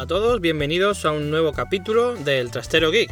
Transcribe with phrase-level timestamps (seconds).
[0.00, 3.10] Hola a todos, bienvenidos a un nuevo capítulo del Trastero Geek.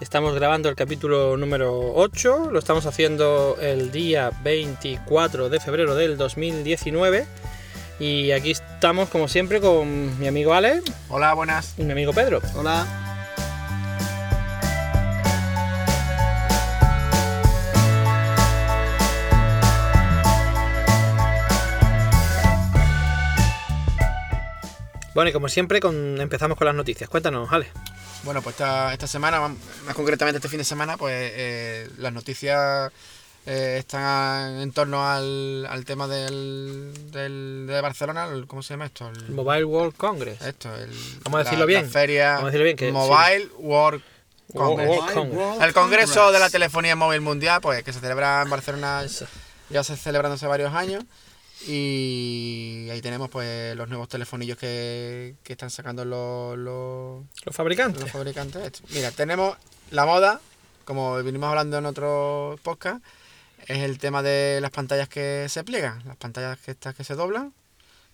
[0.00, 6.16] Estamos grabando el capítulo número 8, lo estamos haciendo el día 24 de febrero del
[6.16, 7.26] 2019
[7.98, 11.74] y aquí estamos como siempre con mi amigo Ale Hola, buenas.
[11.76, 12.40] y mi amigo Pedro.
[12.54, 13.11] Hola.
[25.14, 27.08] Bueno, y como siempre con- empezamos con las noticias.
[27.10, 27.68] Cuéntanos, Ale.
[28.24, 32.90] Bueno, pues esta, esta semana, más concretamente este fin de semana, pues eh, las noticias
[33.44, 38.86] eh, están en torno al, al tema del, del- de Barcelona, el- ¿cómo se llama
[38.86, 39.10] esto?
[39.10, 40.40] El- Mobile World Congress.
[40.40, 40.90] esto, el,
[41.24, 41.82] Vamos a decirlo bien.
[41.84, 44.02] La feria Vamos a decirlo bien, que Mobile World
[44.54, 44.88] Congress.
[44.88, 45.60] World Congress.
[45.62, 49.02] El Congreso de la Telefonía Móvil Mundial, pues que se celebra en Barcelona,
[49.68, 51.04] ya se celebran hace varios años.
[51.66, 58.02] Y ahí tenemos pues los nuevos telefonillos que, que están sacando los, los, Los fabricantes.
[58.02, 58.82] los fabricantes.
[58.90, 59.56] Mira, tenemos
[59.90, 60.40] la moda,
[60.84, 63.02] como vinimos hablando en otro podcast,
[63.66, 67.14] es el tema de las pantallas que se pliegan, las pantallas que estas que se
[67.14, 67.52] doblan.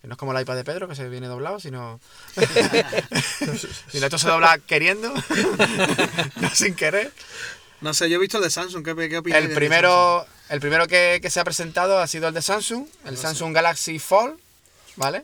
[0.01, 1.99] Que no es como el iPad de Pedro, que se viene doblado, sino.
[3.89, 5.13] sino esto se dobla queriendo,
[6.41, 7.11] no sin querer.
[7.81, 8.83] No sé, yo he visto el de Samsung.
[8.83, 9.41] ¿Qué, qué opinas?
[9.41, 13.17] El primero, el primero que, que se ha presentado ha sido el de Samsung, el
[13.17, 14.37] Samsung Galaxy Fold,
[14.97, 15.23] ¿vale?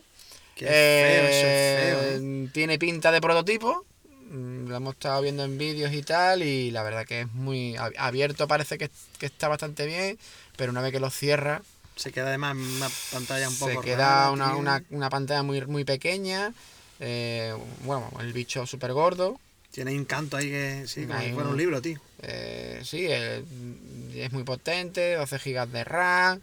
[0.54, 2.00] Qué feo, eso es feo.
[2.02, 2.48] Eh, ¿eh?
[2.54, 3.84] Tiene pinta de prototipo.
[4.30, 6.42] mm, Lo hemos estado viendo en vídeos y tal.
[6.42, 10.18] Y la verdad que es muy ab- abierto, parece que, que está bastante bien.
[10.56, 11.60] Pero una vez que lo cierra,
[11.96, 15.60] Se queda además una pantalla un poco se queda rara, una, una, una pantalla muy,
[15.66, 16.54] muy pequeña.
[17.00, 17.54] eh,
[17.84, 19.38] bueno, el bicho súper gordo.
[19.72, 20.84] Tiene un canto ahí que...
[20.86, 22.00] Sí, como si fuera un libro, tío.
[22.22, 26.40] Eh, sí, es muy potente, 12 GB de RAM,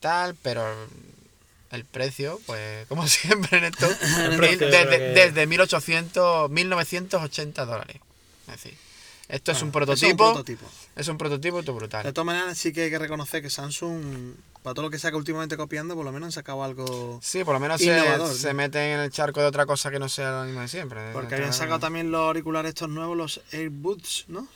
[0.00, 0.64] tal, pero
[1.70, 3.88] el precio, pues como siempre en esto,
[4.38, 7.96] mil- desde, desde 1800, 1980 dólares.
[8.48, 8.78] Es decir,
[9.28, 10.66] esto es un eso es prototipo, un prototipo.
[10.94, 12.12] es un prototipo todo De brutal.
[12.14, 15.56] todas maneras, sí que hay que reconocer que Samsung, para todo lo que saca últimamente
[15.56, 17.18] copiando, por lo menos han sacado algo...
[17.22, 18.54] Sí, por lo menos se, Innovador, se ¿no?
[18.54, 21.12] meten en el charco de otra cosa que no sea lo mismo de siempre.
[21.12, 24.46] Porque habían sacado también los auriculares estos nuevos, los AirBuds, ¿no?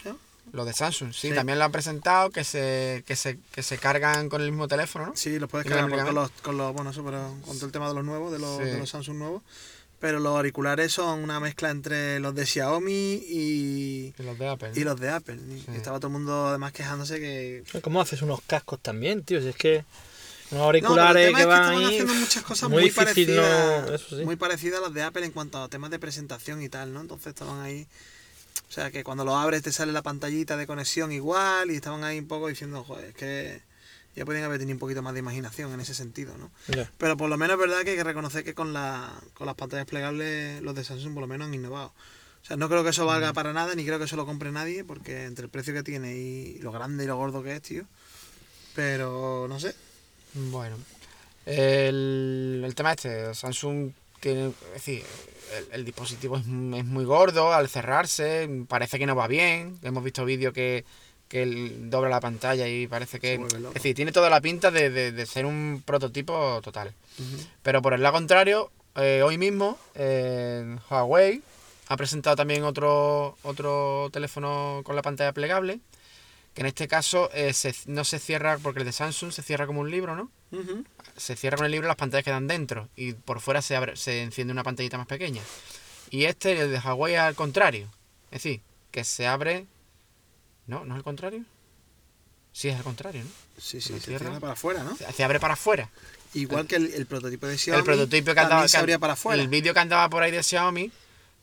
[0.53, 1.34] Lo de Samsung, sí, Sí.
[1.34, 5.06] también lo han presentado, que se, que se, que se cargan con el mismo teléfono,
[5.06, 5.12] ¿no?
[5.16, 6.72] Sí, los puedes cargar con los, con los...
[6.75, 8.65] Bueno, eso, pero con todo el tema de los nuevos, de los, Sí.
[8.65, 9.43] de los Samsung nuevos.
[10.00, 14.15] Pero los auriculares son una mezcla entre los de Xiaomi y...
[14.19, 14.72] Y los de Apple.
[14.75, 15.37] Y los de Apple.
[15.37, 15.66] y Sí.
[15.77, 17.62] Estaba todo el mundo además quejándose que...
[17.82, 19.41] ¿Cómo haces unos cascos también, tío?
[19.43, 19.84] Si es que
[20.50, 21.84] unos No, auriculares tema que es que van ahí.
[21.84, 23.05] haciendo muchas cosas muy muy, difícil
[23.37, 24.25] parecidas, no- eso sí.
[24.25, 27.03] muy parecidas a las de Apple en cuanto a temas de presentación y tal, ¿no?
[27.03, 27.87] Entonces estaban ahí...
[28.70, 32.04] O sea, que cuando lo abres te sale la pantallita de conexión igual y estaban
[32.04, 33.60] ahí un poco diciendo, joder, es que
[34.14, 36.53] ya podrían haber tenido un poquito más de imaginación en ese sentido, ¿no?
[36.97, 39.56] Pero por lo menos es verdad que hay que reconocer que con, la, con las
[39.56, 41.88] pantallas plegables los de Samsung por lo menos han innovado.
[41.88, 44.53] O sea, no creo que eso valga para nada, ni creo que eso lo compre
[44.53, 47.62] nadie, porque entre el precio que tiene y lo grande y lo gordo que es,
[47.62, 47.84] tío.
[48.76, 49.75] Pero no sé.
[50.34, 50.76] Bueno,
[51.44, 55.03] el, el tema este, Samsung tiene, es decir,
[55.56, 60.04] el, el dispositivo es, es muy gordo al cerrarse, parece que no va bien, hemos
[60.04, 60.84] visto vídeos que,
[61.28, 63.36] que él dobla la pantalla y parece que...
[63.69, 66.92] Es decir, tiene toda la pinta de, de- de ser un prototipo total.
[67.62, 71.42] Pero por el lado contrario, eh, hoy mismo eh, Huawei
[71.88, 75.81] ha presentado también otro, otro teléfono con la pantalla plegable,
[76.54, 79.66] que en este caso eh, se- no se cierra, porque el de Samsung se cierra
[79.66, 80.31] como un libro, ¿no?
[81.20, 84.22] Se cierra con el libro, las pantallas quedan dentro y por fuera se, abre, se
[84.22, 85.42] enciende una pantallita más pequeña.
[86.10, 87.88] Y este, el de Huawei, es al contrario.
[88.32, 88.60] Es decir,
[88.91, 89.66] que se abre...
[90.66, 91.44] No, no es al contrario.
[92.53, 93.31] Sí, es al contrario, ¿no?
[93.58, 94.25] Sí, sí, se cierra.
[94.25, 94.97] cierra para afuera, ¿no?
[94.97, 95.88] Se se abre para afuera.
[96.34, 97.78] Igual que el, el prototipo de Xiaomi.
[97.78, 99.41] el prototipo que también andaba, se que- abría para afuera.
[99.41, 100.91] El vídeo que andaba por ahí de Xiaomi,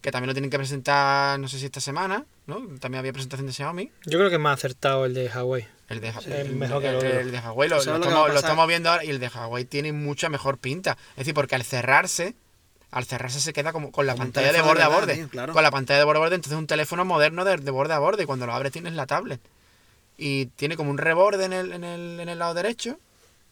[0.01, 2.57] que también lo tienen que presentar, no sé si esta semana, ¿no?
[2.79, 3.91] También había presentación de Xiaomi.
[4.05, 5.67] Yo creo que es más acertado el de Huawei.
[5.89, 7.19] El de, Sí, el, mejor que el- el otro.
[7.19, 9.03] el de Huawei lo, ¿Sabes lo lo que va a estamos, lo estamos viendo ahora
[9.05, 10.97] y el de Huawei tiene mucha mejor pinta.
[11.11, 12.35] Es decir, porque al cerrarse,
[12.91, 15.15] al cerrarse se queda como con la Como pantalla de borde a de verdad, borde.
[15.15, 15.53] tío, claro.
[15.53, 17.93] Con la pantalla de borde a borde, entonces es un teléfono moderno de, de borde
[17.93, 19.39] a borde y cuando lo abres tienes la tablet.
[20.17, 22.99] Y tiene como un reborde en el, en el, en el lado derecho,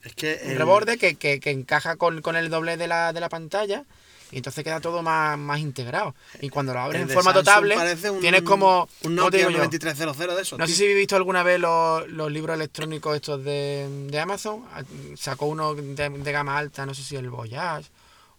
[0.04, 3.14] Es que un el- reborde que, que- que encaja con, con el doble de la,
[3.14, 3.84] de la pantalla
[4.31, 6.16] y entonces queda todo más, más integrado.
[6.42, 8.89] Y cuando lo abres el en formato Samsung tablet, un, tienes como...
[9.04, 9.57] Un ¿cómo te Nokia digo yo?
[9.60, 10.57] 9300 de eso.
[10.57, 14.63] No sé si habéis visto alguna vez los, los libros electrónicos estos de, de Amazon.
[14.74, 14.83] Ah,
[15.18, 17.89] Sacó uno de, de gama alta, no sé si el Voyage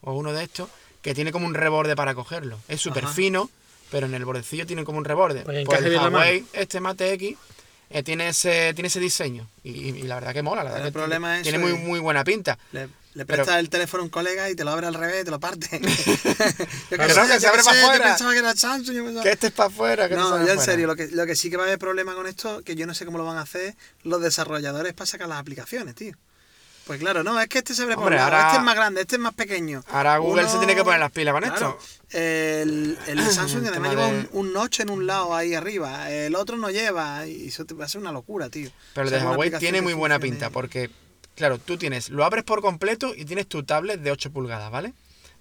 [0.02, 0.68] o uno de estos,
[1.02, 2.58] que tiene como un reborde para cogerlo.
[2.68, 3.48] Es súper fino,
[3.90, 5.42] pero en el bordecillo tiene como un reborde.
[5.42, 7.36] Pues Pues el Huawei, este Mate X,
[7.90, 9.46] eh, tiene, ese, tiene ese diseño.
[9.62, 12.00] Y, y la verdad que mola, la verdad El que problema es tiene muy, muy
[12.00, 12.58] buena pinta.
[12.72, 15.22] Le- Le Pero- prestas el teléfono a un colega y te lo abre al revés
[15.22, 15.68] y te lo parte.
[15.80, 18.04] yo Que qué no, que se abre qué pa' sé, yo fuera.
[18.04, 18.94] pensaba que era Samsung.
[18.94, 20.72] yo pensaba- Que este es para afuera, este No, sale yo en afuera.
[20.72, 22.86] serio, lo que, lo que sí que va a haber problema con esto, que yo
[22.86, 26.14] no sé cómo lo van a hacer los desarrolladores para sacar las aplicaciones, tío.
[26.86, 29.00] Pues claro, no, es que este se abre Hombre, lado, ahora- este es más grande,
[29.00, 29.82] este es más pequeño.
[29.88, 32.16] Ahora Google Uno- se tiene que poner las pilas con Claro, esto.
[32.18, 36.10] El, el de Samsung El además lleva un, un notch en un lado ahí arriba,
[36.12, 38.70] el otro no lleva, y eso te va a ser una locura, tío.
[38.94, 40.90] Pero el O sea, de Huawei tiene muy buena pinta porque,
[41.36, 44.92] claro, tú tienes, lo abres por completo y tienes tu tablet de 8 pulgadas, ¿vale?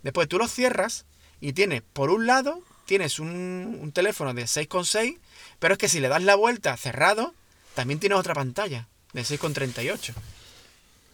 [0.03, 1.05] Después tú lo cierras
[1.41, 5.17] y tienes, por un lado, tienes un, un teléfono de 6,6,
[5.59, 7.33] pero es que si le das la vuelta cerrado,
[7.73, 10.13] también tienes otra pantalla de 6,38.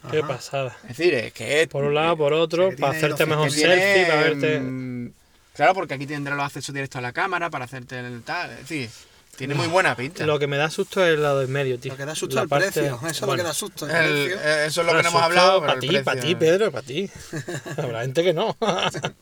[0.10, 0.28] Qué Ajá.
[0.28, 0.78] pasada.
[0.89, 1.68] Es decir, es que es...
[1.68, 4.60] Por un lado, por otro, que para tiene hacerte mejor tiene, selfie, para verte.
[4.60, 5.12] mm,
[5.54, 8.50] Claro, porque aquí tendrá los accesos directos a la cámara para hacerte el tal.
[8.51, 8.89] Es decir,
[9.48, 10.26] tiene muy buena pinta.
[10.26, 11.92] Lo que me da susto es el lado en medio, tío.
[11.94, 13.88] Lo que da susto es el parte- precio, eso es lo que da susto.
[13.90, 14.40] El, El- precio.
[14.50, 15.60] eh, eso es lo que no hemos hablado.
[15.62, 17.10] Para ti, para ti, Pedro, para ti.
[17.78, 18.56] Habrá gente que no.
[18.62, 19.14] Pero,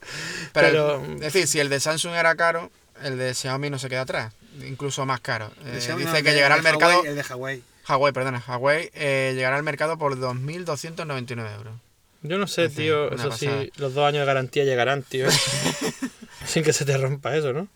[0.53, 2.71] Pero- es decir, si el de Samsung era caro,
[3.03, 4.33] el de Xiaomi no se queda atrás.
[4.67, 5.51] Incluso más caro.
[5.63, 6.93] El Eh, dice no, que de- llegará al mercado.
[6.95, 7.63] Huawei, el de Huawei.
[7.87, 11.73] Huawei, perdona, Huawei eh, llegará al mercado por 2.299 euros.
[12.21, 15.27] Yo no sé, tío, eso sí, los dos años de garantía llegarán, tío.
[16.45, 17.67] Sin que se te rompa eso, ¿no?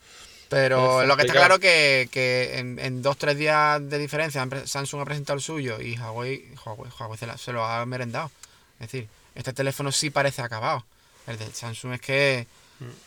[0.53, 5.01] Pero lo que está claro que, que en, en dos tres días de diferencia Samsung
[5.01, 8.31] ha presentado el suyo y Huawei, Huawei, Huawei se, la- se lo ha merendado.
[8.79, 10.85] Es decir, este teléfono sí parece acabado.
[11.27, 12.47] El de Samsung es que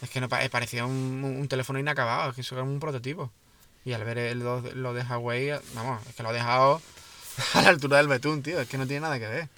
[0.02, 3.30] es que no eh, parecía un, un teléfono inacabado, es que eso era un prototipo.
[3.84, 6.80] Y al ver el, lo, lo de Huawei, vamos, es que lo ha dejado
[7.54, 8.60] a la altura del betún, tío.
[8.60, 9.48] Es que no tiene nada que ver.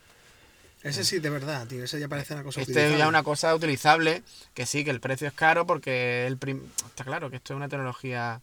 [0.82, 1.82] Ese sí, de verdad, tío.
[1.84, 2.98] Ese ya parece una cosa Este es utilizable.
[2.98, 4.22] ya una cosa utilizable,
[4.54, 7.56] que sí, que el precio es caro porque el prim- está claro que esto es
[7.56, 8.40] una tecnología...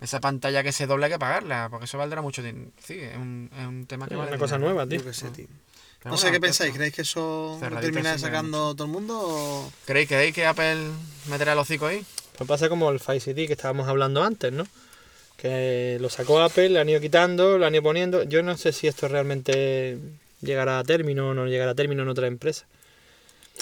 [0.00, 2.72] Esa pantalla que se dobla hay que pagarla, porque eso valdrá mucho dinero.
[2.84, 4.74] Sí, es un, es un tema que Es vale una cosa dinero.
[4.74, 4.98] nueva, tío.
[4.98, 5.46] Yo qué sé, tío.
[6.04, 8.86] No sé bueno, qué pensáis, ¿creéis que eso lo cerradito termina sí que sacando todo
[8.86, 9.72] el mundo o...?
[9.86, 10.88] ¿Creéis que, hay que Apple
[11.28, 12.04] meterá el hocico ahí?
[12.36, 14.66] Pues pasa como el Face ID que estábamos hablando antes, ¿no?
[15.36, 18.24] Que lo sacó Apple, le han ido quitando, lo han ido poniendo.
[18.24, 19.98] Yo no sé si esto realmente
[20.42, 22.66] llegará a término o no llegará a término en otra empresa.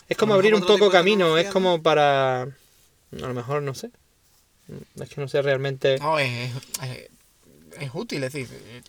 [0.09, 2.43] Es como abrir un poco camino, es como para...
[2.43, 2.49] A
[3.13, 3.91] lo mejor, no sé.
[5.01, 5.99] Es que no sé realmente...
[5.99, 6.51] No, es,
[6.83, 7.09] es,
[7.81, 8.49] es útil, es decir,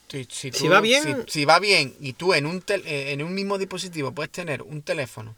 [0.09, 3.11] si, si Si va bien- Si, si va bien y tú en un, tel- eh,
[3.11, 5.35] en un mismo dispositivo puedes tener un teléfono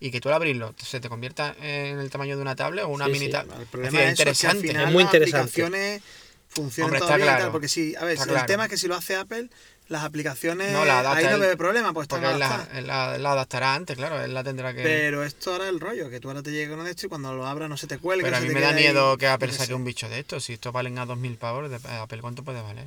[0.00, 2.88] y que tú al abrirlo se te convierta en el tamaño de una tablet o
[2.88, 3.32] una Sí, mini sí.
[3.32, 3.56] tablet.
[3.56, 4.68] El Es decir, es eso, que al interesante.
[4.68, 5.40] final Es muy las interesante.
[5.62, 6.02] aplicaciones
[6.48, 8.46] funcionan Hombre, todo está bien y tal, porque sí, a ver, el claro.
[8.46, 9.48] tema es que si lo hace Apple,
[9.88, 13.32] las aplicaciones, No, la ahí no debe problema, pues Porque él la, él la- la
[13.32, 14.82] adaptará antes, claro, él la tendrá que...
[14.82, 17.32] Pero esto ahora es el rollo, que tú ahora te llegas con esto y cuando
[17.34, 18.24] lo abras no se te cuelga.
[18.24, 20.40] Pero a mí me da ahí, miedo que Apple saque un bicho de esto.
[20.40, 22.86] Si esto valen a 2.000 pavos, de Apple ¿cuánto puede valer?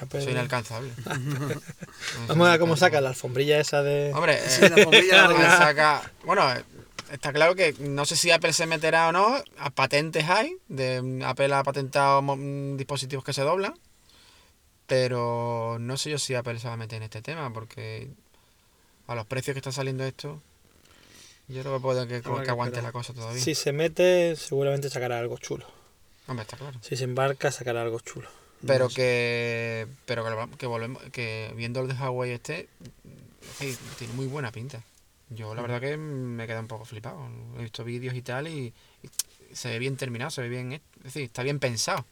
[0.00, 0.90] Apple- es inalcanzable.
[2.28, 4.12] Vamos a ver cómo saca la alfombría esa de...
[4.14, 5.02] Hombre, Sí, eh, la Apple
[5.42, 5.58] larga.
[5.58, 6.02] saca...
[6.24, 6.46] Bueno,
[7.10, 9.42] está claro que no sé si Apple se meterá o no.
[9.58, 10.56] A patentes hay.
[10.68, 13.74] De, Apple ha patentado mm, dispositivos que se doblan.
[14.86, 17.52] Pero no sé yo si Apple se va a meter en este tema.
[17.52, 18.10] Porque
[19.06, 20.40] a los precios que está saliendo esto...
[21.48, 23.42] Yo creo que puede que, que aguante la cosa todavía.
[23.42, 25.66] Si se mete, seguramente sacará algo chulo.
[26.26, 26.78] Hombre, está claro.
[26.82, 28.28] Si se embarca, sacará algo chulo.
[28.66, 28.96] Pero No sé.
[28.96, 30.24] que pero
[30.56, 32.68] que, volvemos que viendo el de Huawei este
[33.98, 34.82] tiene muy buena pinta.
[35.30, 37.28] Yo la verdad que me queda un poco flipado.
[37.58, 38.72] He visto vídeos y tal y,
[39.02, 39.10] y
[39.52, 42.04] se ve bien terminado, se ve bien, es decir, está bien pensado.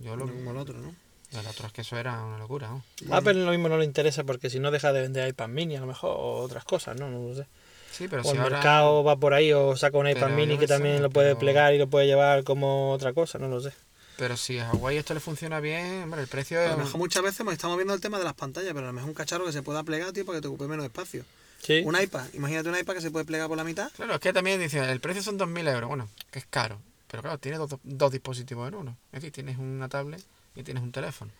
[0.00, 0.94] Yo lo No como el otro, ¿no?
[1.40, 2.82] El otro es que eso era una locura, ¿no?
[3.12, 5.76] A Apple lo mismo no le interesa porque si no deja de vender iPad mini
[5.76, 7.08] a lo mejor o otras cosas, ¿no?
[7.10, 7.46] No lo sé.
[7.92, 10.58] Sí, pero o si el ahora mercado va por ahí o saca un iPad mini
[10.58, 13.60] que también lo puede pero- plegar y lo puede llevar como otra cosa, no lo
[13.60, 13.72] sé.
[14.16, 16.98] pero si a Huawei esto le funciona bien, hombre, el precio A es lo mejor
[16.98, 19.44] muchas veces estamos viendo el tema de las pantallas, pero a lo mejor un cacharro
[19.44, 21.24] que se pueda plegar, tío, para que te ocupe menos espacio.
[21.62, 21.82] Sí.
[21.84, 23.90] Un iPad, imagínate un iPad que se puede plegar por la mitad.
[23.96, 26.78] Claro, es que también dicen, el precio son 2.000 euros, bueno, que es caro,
[27.10, 28.96] pero claro, tienes dos, dos dispositivos en uno.
[29.12, 30.22] Es decir, tienes una tablet
[30.54, 31.30] y tienes un teléfono.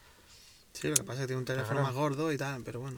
[0.72, 1.86] Sí, lo que pasa es que tiene un teléfono Claro.
[1.86, 2.96] más gordo y tal, pero bueno.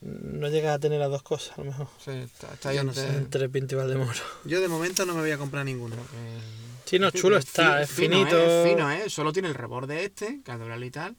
[0.00, 1.88] No llega a tener las dos cosas, a lo mejor.
[2.04, 3.16] Sí, está, está ahí no entre- sé.
[3.16, 4.18] Entre Pinto y Valdemoro.
[4.44, 5.96] Yo de momento no me voy a comprar ninguno.
[5.96, 6.38] eh,
[6.84, 8.38] Sí, no, chulo está, es fino, finito.
[8.38, 8.62] ¿eh?
[8.62, 9.10] Es fino, ¿eh?
[9.10, 10.52] Solo tiene el reborde este, que
[10.86, 11.16] y tal,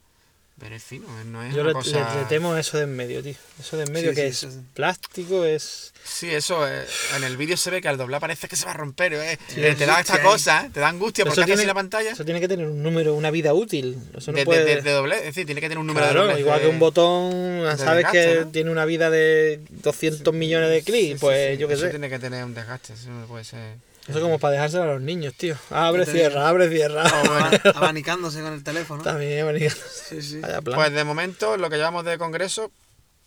[0.60, 2.14] pero es fino, no es Yo una le, cosa...
[2.14, 3.34] le- le temo eso de en medio, tío.
[3.60, 4.58] Eso de en medio Sí, que sí, es sí.
[4.74, 5.92] plástico, es...
[6.04, 6.84] Sí, eso, eh,
[7.16, 9.38] en el vídeo se ve que al doblar parece que se va a romper, ¿eh?
[9.56, 10.70] Eh, te da esta cosa, ¿eh?
[10.72, 12.10] te da angustia porque tiene- la pantalla.
[12.12, 13.98] Eso tiene que tener un número, una vida útil.
[14.16, 14.64] Eso no de, de- puede...
[14.76, 16.40] de- de doblez, es decir, tiene que tener un número Claro, de doblez.
[16.44, 17.30] igual de- que un botón,
[17.62, 18.50] de sabes que desgaste, ¿no?
[18.50, 21.90] tiene una vida de 200 millones de clics, pues yo qué sé.
[21.90, 23.76] tiene que tener un desgaste, eso no puede ser...
[24.08, 25.56] Eso como para dejárselo a los niños, tío.
[25.70, 26.46] Abre, cierra, digo.
[26.46, 27.02] abre, cierra.
[27.06, 29.02] Aba- Abanicándose con el teléfono.
[29.02, 29.70] También, marica.
[29.70, 30.40] Sí, sí.
[30.40, 30.76] Vaya plan.
[30.76, 32.70] Pues de momento, lo que llevamos de congreso,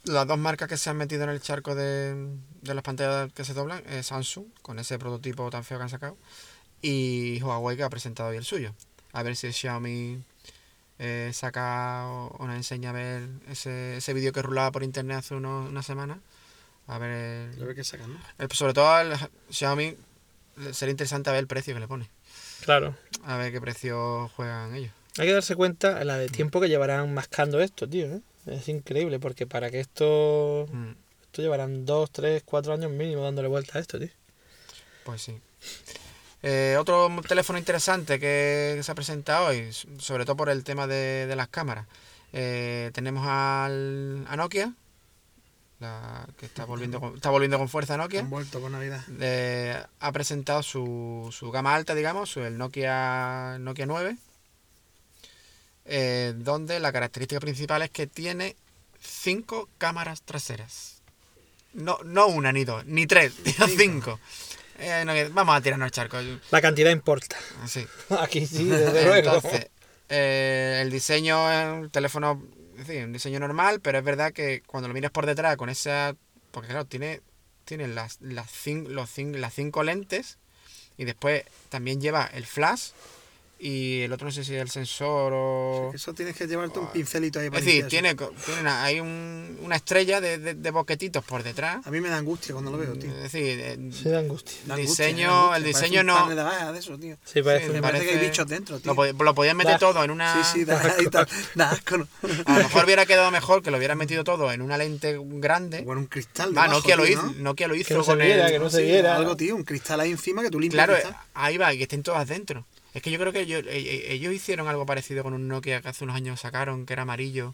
[0.06, 2.16] las dos marcas que se han metido en el charco de,
[2.62, 5.90] de las pantallas que se doblan es Samsung, con ese prototipo tan feo que han
[5.90, 6.18] sacado,
[6.82, 8.74] y Huawei que ha presentado hoy el suyo.
[9.14, 10.24] A ver si Xiaomi
[11.00, 15.18] eh, saca o, o nos enseña a ver ese, ese vídeo que rulaba por internet
[15.18, 16.20] hace unos, una semana.
[16.88, 18.20] A ver, A ver qué sacan, ¿no?
[18.40, 19.14] el- sobre todo al
[19.52, 19.96] Xiaomi
[20.74, 22.10] sería interesante ver el precio que le pone.
[22.62, 22.96] Claro.
[23.24, 24.91] A ver qué precio juegan ellos.
[25.18, 28.06] Hay que darse cuenta la de tiempo que llevarán mascando esto, tío.
[28.06, 28.22] ¿eh?
[28.46, 30.68] Es increíble, porque para que esto.
[30.72, 30.91] Mm,
[31.24, 34.10] Esto llevarán 2, 3, 4 años mínimo dándole vuelta a esto, tío.
[35.06, 35.38] Pues sí.
[36.44, 41.27] Eh, otro teléfono interesante que se ha presentado hoy, sobre todo por el tema de,
[41.27, 41.86] de las cámaras.
[42.34, 44.74] Eh, tenemos al, a Nokia,
[45.82, 48.22] la, que está volviendo, con, está volviendo con fuerza Nokia.
[48.22, 49.02] Han vuelto por Navidad.
[50.00, 54.16] Ha presentado su, su gama alta, digamos, su- el Nokia, Nokia 9,
[55.86, 58.56] eh, donde la característica principal es que tiene
[59.00, 61.02] cinco cámaras traseras.
[61.74, 64.20] No, no una, ni dos, ni tres, tiene cinco.
[64.80, 66.18] Eh, no, vamos a tirarnos el charco.
[66.52, 67.38] La cantidad importa.
[67.68, 67.86] Sí.
[68.20, 69.36] Aquí sí, desde luego.
[69.38, 69.68] Entonces,
[70.10, 71.38] eh, el diseño
[71.82, 72.44] un teléfono,
[73.06, 76.16] un diseño normal, pero es verdad que cuando lo miras por detrás con esa,
[76.51, 77.22] porque claro, tiene,
[77.66, 80.38] tiene las, las, cin- los cin- las cinco lentes
[80.98, 82.92] y después también lleva el flash
[83.63, 85.91] y el otro no sé si es el sensor o...
[85.94, 88.18] Eso tienes que llevarte un pincelito ahí Es para decir, limpiar eso.
[88.18, 91.86] tiene, tiene una, hay un- una estrella de, de- de boquetitos por detrás.
[91.86, 93.12] A mí me da angustia cuando lo veo, tío.
[93.12, 94.53] Es decir, eh, Sí, da angustia.
[94.63, 95.58] Diseño- angustia, da angustia.
[95.58, 97.18] el diseño no- de de eso, tío.
[97.24, 98.94] Sí, parece Sí, Me parece que hay bichos dentro, tío.
[98.96, 100.44] lo, lo podían meter Da- todo en una...
[100.44, 101.27] Sí, sí, da, y tal.
[101.53, 102.08] Da asco, ¿no?
[102.46, 105.82] A lo mejor hubiera quedado mejor que lo hubieran metido todo en una lente grande.
[105.84, 106.58] Bueno, un cristal.
[106.58, 107.34] Va, Nokia lo tío, hizo, ¿no?
[107.34, 108.51] Nokia lo hizo Que no se con viera, el...
[108.53, 109.15] que no se Sí, viera.
[109.15, 110.88] Algo, tío, un cristal ahí encima que tú limpias.
[110.88, 112.65] Claro, ahí va, y que estén todas dentro.
[112.93, 115.88] Es que yo creo que ellos, e- ellos hicieron algo parecido con un Nokia que
[115.89, 117.53] hace unos años sacaron, que era amarillo,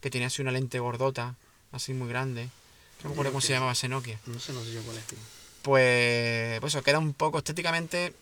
[0.00, 1.34] que tenía así una lente gordota,
[1.72, 2.48] así muy grande.
[3.02, 4.18] No me acuerdo cómo se llamaba ese Nokia.
[4.26, 5.18] No sé, no sé yo cuál es, tío.
[5.62, 8.12] Pues, pues eso, queda un poco estéticamente...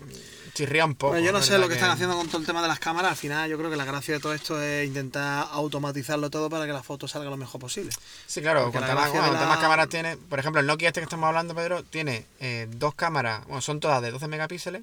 [0.00, 1.10] mm, Chirría un poco.
[1.14, 3.10] Bueno, yo no sé lo que están haciendo con todo el tema de las cámaras.
[3.10, 6.64] Al final, yo creo que la gracia de todo esto es intentar automatizarlo todo para
[6.64, 7.90] que la foto salga lo mejor posible.
[8.26, 11.04] Sí, claro, la más, bueno, la- más cámaras tiene, por ejemplo, el Nokia este que
[11.04, 14.82] estamos hablando, Pedro, tiene eh, dos cámaras, bueno, son todas de 12 megapíxeles,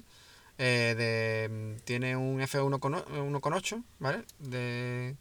[0.58, 4.22] eh, de, mm, tiene un f1.8, ¿vale?
[4.38, 5.16] De,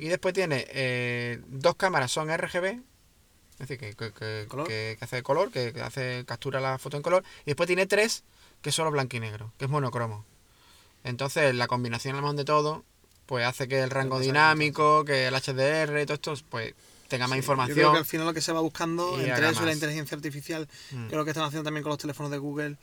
[0.00, 2.66] y después tiene eh, dos cámaras, son RGB,
[3.60, 4.66] es decir, que, que, que- ¿Color?
[4.66, 8.24] que- que hace color, que, hace captura la foto en color, y después tiene tres
[8.62, 10.24] que es solo blanco y negro, que es monocromo.
[11.04, 12.84] Entonces, la combinación a de todo,
[13.26, 16.74] pues hace que el rango dinámico, que el HDR y todo esto, pues
[17.08, 17.76] tenga más Sí, información.
[17.76, 20.14] Yo creo que al final lo que se va buscando, entre eso y la inteligencia
[20.16, 21.06] artificial, Mm.
[21.06, 22.76] que es lo que están haciendo también con los teléfonos de Google,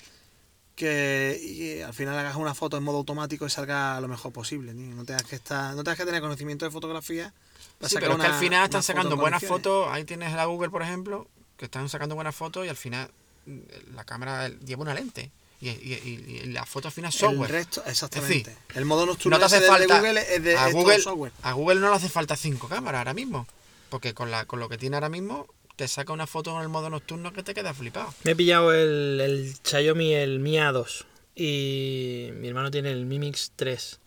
[0.78, 4.74] que y, al final hagas una foto en modo automático y salga lo mejor posible.
[4.74, 4.96] tío.
[4.96, 7.34] No tengas que estar, no tengas que tener conocimiento de fotografía.
[7.80, 9.88] para Sí, sacar pero es que al final están sacando en buenas fotos.
[9.92, 13.10] Ahí tienes la Google, por ejemplo, que están sacando buenas fotos y al final
[13.48, 13.58] mm,
[13.96, 15.32] la cámara lleva una lente.
[15.60, 17.52] Y, y- y- la foto al final es El software.
[17.52, 18.56] resto, exactamente.
[18.76, 19.98] el modo No nocturno te hace de falta.
[20.00, 21.32] Google es de a, Google, software.
[21.42, 23.48] a Google no le hace falta cinco cámaras ahora mismo.
[23.90, 26.70] Porque con, la, con lo que tiene ahora mismo, te saca una foto en el
[26.70, 28.14] modo nocturno que te queda flipado.
[28.26, 31.06] Me he pillado el, el Xiaomi, el Mi A2.
[31.36, 34.00] Y mi hermano tiene el Mi Mix 3.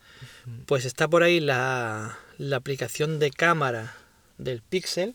[0.67, 3.95] Pues está por ahí la, la aplicación de cámara
[4.37, 5.15] del Pixel.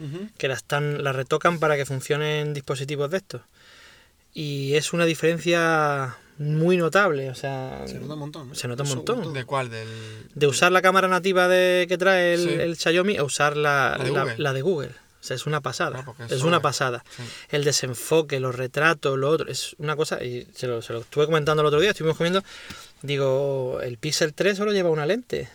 [0.00, 0.28] Ujú.
[0.38, 3.40] que la, están, la retocan para que funcionen dispositivos de estos.
[4.32, 7.30] Y es una diferencia muy notable.
[7.30, 8.48] O sea, Se nota un montón.
[8.52, 8.54] ¿eh?
[8.54, 9.32] Se nota un montón.
[9.32, 9.70] ¿De cuál?
[9.70, 9.88] Del,
[10.34, 12.48] de usar la cámara nativa de, que trae el, Sí.
[12.54, 14.34] el Xiaomi a usar la, La de la- Google.
[14.38, 14.90] la de Google.
[15.28, 16.04] Sea, es una pasada.
[16.06, 17.04] Ah, es una pasada.
[17.16, 17.22] Sí.
[17.50, 19.48] El desenfoque, los retratos, lo otro.
[19.48, 20.22] Es una cosa.
[20.24, 22.42] Y se lo, se lo estuve comentando el otro día, estuvimos comiendo.
[23.02, 25.48] Digo, el Pixel 3 solo lleva una lente.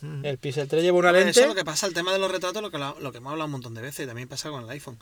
[0.00, 0.24] Mm.
[0.24, 1.30] El Pixel 3 lleva una lente.
[1.30, 3.30] Eso es lo que pasa, el tema de los retratos, lo que, lo que hemos
[3.30, 4.98] hablado un montón de veces, y también pasa con el iPhone.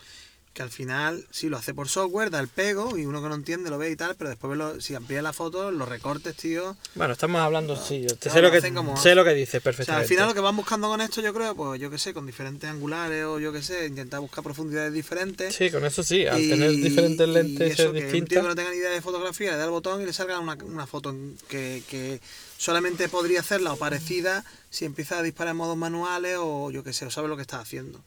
[0.53, 3.35] Que al final, sí, lo hace por software, da el pego, y uno que no
[3.35, 6.77] entiende lo ve y tal, pero después lo- si amplía la foto, los recortes, tío.
[6.95, 9.53] Bueno, estamos hablando, sí, yo te sé, lo que, como- sé lo que dices O
[9.53, 10.03] sea, perfectamente.
[10.05, 12.27] al final lo que van buscando con esto, yo creo, pues yo qué sé, con
[12.27, 15.55] diferentes angulares o yo qué sé, intentar buscar profundidades diferentes.
[15.55, 18.49] Sí, con eso sí, al Y- tener diferentes y lentes eso, que un tío que
[18.49, 20.87] no tenga ni idea de fotografía le da el botón y le salga una, una
[20.87, 21.17] foto
[21.49, 22.21] que, que
[22.59, 26.93] solamente podría hacerla o parecida si empieza a disparar en modos manuales o yo qué
[26.93, 28.03] sé, o sabe lo que está haciendo.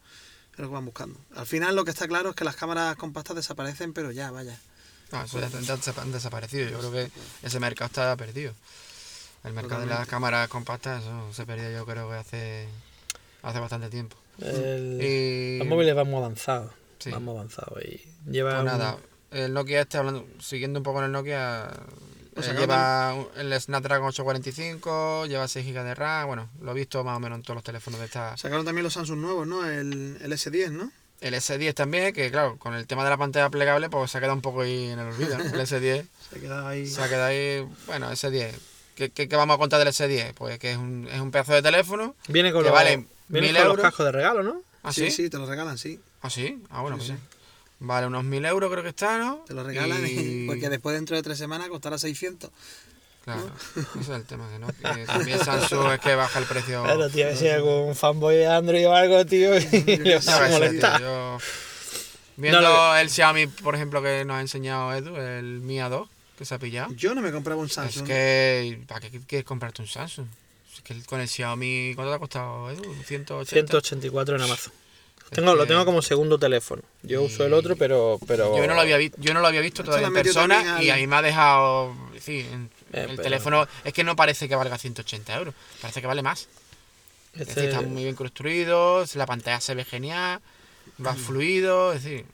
[0.56, 1.20] Es lo que van buscando.
[1.36, 4.58] Al final lo que está claro es que las cámaras compactas desaparecen, pero ya, vaya.
[5.12, 5.50] No, eso ya,
[6.02, 6.70] han desaparecido.
[6.70, 7.12] Yo creo que
[7.44, 8.54] ese mercado está perdido.
[9.44, 12.68] El mercado de las cámaras compactas, eso se perdió yo creo que hace,
[13.44, 14.16] hace bastante tiempo.
[14.40, 16.72] El- Y, Los móviles van muy avanzados.
[17.00, 17.12] Sí.
[17.12, 17.80] Van muy avanzados.
[17.84, 18.98] Y lleva pues un- nada,
[19.32, 21.70] el Nokia este, hablando, siguiendo un poco en el Nokia,
[22.36, 26.74] Lo Eh, sacaron lleva el Snapdragon 845, lleva 6 GB de RAM, bueno, lo he
[26.75, 28.36] visto más o menos en todos los teléfonos de esta...
[28.38, 29.65] Sacaron también los Samsung nuevos, ¿no?
[29.68, 30.92] El, el S10, ¿no?
[31.22, 34.22] El S10 también, que claro, con el tema de la pantalla plegable, pues se ha
[34.22, 35.46] quedado un poco ahí en el olvido, ¿no?
[35.46, 36.86] El S10 Se queda ahí.
[36.88, 38.51] se ha quedado ahí, bueno, S10.
[38.96, 40.34] ¿Qué, qué, qué vamos a contar del S10?
[40.34, 42.15] Pues que es un, es un pedazo de teléfono.
[42.27, 43.84] Viene con, Que los, vale viene 1000 con los euros.
[43.86, 44.62] cascos de regalo, ¿no?
[44.84, 45.24] ¿Ah, sí, sí?
[45.24, 46.00] sí, te lo regalan, sí.
[46.22, 46.62] ¿Ah, sí?
[46.70, 47.35] Ah, bueno, Sí, pues sí.
[47.79, 49.44] Vale unos 1000 euros creo que está, ¿no?
[49.48, 52.50] Te lo regalan Y- porque después dentro de tres semanas costará 600.
[53.25, 54.67] Claro, ese es el tema, que no.
[54.67, 56.84] Que también Samsung es que baja el precio.
[56.84, 60.20] Claro, tío, a ver si hay algún fanboy de Android o algo, tío, y le
[60.22, 60.98] Ya va a ves, molestar.
[60.98, 61.38] tío, yo-
[62.38, 66.08] Viendo No, lo el Xiaomi, por ejemplo, que nos ha enseñado Edu, el Mi A2,
[66.38, 66.94] que se ha pillado.
[66.94, 68.03] Yo no me compraba un Samsung.
[68.03, 70.27] Es que, ¿para qué quieres comprarte un Samsung?
[70.75, 72.84] Es que con el Xiaomi, ¿cuánto te ha costado, Edu?
[73.05, 73.46] 180.
[73.50, 74.74] 184 en Amazon.
[75.42, 76.82] Es lo que- tengo como segundo teléfono.
[77.04, 78.20] Yo uso el otro, pero...
[78.27, 81.06] pero Yo no lo había, yo no lo había visto todavía en persona y ahí
[81.08, 81.96] me ha dejado.
[82.22, 86.00] Sí, en- Eh, el pero- teléfono es que no parece que valga 180 euros, parece
[86.01, 86.48] que vale más.
[87.34, 90.39] Es Este- decir, está muy bien construido, la pantalla se ve genial,
[91.06, 92.25] va fluido, es decir,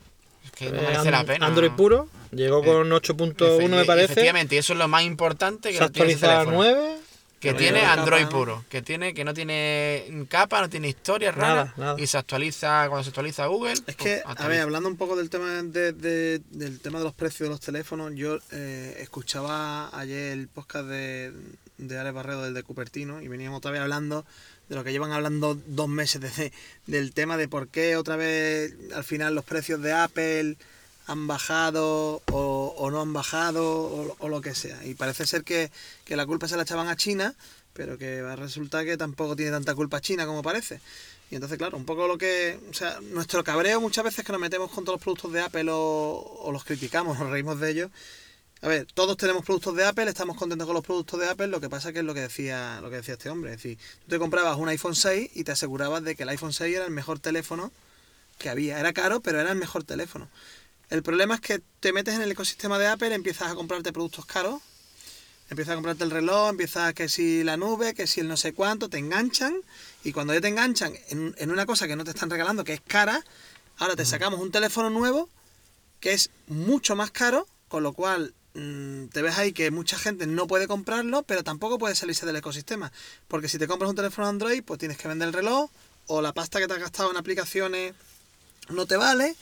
[0.44, 1.46] es que no eh, merece la pena.
[1.46, 2.08] Android puro.
[2.30, 4.12] Llegó Eh, con 8.1 me Efe- parece.
[4.12, 6.80] Efectivamente, y eso es lo más importante que Se no tiene ese actualiza a teléfono.
[6.80, 6.98] 9.
[7.42, 11.54] Que tiene capa, Android puro, que tiene que no tiene capa, no tiene historia Nada,
[11.64, 12.00] rara nada.
[12.00, 13.72] y se actualiza cuando se actualiza Google.
[13.72, 17.04] Es pues, que, a ver, hablando un poco del tema de, de- del tema de
[17.04, 21.32] los precios de los teléfonos, yo eh, escuchaba ayer el podcast de,
[21.78, 24.24] de Alex Barredo, del de Cupertino, y veníamos otra vez hablando
[24.68, 26.52] de lo que llevan hablando dos meses desde,
[26.86, 30.56] del tema de por qué otra vez al final los precios de Apple
[31.12, 34.84] han bajado o, no han bajado o, lo que sea.
[34.84, 35.70] Y parece ser que,
[36.04, 37.34] que la culpa se la echaban a China,
[37.72, 40.80] pero que va a resultar que tampoco tiene tanta culpa China como parece.
[41.30, 42.58] Y entonces, claro, un poco lo que.
[42.70, 45.70] O sea, nuestro cabreo muchas veces que nos metemos con todos los productos de Apple
[45.70, 47.90] o, o los criticamos, nos reímos de ellos.
[48.62, 51.60] A ver, todos tenemos productos de Apple, estamos contentos con los productos de Apple, lo
[51.60, 53.50] que pasa que es lo que decía, lo que decía este hombre.
[53.50, 56.52] Es decir, tú te comprabas un iPhone 6 y te asegurabas de que el iPhone
[56.52, 57.72] 6 era el mejor teléfono
[58.38, 58.78] que había.
[58.78, 60.28] Era caro, pero era el mejor teléfono.
[60.92, 64.26] El problema es que te metes en el ecosistema de Apple, empiezas a comprarte productos
[64.26, 64.60] caros,
[65.48, 68.52] empiezas a comprarte el reloj, empiezas que si la nube, que si el no sé
[68.52, 69.54] cuánto, te enganchan
[70.04, 72.74] y cuando ya te enganchan en, en una cosa que no te están regalando, que
[72.74, 73.24] es cara,
[73.78, 75.30] ahora te sacamos un teléfono nuevo
[75.98, 80.26] que es mucho más caro, con lo cual mm, te ves ahí que mucha gente
[80.26, 82.92] no puede comprarlo, pero tampoco puede salirse del ecosistema.
[83.28, 85.70] Porque si te compras un teléfono Android, pues tienes que vender el reloj,
[86.06, 87.94] o la pasta que te has gastado en aplicaciones
[88.68, 89.34] no te vale,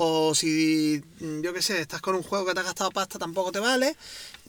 [0.00, 3.18] o si, mm, yo qué sé, estás con un juego que te has gastado pasta,
[3.18, 3.96] tampoco te vale,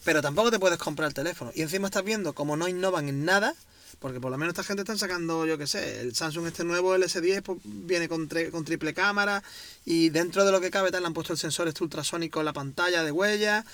[0.03, 1.51] pero tampoco te puedes comprar el teléfono.
[1.55, 3.55] Y encima estás viendo como no innovan en nada,
[3.97, 6.93] porque por lo menos esta gente están sacando, yo qué sé, el Samsung este nuevo,
[6.93, 9.41] el S10, pues, viene con, con triple cámara
[9.85, 12.53] y dentro de lo que cabe tal, han puesto el sensor este ultrasónico en la
[12.53, 13.65] pantalla de huella,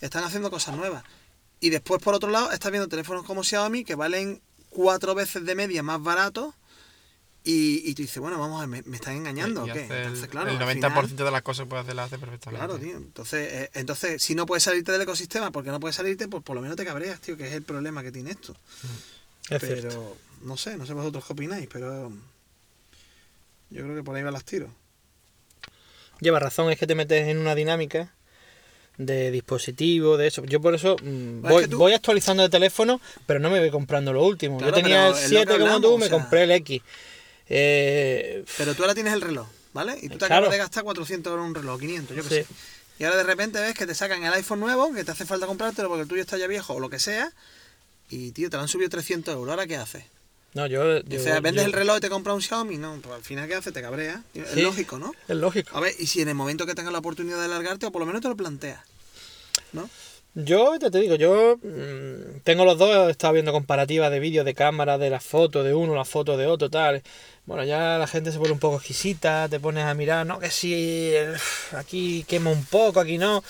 [0.00, 1.02] están haciendo cosas nuevas.
[1.58, 5.56] Y después, por otro lado, estás viendo teléfonos como Xiaomi que valen cuatro veces de
[5.56, 6.54] media más baratos
[7.46, 9.84] y, y tú dices, bueno, vamos a ver, ¿me, me están engañando Y o qué?
[9.84, 12.06] hace el, Entonces, claro, el al 90% final- de las cosas que puede hacer las
[12.06, 12.66] hace perfectamente.
[12.66, 12.96] Claro, tío.
[12.96, 16.56] Entonces, eh, entonces, si no puedes salirte del ecosistema porque no puedes salirte, pues por
[16.56, 18.54] lo menos te cabreas, tío, que es el problema que tiene esto.
[19.48, 20.16] Es pero, cierto.
[20.42, 22.10] no sé, no sé vosotros qué opináis, pero
[23.70, 24.70] yo creo que por ahí van las tiros.
[26.20, 28.12] Lleva razón, es que te metes en una dinámica
[28.96, 30.42] de dispositivo, de eso.
[30.46, 33.60] Yo por eso mm, es voy, que tú- voy actualizando de teléfono, pero no me
[33.60, 34.56] voy comprando lo último.
[34.56, 36.52] Claro, Yo tenía el es lo 7 que como tú, o me sea- compré el
[36.52, 36.80] X.
[37.48, 39.96] Eh, Pero tú ahora tienes el reloj, ¿vale?
[40.02, 40.34] Y tú te Claro.
[40.46, 42.34] acabas de gastar 400 euros en un reloj, 500, yo qué Sí.
[42.42, 42.46] sé.
[42.98, 45.46] Y ahora de repente ves que te sacan el iPhone nuevo, que te hace falta
[45.46, 47.30] comprártelo porque el tuyo está ya viejo o lo que sea,
[48.08, 49.50] y tío, te lo han subido 300 euros.
[49.50, 50.04] ¿Ahora qué haces?
[50.54, 52.98] no, yo, yo- O sea, vendes yo- el reloj y te compras un Xiaomi, no,
[53.02, 53.74] pues al final ¿qué haces?
[53.74, 54.20] Te cabreas.
[54.32, 55.12] Es lógico, ¿no?
[55.28, 55.76] Es lógico.
[55.76, 58.00] A ver, y si en el momento que tengas la oportunidad de alargarte, o por
[58.00, 58.80] lo menos te lo planteas.
[59.72, 59.90] ¿No?
[60.38, 64.44] Yo ya te digo, yo mm, tengo los dos, he estado viendo comparativas de vídeos,
[64.44, 67.02] de cámara, de las fotos de uno, las fotos de otro, tal.
[67.46, 70.50] Bueno, ya la gente se pone un poco exquisita, te pones a mirar, no, que
[70.50, 71.14] si
[71.72, 73.42] aquí quema un poco, aquí no.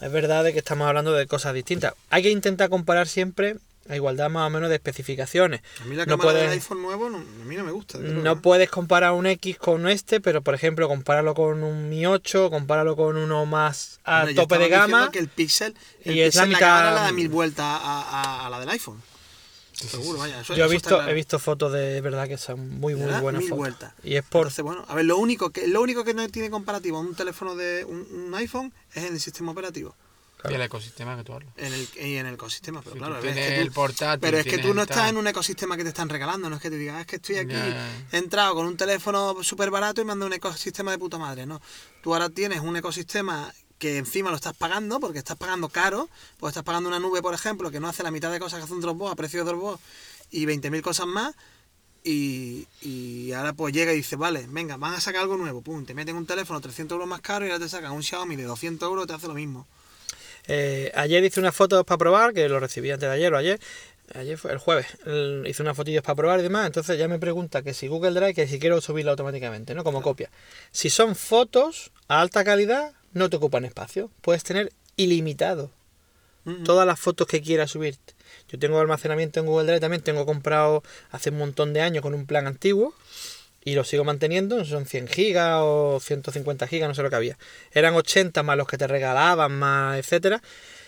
[0.00, 1.92] Es verdad de que estamos hablando de cosas distintas.
[2.08, 3.56] Hay que intentar comparar siempre
[3.88, 5.60] a igualdad más o menos de especificaciones.
[5.82, 7.98] A mí la No cámara del puedes- iPhone nuevo no- a mí no me gusta.
[7.98, 12.06] luego, No puedes comparar un X con este, pero por ejemplo, compáralo con un Mi
[12.06, 15.10] 8, compáralo con uno más a tope de gama.
[15.10, 17.76] Que el Pixel, el y es la la, mitad- le da mil vueltas a,
[18.42, 19.00] a- a la del iPhone.
[19.72, 20.40] Seguro, vaya.
[20.40, 21.10] Eso, Yo he visto, claro.
[21.10, 23.20] he visto fotos de verdad que son muy, muy ¿Verdad?
[23.20, 23.58] buenas Mil fotos.
[23.58, 23.92] vueltas.
[24.02, 26.48] Y es por Entonces, bueno, a ver, lo único que lo único que no tiene
[26.48, 29.94] comparativo un teléfono de un, un iPhone es en el sistema operativo.
[30.50, 31.52] Y el ecosistema que tú hablas.
[31.56, 34.20] En el, y en el ecosistema, pero Si claro, es tienes que tú- el portátil,
[34.20, 35.08] pero es que tú no estás tal.
[35.10, 37.16] en un ecosistema que te están regalando, no es que te digas, "Ah, es que
[37.16, 37.54] estoy aquí,
[38.12, 41.46] he entrado con un teléfono súper barato y me dado un ecosistema de puta madre,
[41.46, 41.60] no.
[42.02, 46.52] Tú ahora tienes un ecosistema que encima lo estás pagando, porque estás pagando caro, pues
[46.52, 48.72] estás pagando una nube, por ejemplo, que no hace la mitad de cosas que hace
[48.72, 49.80] un Dropbox a precio de Dropbox
[50.30, 51.34] y 20.000 cosas más,
[52.02, 55.84] y, y ahora pues llega y dice, vale, venga, van a sacar algo nuevo, pum,
[55.84, 58.44] te meten un teléfono 300 euros más caro y ahora te sacan un Xiaomi de
[58.44, 59.66] 200 euros y te hace lo mismo.
[60.48, 63.58] Eh, ayer hice unas fotos para probar, que lo recibí antes de ayer o ayer.
[64.14, 64.86] Ayer fue el jueves.
[65.04, 66.66] el- hice unas fotillos para probar y demás.
[66.66, 69.82] Entonces ya me pregunta que si Google Drive, que si quiero subirla automáticamente, ¿no?
[69.82, 70.30] Como copia.
[70.70, 74.10] Si son fotos a alta calidad, no te ocupan espacio.
[74.20, 75.70] Puedes tener ilimitado
[76.64, 77.96] todas las fotos que quieras subir.
[78.48, 82.14] Yo tengo almacenamiento en Google Drive también, tengo comprado hace un montón de años con
[82.14, 82.94] un plan antiguo
[83.66, 87.36] y lo sigo manteniendo, son 100 gigas o 150 gigas, no sé lo que había.
[87.72, 90.40] Eran 80 más los que te regalaban, más etcétera.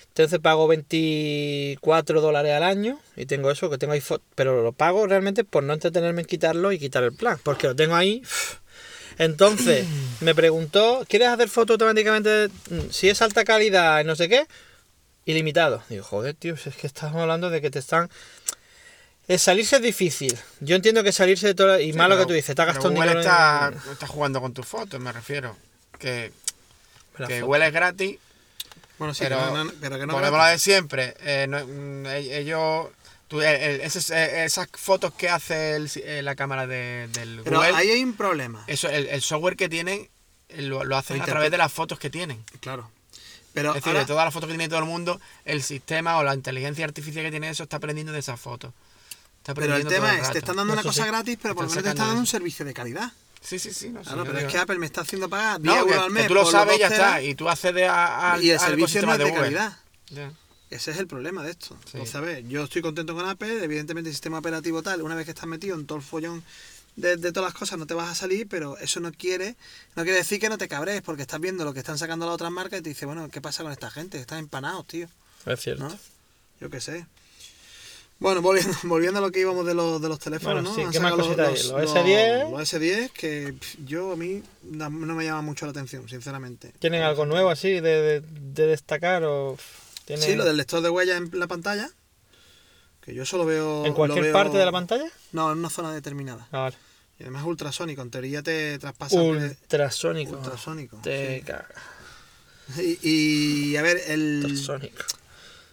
[0.06, 4.02] Entonces pago 24 dólares al año y tengo eso, que tengo ahí,
[4.36, 7.74] pero lo pago realmente por no entretenerme en quitarlo y quitar el plan, porque lo
[7.74, 8.22] tengo ahí.
[9.18, 9.84] Entonces
[10.20, 12.46] me preguntó, ¿quieres hacer fotos automáticamente?
[12.70, 14.46] Mm, Si es alta calidad, no sé qué,
[15.24, 15.82] ilimitado.
[15.88, 18.08] Digo, joder, tío, si es que estamos hablando de que te están...
[19.28, 20.36] El salirse es difícil.
[20.60, 21.78] Yo entiendo que salirse de todo...
[21.78, 23.20] Y Sí, más lo que pero- tú dices, te has pero gastado un Google dinero
[23.20, 25.54] está, en- está jugando con tus fotos, me refiero.
[25.98, 26.32] Que,
[27.26, 27.42] que.
[27.42, 28.18] Google es gratis,
[28.98, 30.48] Bueno, sí, pero, pero, no, pero que no volvemos a gratis.
[30.48, 31.14] lo de siempre.
[31.20, 32.86] eh, no- mm, e- ellos...
[33.28, 37.58] tú- el- eh, esas fotos que hace el si- eh, la cámara de- del Pero
[37.58, 38.64] Google, ahí hay un problema.
[38.66, 40.08] eso, el, el software que tienen
[40.48, 42.42] eh, lo, lo hacen a través de las fotos que tienen.
[42.60, 42.90] Claro.
[43.52, 46.16] Pero Es decir, ahora- de todas las fotos que tiene todo el mundo, el sistema
[46.16, 48.72] o la inteligencia artificial que tiene eso está aprendiendo de esas fotos.
[49.48, 51.08] Está pero el tema todo es, te están dando una cosa sí.
[51.08, 53.12] gratis, pero por lo menos te están dando un servicio de calidad.
[53.40, 53.88] Sí, sí, sí.
[53.90, 56.08] No, Claro, pero es que Apple me está haciendo pagar 10 No, que, euros al
[56.08, 56.26] que mes.
[56.28, 57.22] tú lo sabes y ya está.
[57.22, 59.78] Y tú accedes a, al- Y el al servicio no es de calidad.
[60.10, 60.32] Ya.
[60.70, 61.68] Ese es el problema de esto.
[61.84, 61.92] Sí.
[61.94, 65.24] Entonces, a ver, yo estoy contento con Apple, evidentemente el sistema operativo tal, una vez
[65.24, 66.44] que estás metido en todo el follón
[66.96, 69.54] de, de todas las cosas no te vas a salir, pero eso no quiere,
[69.94, 72.34] no quiere decir que no te cabrees, porque estás viendo lo que están sacando las
[72.34, 74.18] otras marcas y te dices, bueno, ¿qué pasa con esta gente?
[74.20, 75.08] Están empanados, tío.
[75.46, 75.84] Es cierto.
[75.88, 75.98] ¿No?
[76.60, 77.06] Yo qué sé.
[78.20, 80.74] Bueno, volviendo, volviendo a lo que íbamos de los, de los teléfonos, Bueno, ¿no?
[80.74, 81.54] sí, ¿qué más cositas hay?
[81.70, 82.50] Los S10.
[82.50, 83.54] Los S10, que
[83.84, 86.72] yo a mí no, me llama mucho la atención, sinceramente.
[86.80, 89.56] ¿Tienen algo nuevo así de, de- de destacar o...?
[90.04, 91.88] tienen- Sí, lo del lector de huella en la pantalla.
[93.02, 93.86] Que yo solo veo.
[93.86, 95.06] ¿En cualquier veo- parte de la pantalla?
[95.32, 96.48] No, en una zona determinada.
[96.52, 96.76] Ah, vale.
[97.18, 98.02] Y además ultrasónico.
[98.02, 99.20] En teoría te traspasa.
[99.20, 100.36] Ultrasónico.
[100.36, 100.96] ultrasónico.
[101.02, 101.42] Te sí.
[101.44, 101.68] caga.
[102.78, 102.98] Y,
[103.72, 104.42] y, a ver, el.
[104.44, 105.02] Ultrasónico.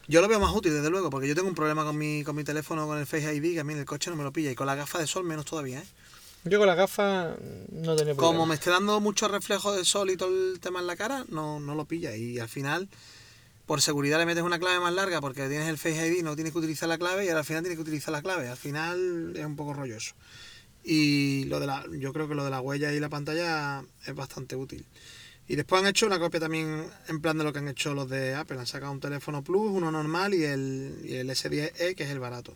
[0.07, 2.35] Yo lo veo más útil, desde luego, porque yo tengo un problema con mi, con
[2.35, 4.31] mi teléfono, con el Face ID, que a mí en el coche no me lo
[4.31, 4.51] pilla.
[4.51, 5.85] Y con la gafa de sol menos todavía, ¿eh?
[6.43, 7.35] Yo con la gafa
[7.71, 8.17] no tenía problema.
[8.17, 11.25] Como me esté dando mucho reflejo de sol y todo el tema en la cara,
[11.29, 12.15] no, no lo pilla.
[12.15, 12.87] Y al final,
[13.65, 16.53] por seguridad le metes una clave más larga porque tienes el Face ID, no tienes
[16.53, 18.47] que utilizar la clave y ahora al final tienes que utilizar la clave.
[18.47, 20.13] Al final es un poco rolloso.
[20.83, 24.13] Y lo de la, yo creo que lo de la huella y la pantalla es
[24.13, 24.85] bastante útil.
[25.47, 28.10] Y después han hecho una copia también en plan de lo que han hecho los
[28.10, 28.58] de Apple.
[28.58, 32.19] Han sacado un teléfono Plus, uno normal y el, y el S10e, que es el
[32.19, 32.55] barato.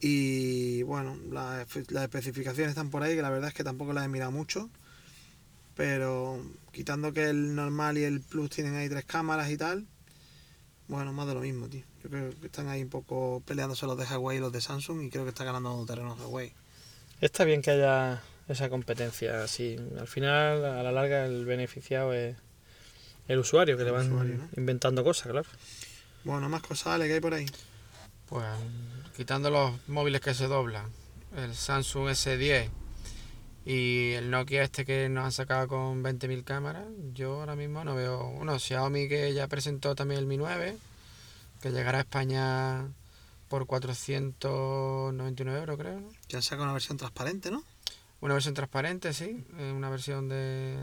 [0.00, 4.04] Y bueno, las, las especificaciones están por ahí, que la verdad es que tampoco las
[4.04, 4.68] he mirado mucho.
[5.76, 9.86] Pero quitando que el normal y el Plus tienen ahí tres cámaras y tal,
[10.88, 11.84] bueno, más de lo mismo, tío.
[12.02, 15.02] Yo creo que están ahí un poco peleándose los de Huawei y los de Samsung
[15.02, 16.52] y creo que está ganando terreno Huawei.
[17.20, 18.20] Está bien que haya
[18.52, 19.76] esa competencia así.
[19.98, 22.36] Al final, a la larga, el beneficiado es
[23.28, 24.48] el usuario, que El le van usuario, ¿no?
[24.56, 25.48] inventando cosas, claro.
[26.24, 27.46] Bueno, más cosas, Ale, que hay por ahí.
[28.26, 28.46] Pues
[29.16, 30.86] quitando los móviles que se doblan,
[31.36, 32.68] el Samsung S10
[33.64, 37.94] y el Nokia este que nos han sacado con 20.000 cámaras, yo ahora mismo no
[37.94, 38.58] veo uno.
[38.58, 40.76] Xiaomi que ya presentó también el Mi 9,
[41.60, 42.88] que llegará a España
[43.48, 46.00] por 499 euros creo.
[46.00, 46.08] ¿no?
[46.28, 47.62] Ya han sacado una versión transparente, ¿no?
[48.22, 50.76] Una versión transparente, sí, eh, una versión de,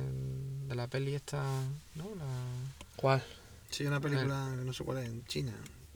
[0.67, 1.41] de la peli esta,
[1.95, 2.03] ¿no?
[2.15, 2.25] La,
[2.97, 3.23] ¿Cuál?
[3.71, 5.53] Sí, una película, no sé cuál es, en China.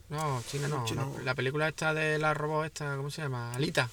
[0.08, 1.06] no, China no, China.
[1.18, 3.52] La, la película esta de la robot esta, ¿cómo se llama?
[3.54, 3.88] Alita.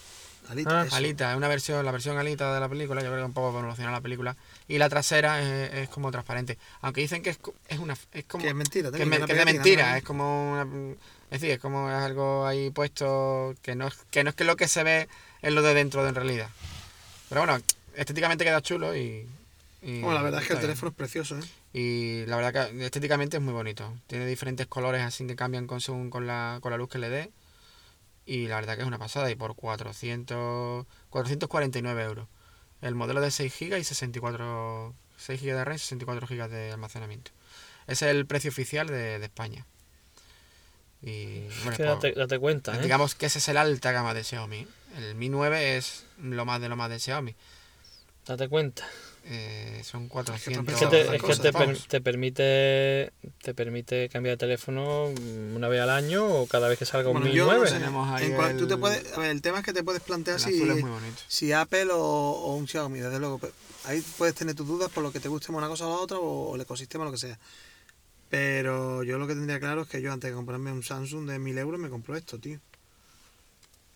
[0.49, 0.95] Alita, Ah, eso.
[0.95, 3.49] Alita, es una versión, la versión Alita de la película, yo creo que un poco
[3.49, 4.35] evoluciona la película.
[4.67, 6.57] Y la trasera es, es como transparente.
[6.81, 9.31] Aunque dicen que es, es una es como Que es mentira, que es, me- que
[9.33, 9.97] es de mentira, ¿no?
[9.97, 10.63] es como una,
[11.29, 14.43] es decir, es como es algo ahí puesto que no es que no es que
[14.45, 15.09] lo que se ve
[15.41, 16.49] es lo de dentro de en realidad.
[17.31, 17.63] Pero bueno,
[17.95, 19.25] estéticamente queda chulo y,
[19.81, 21.43] y Bueno, la verdad es que el teléfono es precioso, ¿eh?
[21.71, 23.89] Y la verdad que estéticamente es muy bonito.
[24.07, 27.07] Tiene diferentes colores así que cambian con según con la, con la luz que le
[27.07, 27.31] dé.
[28.25, 29.31] Y la verdad que es una pasada.
[29.31, 32.27] Y por 400, 449 euros.
[32.81, 36.71] El modelo de 6 GB y 64, 6 GB de RAM y 64 GB de
[36.73, 37.31] almacenamiento.
[37.87, 39.65] Ese es el precio oficial de, de España.
[41.03, 42.79] Y bueno, Que pues, date, date cuenta, ¿eh?
[42.81, 44.67] digamos que ese es el alta gama de Xiaomi.
[44.97, 47.33] El Mi 9 es lo más de lo más de Xiaomi.
[48.27, 48.87] Date cuenta.
[49.25, 53.11] eh, son 400 Es que, te, es que te per- te permite
[53.43, 55.09] te permite cambiar de teléfono
[55.55, 57.69] una vez al año o cada vez que salga un Bueno, Mi yo no 9.
[57.69, 57.75] sé.
[57.75, 60.01] Ahí En cual- tú te el- puedes, a ver, el tema es que te puedes
[60.01, 60.83] plantear El si,
[61.27, 63.37] si Apple o, o un Xiaomi, desde luego.
[63.39, 63.53] pero
[63.85, 65.95] Ahí puedes tener tus dudas por lo que te guste más una cosa o la
[66.01, 67.39] otra o, el ecosistema, lo que sea.
[68.31, 71.37] Pero yo lo que tendría claro es que yo antes de comprarme un Samsung de
[71.37, 72.59] 1000 euros me compro esto, tío.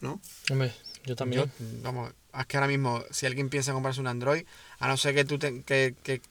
[0.01, 0.21] ¿No?
[0.51, 0.73] Hombre,
[1.05, 1.43] yo también.
[1.45, 1.49] Yo,
[1.81, 4.43] vamos, es que ahora mismo, si alguien piensa en comprarse un Android,
[4.79, 6.21] a no ser que tú te- que, que,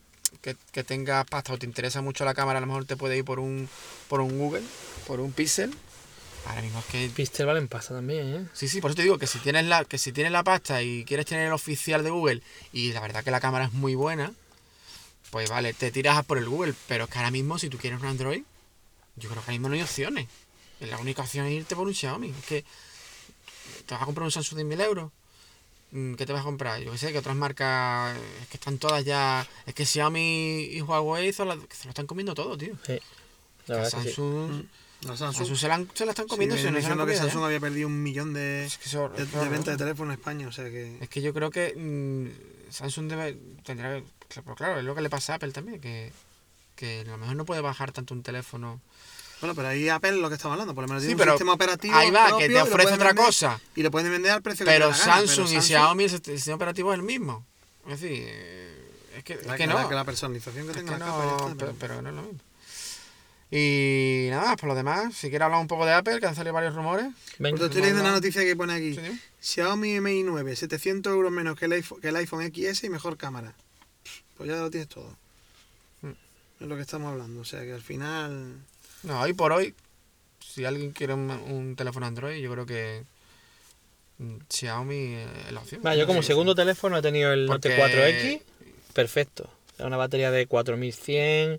[0.42, 3.16] que, que tengas pasta o te interesa mucho la cámara, a lo mejor te puede
[3.16, 3.68] ir por un,
[4.08, 4.62] por un Google,
[5.06, 5.74] por un Pixel.
[6.46, 8.46] Ahora mismo es que Pixel valen pasta también, ¿eh?
[8.52, 10.82] Sí, sí, por eso te digo que si tienes la, que si tienes la pasta
[10.82, 13.94] y quieres tener el oficial de Google y la verdad que la cámara es muy
[13.94, 14.30] buena,
[15.34, 17.76] pues vale, te tiras a por el Google, pero es que ahora mismo si tú
[17.76, 18.44] quieres un Android,
[19.16, 20.28] yo creo que ahora mismo no hay opciones.
[20.78, 22.30] La única opción es irte por un Xiaomi.
[22.30, 22.64] Es que
[23.84, 25.10] te vas a comprar un Samsung de 1000 euros.
[25.90, 26.80] Mm, ¿Qué te vas a comprar?
[26.82, 29.44] Yo qué sé, que otras marcas, es que están todas ya...
[29.66, 32.74] Es que Xiaomi y Huawei se lo, se lo están comiendo todo, tío.
[32.86, 33.00] Sí.
[33.66, 34.14] La verdad que sí.
[34.14, 34.64] Samsung,
[35.00, 36.56] La Samsung se, la, se la están comiendo.
[36.56, 37.16] Sí, no se que.
[37.16, 39.50] Samsung había perdido un millón de, Es que eso- de, de claro.
[39.50, 40.96] ventas de teléfono en España, o sea que...
[41.00, 45.00] Es que yo creo que mm, Samsung debe, tendrá que- Pero claro, es lo que
[45.02, 46.12] le pasa a Apple también, que,
[46.76, 48.80] que a lo mejor no puede bajar tanto un teléfono.
[49.40, 51.38] Bueno, pero ahí Apple lo que estamos hablando, por lo menos Sí, tiene pero un
[51.38, 53.60] sistema operativo ahí va, que te ofrece otra vender- cosa.
[53.76, 55.60] Y lo pueden vender al precio que Pero te dé la gana, Samsung y Samsung-
[55.62, 57.44] Xiaomi, el sist- el sistema operativo es el mismo.
[57.88, 59.88] Es decir, eh, es que, es La- que la- no.
[59.88, 62.08] que la personalización que Es tenga que la capa no, está, pero, pero- pero no
[62.08, 62.40] es lo mismo.
[63.50, 66.54] Y nada, por lo demás, si quieres hablar un poco de Apple, que han salido
[66.54, 67.06] varios rumores.
[67.38, 67.62] Venga.
[67.64, 68.94] Estoy leyendo una noticia que pone aquí.
[68.94, 69.20] Sí.
[69.40, 73.16] Xiaomi Mi 9, 700 euros menos que el iPhone, que el iPhone XS y mejor
[73.16, 73.54] cámara.
[74.36, 75.16] Pues ya lo tienes todo.
[76.02, 76.10] Mm.
[76.60, 77.40] Es lo que estamos hablando.
[77.40, 78.58] O sea que al final...
[79.02, 79.74] No, hoy por hoy,
[80.40, 83.04] si alguien quiere un, un teléfono Android, yo creo que
[84.18, 85.82] mm, Xiaomi es la opción.
[85.84, 88.42] Va, yo como Sí, segundo teléfono he tenido el Note Porque- 4X,
[88.94, 89.50] perfecto.
[89.78, 91.58] Una batería de 4100,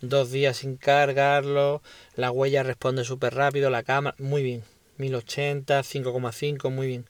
[0.00, 1.82] dos días sin cargarlo,
[2.14, 4.62] la huella responde súper rápido, la cámara, muy bien.
[4.98, 7.06] 1080, 5,5, muy bien.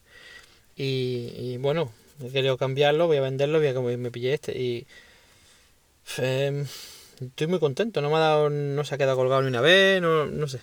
[0.77, 1.93] Y, y bueno,
[2.28, 4.59] he querido cambiarlo, voy a venderlo, voy a que me pillé este.
[4.59, 4.87] Y
[6.18, 6.66] em,
[7.20, 10.00] estoy muy contento, no me ha dado, no se ha quedado colgado ni una vez,
[10.02, 10.61] no, no sé.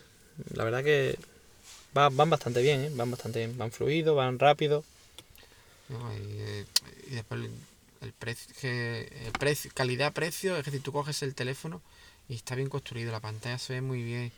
[0.54, 1.18] La verdad que
[1.98, 2.90] va- van bastante bien, ¿eh?
[2.94, 4.84] van bastante bien, van fluidos, van rápido.
[5.90, 6.66] Eh,
[7.10, 7.52] y después el,
[8.02, 9.32] el precio, que
[9.74, 11.82] calidad-precio, es decir, tú coges el teléfono
[12.30, 14.32] y está bien construido, la pantalla se ve muy bien.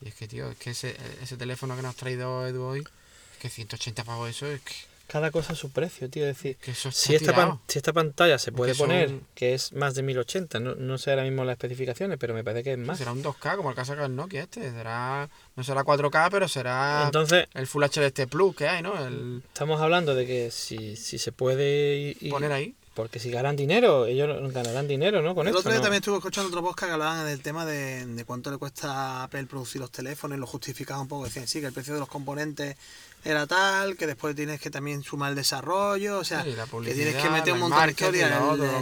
[0.00, 2.80] Y es que, tío, es que ese, ese teléfono que nos ha traído Edu hoy,
[2.80, 4.72] es que 180 pavos eso, es que,
[5.08, 6.24] Cada cosa a su precio, tío.
[6.28, 9.20] Es decir, que eso está si esta, pan- si esta pantalla se puede son- poner,
[9.34, 12.62] que es más de 1080, no, no sé ahora mismo las especificaciones, pero me parece
[12.62, 12.98] que es más.
[12.98, 14.70] Será un 2K, como el que ha sacado el Nokia este.
[14.70, 19.02] Será, no será 4K, pero será Entonces, el Full HD este Plus que hay, ¿no?
[19.06, 22.74] El estamos hablando de que si, si se puede poner ahí.
[22.94, 25.32] Porque si ganan dinero, ellos ganarán dinero, ¿no?
[25.36, 25.60] Con el esto.
[25.60, 25.84] otro día ¿no?
[25.84, 29.22] también estuve escuchando otro podcast que hablaban del tema de, de cuánto le cuesta a
[29.22, 31.26] Apple producir los teléfonos y lo justificaban un poco.
[31.26, 32.76] Decían, sí, que el precio de los componentes
[33.24, 37.14] era tal, que después tienes que también sumar el desarrollo, o sea, Sí, que tienes
[37.22, 38.30] que meter un montón de historias.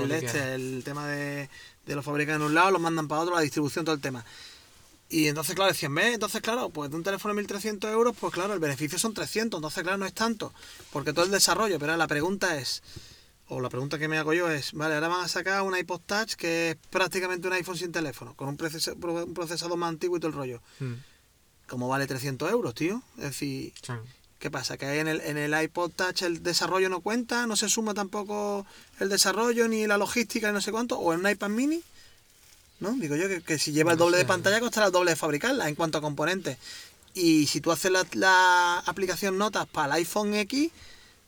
[0.03, 1.49] El, este, el tema de,
[1.87, 4.25] de los fabrican en un lado, los mandan para otro, la distribución, todo el tema.
[5.09, 8.33] Y entonces, claro, decían, ve, entonces, claro, pues de un teléfono de 1.300 euros, pues
[8.33, 10.53] claro, el beneficio son 300, entonces, claro, no es tanto,
[10.93, 12.83] porque todo el desarrollo, pero la pregunta es,
[13.49, 16.01] o la pregunta que me hago yo es, vale, ahora van a sacar un iPod
[16.05, 20.17] Touch que es prácticamente un iPhone sin teléfono, con un, procesa- un procesador más antiguo
[20.17, 20.61] y todo el rollo.
[20.81, 20.95] Mm,
[21.69, 23.01] ¿Cómo vale 300 euros, tío?
[23.19, 23.73] Es decir.
[24.39, 24.77] ¿Qué pasa?
[24.77, 28.67] Que en el, en el iPod Touch el desarrollo no cuenta, no se suma tampoco
[29.01, 31.83] el desarrollo ni la logística ni no sé cuánto, o en un iPad mini,
[32.81, 32.93] ¿no?
[32.93, 35.17] Digo yo que, que si lleva el No doble de pantalla costará el doble de
[35.17, 36.59] fabricarla en cuanto a componentes.
[37.15, 40.71] Y si tú haces la, la aplicación notas para el iPhone X,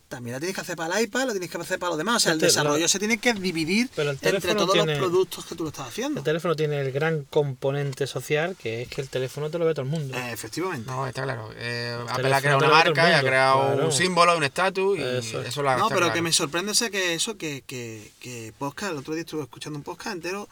[0.08, 2.16] también la tienes que hacer para el iPad, la tienes que hacer para los demás.
[2.16, 5.44] O sea, el Este, desarrollo lo- se tiene que dividir entre todos tiene- los productos
[5.44, 6.20] que tú lo estás haciendo.
[6.20, 9.74] El teléfono tiene el gran componente social, que es que el teléfono te lo ve
[9.74, 10.16] todo el mundo.
[10.16, 10.90] Eh, efectivamente.
[10.90, 11.50] No, está claro.
[11.56, 13.84] Eh, Apple ha creado una marca y ha creado claro.
[13.86, 15.56] un símbolo, un estatus y Eso eso, es.
[15.56, 16.14] lo ha No, pero claro.
[16.14, 19.76] que me sorprende ese que eso, que, que, que podcast, el otro día estuve escuchando
[19.78, 20.48] un podcast entero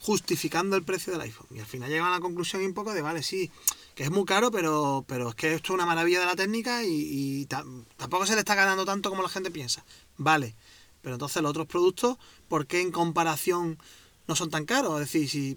[0.00, 1.46] justificando el precio del iPhone.
[1.54, 3.50] Y al final llegan a la conclusión un poco de, vale, sí,
[3.98, 6.84] que es muy caro, pero, pero es que esto es una maravilla de la técnica
[6.84, 6.88] y,
[7.40, 7.64] y ta-
[7.96, 9.84] tampoco se le está ganando tanto como la gente piensa.
[10.18, 10.54] Vale,
[11.02, 13.76] pero entonces los otros productos, ¿por qué en comparación
[14.28, 15.00] no son tan caros?
[15.00, 15.56] Es decir, si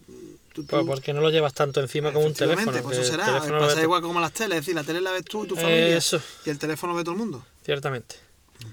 [0.53, 0.65] tú...
[0.65, 2.81] Pues tú- porque no lo llevas tanto encima como un teléfono.
[2.81, 3.25] pues eso será.
[3.25, 5.55] teléfono Pasa igual como las teles, es decir, la tele la ves tú y tu
[5.55, 7.45] familia Eso, y el teléfono ve todo el mundo.
[7.63, 8.15] ciertamente,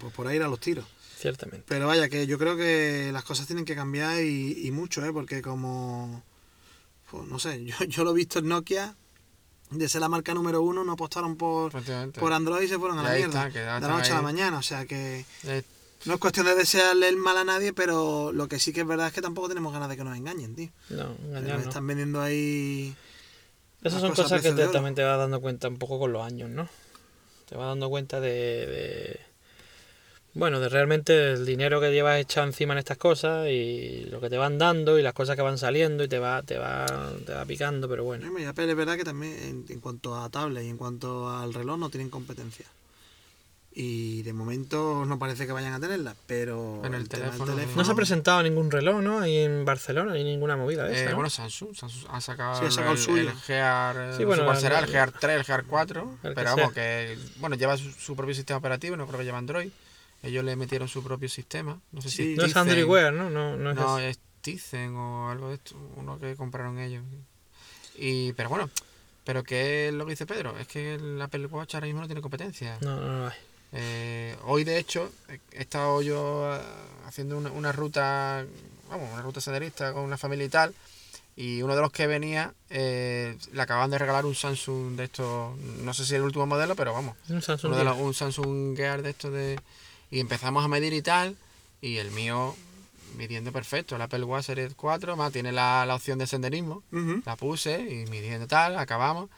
[0.01, 0.87] Pues por ahí irán los tiros.
[1.19, 1.67] ciertamente.
[1.69, 5.13] Pero vaya, que yo creo que las cosas tienen que cambiar y, y mucho, ¿eh?
[5.13, 6.23] Porque como...
[7.11, 8.97] Pues no sé, yo, yo lo he visto en Nokia,
[9.71, 11.73] de ser la marca número uno, no apostaron por,
[12.19, 13.47] por Android y se fueron a la mierda.
[13.49, 15.25] está, de la noche a la mañana, o sea que...
[15.45, 15.63] Eh,
[16.07, 18.87] No es cuestión de desearle el mal a nadie, pero lo que sí que es
[18.87, 20.71] verdad es que tampoco tenemos ganas de que nos engañen, tío.
[20.91, 21.69] No, Me engañar no.
[21.69, 22.95] están vendiendo ahí.
[23.83, 26.51] Esas son cosas que te- también te vas dando cuenta un poco con los años,
[26.51, 26.69] ¿no?
[27.49, 29.21] Te vas dando cuenta de, de-
[30.39, 34.31] Bueno, de realmente el dinero que llevas echado encima en estas cosas y lo que
[34.31, 36.87] te van dando y las cosas que van saliendo y te va, te va,
[37.27, 38.39] te va picando, pero bueno.
[38.39, 41.53] Y Apple es verdad que también en, en cuanto a tablet y en cuanto al
[41.53, 42.67] reloj no tienen competencia.
[43.73, 47.77] Y de momento no parece que vayan a tenerla, pero En el tema del teléfono,
[47.77, 49.19] No se ha presentado ningún reloj, ¿no?
[49.21, 51.17] Ahí en Barcelona, ni ninguna movida de Eh, esa, ¿no?
[51.17, 53.33] Bueno, Samsung, Samsung ha sacado, Sí, ha sacado el suyo.
[53.45, 56.17] Gear, eh, Sí, no bueno, sé cuál el- será, el Gear 3, el Gear 4,
[56.23, 56.83] el que pero vamos, sea.
[56.83, 59.71] que bueno, lleva su, su propio sistema operativo, no creo que lleva Android.
[60.23, 62.17] Ellos le metieron su propio sistema, no sé Sí.
[62.17, 63.31] si No es Tizen- Android Wear, ¿no?
[63.31, 67.05] No, no es No, es Tizen o algo de esto, uno que compraron ellos.
[67.97, 68.71] Y, pero bueno,
[69.25, 72.07] pero que es lo que dice Pedro, es que el Apple Watch ahora mismo no
[72.07, 72.79] tiene competencia.
[72.81, 73.37] No, no, no hay.
[73.73, 75.11] Eh, hoy, de hecho,
[75.53, 76.61] he estado yo eh,
[77.07, 78.45] haciendo una, una ruta,
[78.89, 80.75] vamos, una ruta senderista con una familia y tal,
[81.37, 85.57] y uno de los que venía eh, le acaban de regalar un Samsung de estos,
[85.59, 87.69] no sé si el último modelo, pero vamos, Un Samsung.
[87.73, 87.95] uno de Gear.
[87.97, 89.61] los- un Samsung Gear de estos de...
[90.11, 91.37] Y empezamos a medir y tal,
[91.81, 92.57] y el mío
[93.17, 96.83] midiendo perfecto, el Apple Watch Series 4, más tiene la, la opción de senderismo,
[97.25, 99.29] la puse y midiendo tal, acabamos.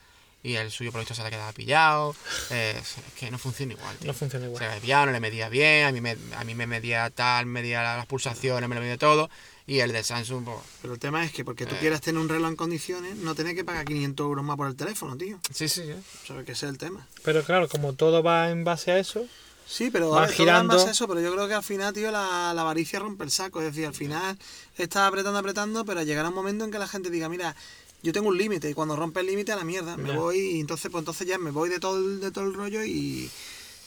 [0.42, 2.16] Y el suyo por lo visto se le quedaba pillado.
[2.48, 4.06] eh, es que no funciona igual, tío.
[4.06, 4.70] No funciona Se igual.
[4.74, 7.82] le pillado, no le medía bien, a mí me, a mí me medía tal, medía
[7.82, 9.28] las pulsaciones, me lo medía todo.
[9.66, 11.78] Y el de Samsung, pues, Pero el tema es que porque tú Eh.
[11.80, 14.76] quieras tener un reloj en condiciones, no tenés que pagar 500 euros más por el
[14.76, 15.38] teléfono, tío.
[15.52, 15.94] sí, sí, sí.
[16.26, 17.06] ¿Sabes que ese es el tema?
[17.22, 19.26] Pero claro, como todo va en base a eso,
[19.70, 20.76] Sí, pero Van a ver, girando.
[20.88, 23.60] eso, pero yo creo que al final, tío, la, la avaricia rompe el saco.
[23.60, 24.36] Es decir, al final
[24.76, 27.54] estás apretando, apretando, pero llegará un momento en que la gente diga, mira,
[28.02, 30.60] yo tengo un límite y cuando rompe el límite a la mierda, me voy y
[30.60, 33.30] entonces, pues entonces ya me voy de todo el, de todo el rollo y,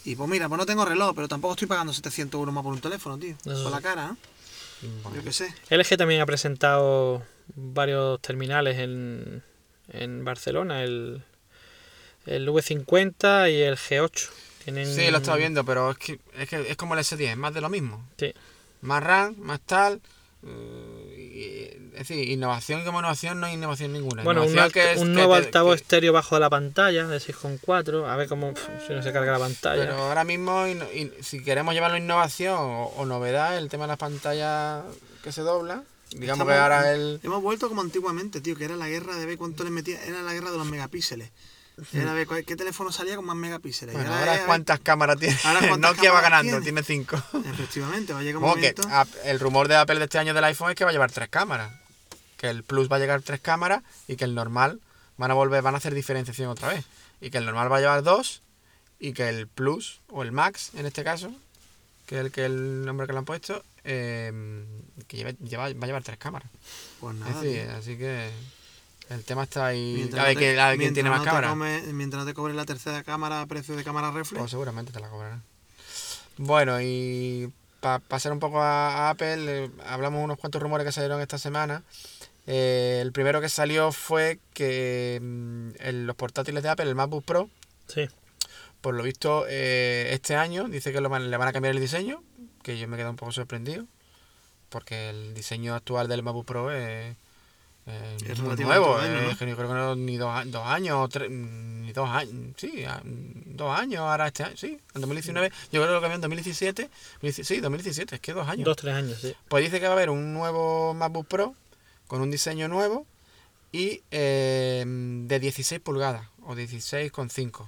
[0.06, 2.72] y pues mira, pues no tengo reloj, pero tampoco estoy pagando 700 euros más por
[2.74, 3.36] un teléfono, tío.
[3.46, 4.88] Eso Por la cara, ¿eh?
[5.16, 5.54] Yo qué sé.
[5.70, 7.24] LG también ha presentado
[7.56, 9.44] varios terminales en,
[9.90, 11.24] en Barcelona, el,
[12.26, 14.30] el V50 y el G8.
[14.64, 17.38] Tienen, Sí, lo estaba viendo, pero es que, es que es como el S10, es
[17.38, 18.04] más de lo mismo.
[18.18, 18.34] Sí.
[18.82, 20.02] Más RAM, más tal.
[20.46, 24.24] eh, y- es decir, innovación como innovación no hay innovación ninguna.
[24.24, 27.08] Bueno, un, Innovación que es- un que nuevo te- altavoz que- estéreo bajo la pantalla
[27.08, 28.06] de 6,4.
[28.10, 29.82] A ver cómo pf, si no se carga la pantalla.
[29.84, 33.90] Pero ahora mismo, in- si queremos llevarlo a innovación o, o novedad, el tema de
[33.90, 34.84] las pantallas
[35.24, 37.20] que se dobla, digamos Estamos- que ahora el...
[37.24, 40.22] Hemos vuelto como antiguamente, tío, que era la guerra de ver cuánto le metía, era
[40.24, 41.30] la guerra de los megapíxeles.
[41.92, 43.96] Era ver cuál- qué teléfono salía con más megapíxeles.
[43.96, 45.38] Bueno, ahora ahora es ver- cuántas cámaras tiene.
[45.44, 46.84] Ahora cuántas Nokia va cámaras ganando, tiene.
[46.84, 47.18] cinco.
[47.46, 48.88] Efectivamente, va a llegar un Como que momento.
[48.90, 51.12] a- el rumor de Apple de este año del iPhone es que va a llevar
[51.12, 51.72] tres cámaras.
[52.38, 54.82] Que el Plus va a llegar tres cámaras y que el normal
[55.18, 56.86] van a volver, van a hacer diferenciación otra vez.
[57.22, 58.42] Y que el normal va a llevar dos
[59.00, 61.34] y que el Plus o el Max en este caso,
[62.06, 64.64] que es el que el nombre que le han puesto, eh,
[65.08, 66.50] que lleva- lleva- va a llevar tres cámaras.
[67.00, 67.42] Pues Es nada.
[67.42, 67.76] decir, tío.
[67.78, 68.30] así que
[69.14, 69.94] el tema está ahí.
[69.96, 72.26] Mientras A ver, no te- quién- a ver quién tiene más no come- mientras no
[72.28, 74.40] te cobre la tercera cámara a precio de cámara reflex.
[74.40, 75.44] Pues seguramente te la cobrarán.
[76.38, 80.92] Bueno, y para pasar un poco a, a Apple, eh, hablamos unos cuantos rumores que
[80.92, 81.84] salieron esta semana.
[82.48, 85.70] Eh, el primero que salió fue que mm,
[86.06, 87.50] los portátiles de Apple, el MacBook Pro,
[87.88, 88.10] Sí.
[88.82, 92.22] por lo visto eh, este año dice que lo le van a cambiar el diseño,
[92.64, 93.86] que yo me quedé un poco sorprendido,
[94.70, 97.16] porque el diseño actual del MacBook Pro es,
[97.86, 99.32] eh, Es nuevo, moderno, eh, ¿no?
[99.32, 102.86] yo creo que no, ni dos, a- dos años, o tres, ni dos años, sí,
[103.46, 106.84] dos años ahora este año, sí, en 2019, yo creo que lo cambió en 2017,
[107.22, 108.66] 2017, sí, 2017, es que dos años.
[108.66, 109.36] Dos, tres años, sí.
[109.50, 111.56] Pues dice que va a haber un nuevo MacBook Pro
[112.08, 113.06] con un diseño nuevo
[113.72, 117.68] y eh, de 16 pulgadas o 16,5.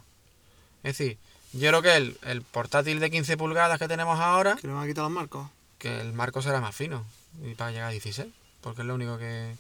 [0.84, 1.18] Es decir,
[1.54, 4.84] yo creo que el, el portátil de 15 pulgadas que tenemos ahora, Que le van
[4.84, 5.50] a quitar los marcos.
[5.80, 7.04] que el marco será más fino
[7.44, 8.28] y para llegar a 16,
[8.62, 9.56] porque es lo único que...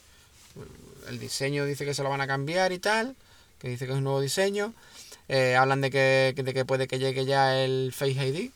[1.07, 3.15] El diseño dice que se lo van a cambiar y tal,
[3.59, 4.73] que dice que es un nuevo diseño.
[5.27, 8.51] Eh, hablan de que, de que puede que llegue ya el Face ID,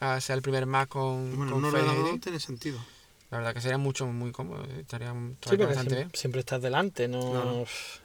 [0.00, 2.20] a ser el primer Mac con, Bueno, con un Face ordenador ID.
[2.20, 2.78] tiene sentido.
[3.30, 4.64] La verdad que sería mucho, muy cómodo.
[4.78, 6.10] Estaría, Sí, estaría porque bastante siempre, bien.
[6.14, 7.64] siempre estás delante, no,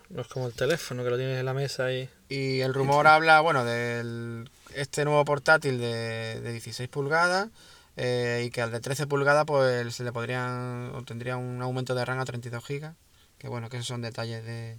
[0.09, 2.09] no es como el teléfono que lo tienes en la mesa y.
[2.27, 7.49] Y el rumor habla, bueno, del este nuevo portátil de, de 16 pulgadas
[7.97, 11.93] eh, y que al de 13 pulgadas pues se le podrían o tendría un aumento
[11.93, 12.95] de RAM a 32 gigas.
[13.41, 14.77] Que bueno, que esos son detalles de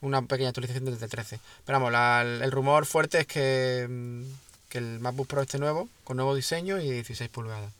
[0.00, 1.38] una pequeña actualización desde el 13.
[1.64, 4.22] Pero vamos, la- el rumor fuerte es que, mm,
[4.68, 7.72] que el MacBook Pro este nuevo, con nuevo diseño y 16 pulgadas.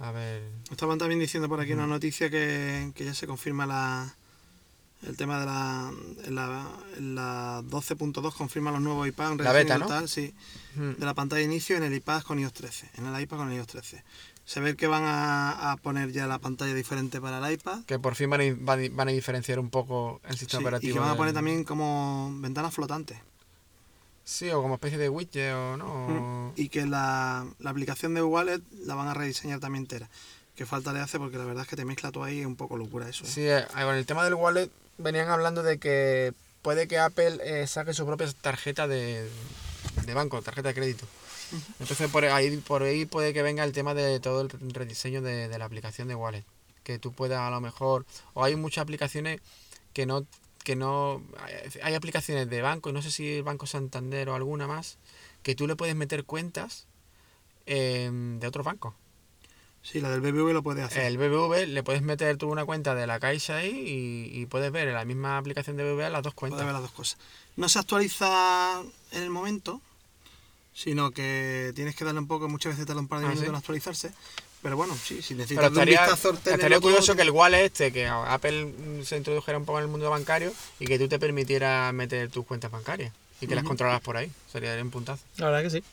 [0.00, 0.42] A ver,
[0.72, 4.12] Estaban también diciendo por aquí una noticia que, que ya se confirma la,
[5.06, 5.92] El tema de la,
[6.28, 6.68] la,
[7.00, 9.38] la 12.2 confirma los nuevos iPads.
[9.42, 9.86] La beta, ¿no?
[9.86, 10.32] Tal, sí,
[10.76, 10.92] Mm.
[10.92, 12.88] de la pantalla de inicio en el iPad con iOS 13.
[12.96, 14.02] En el iPad con el iOS 13.
[14.44, 17.84] Se ve que van a, a poner ya la pantalla diferente para el iPad.
[17.84, 20.64] Que por fin van a, van a- van a diferenciar un poco el sistema Sí,
[20.64, 20.90] operativo.
[20.90, 23.18] y que van a poner también como ventanas flotantes.
[24.24, 26.52] Sí, o como especie de widget o no.
[26.56, 30.08] Y que la, la aplicación de Wallet la van a rediseñar también entera.
[30.54, 32.56] Que falta le hace porque la verdad es que te mezcla todo ahí es un
[32.56, 33.24] poco locura eso.
[33.24, 33.28] ¿eh?
[33.28, 37.66] Sí, eh, con el tema del wallet venían hablando de que puede que Apple eh,
[37.66, 39.28] saque su propia tarjeta de,
[40.04, 41.06] de banco, tarjeta de crédito.
[41.80, 45.48] Entonces por ahí, por ahí puede que venga el tema de todo el rediseño de,
[45.48, 46.44] de la aplicación de wallet.
[46.82, 48.06] Que tú puedas a lo mejor...
[48.34, 49.40] O hay muchas aplicaciones
[49.92, 50.26] que no...
[50.64, 51.22] que no
[51.82, 54.98] hay- aplicaciones de banco, y no sé si el Banco Santander o alguna más,
[55.42, 56.86] que tú le puedes meter cuentas
[57.66, 58.94] em, de otros bancos.
[59.82, 61.02] Sí, la del BBV lo puede hacer.
[61.06, 63.70] El BBV le puedes meter tú una cuenta de la Caixa ahí
[64.32, 66.64] y, y puedes ver en la misma aplicación de BBVA las dos cuentas.
[66.64, 67.18] ver las dos cosas.
[67.56, 68.80] No se actualiza
[69.10, 69.80] en el momento,
[70.74, 73.44] sino que tienes que darle un poco, muchas veces tarda un par de Ah, minutos
[73.46, 73.50] ¿sí?
[73.50, 74.10] en actualizarse.
[74.62, 77.22] Pero bueno, sí, si Pero necesitas un estaría, vistazo al tenerlo estaría todo, curioso que
[77.22, 78.72] el wallet este, que Apple
[79.04, 82.46] se introdujera un poco en el mundo bancario y que tú te permitieras meter tus
[82.46, 84.30] cuentas bancarias y que las controlaras por ahí.
[84.52, 85.22] Sería un puntazo.
[85.38, 85.84] La verdad que sí.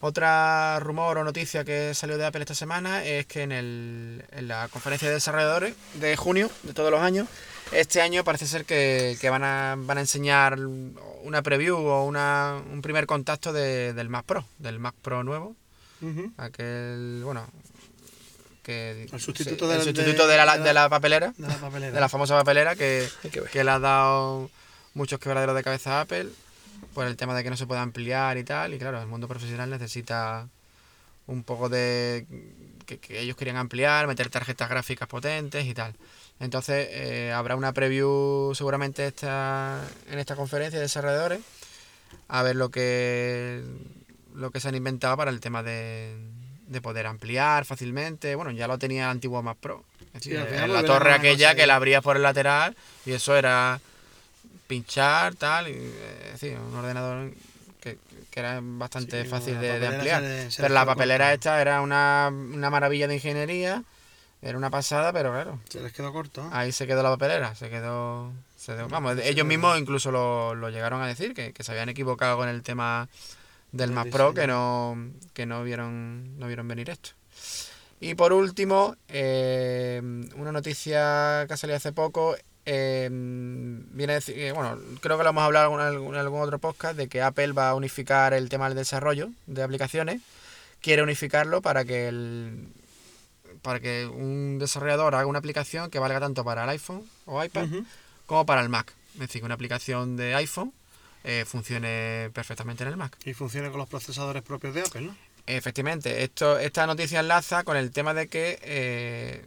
[0.00, 4.46] Otra rumor o noticia que salió de Apple esta semana es que en, el, en
[4.48, 7.26] la conferencia de desarrolladores de junio de todos los años,
[7.72, 10.58] este año parece ser que, que van, a, van a enseñar
[11.22, 15.54] una preview o una, un primer contacto de- del Mac Pro, del Mac Pro nuevo,
[16.36, 17.46] aquel, bueno,
[18.62, 19.08] que...
[19.12, 21.34] El sustituto sí, de el la- sustituto de- de, la, de la- de la papelera,
[21.36, 21.92] De la papelera.
[21.92, 23.08] de la famosa papelera que,
[23.52, 24.50] que le ha dado
[24.94, 26.28] muchos quebraderos de cabeza a Apple
[26.94, 28.72] por el tema de que no se puede ampliar y tal.
[28.74, 30.48] Y claro, el mundo profesional necesita
[31.26, 32.24] un poco de.
[32.86, 35.94] que, que ellos querían ampliar, meter tarjetas gráficas potentes y tal.
[36.40, 39.80] Entonces eh, habrá una preview seguramente esta,
[40.10, 41.40] en esta conferencia de desarrolladores
[42.28, 43.62] a ver lo que
[44.34, 46.14] lo que se han inventado para el tema de,
[46.68, 48.36] de poder ampliar fácilmente.
[48.36, 49.82] Bueno, ya lo tenía el antiguo Mac Pro.
[50.14, 53.80] Es decir, eh, la torre aquella que la abrías por el lateral y eso era
[54.68, 57.32] pinchar, tal, y, eh, es decir, un ordenador
[57.80, 57.98] que,
[58.30, 60.20] que era bastante Sí, fácil de, ampliar.
[60.22, 61.34] se le- se pero la papelera corta.
[61.34, 63.82] esta era una, una maravilla de ingeniería,
[64.42, 66.42] era una pasada, pero claro, Se les quedó corto.
[66.42, 66.48] ¿eh?
[66.52, 68.32] ahí se quedó la papelera, se quedó...
[68.56, 71.88] se quedó- vamos, ellos mismos incluso lo, lo llegaron a decir, que, que se habían
[71.88, 73.08] equivocado con el tema
[73.72, 74.54] del Del Mac Pro, que diseño.
[74.54, 77.10] no, que no vieron, no vieron venir esto.
[78.00, 80.00] Y por último, eh,
[80.36, 85.24] una noticia que ha salido hace poco, eh, viene a decir, eh, bueno, creo que
[85.24, 88.34] lo hemos hablado en algún, en algún otro podcast, de que Apple va a unificar
[88.34, 90.20] el tema del desarrollo de aplicaciones,
[90.80, 92.68] quiere unificarlo para que el
[93.62, 97.68] para que un desarrollador haga una aplicación que valga tanto para el iPhone o iPad
[98.26, 98.92] como para el Mac.
[99.14, 100.72] Es decir, que una aplicación de iPhone
[101.24, 103.16] eh, funcione perfectamente en el Mac.
[103.24, 105.16] Y funciona con los procesadores propios de Apple, ¿no?
[105.46, 109.44] Efectivamente, esto, esta noticia enlaza con el tema de que eh,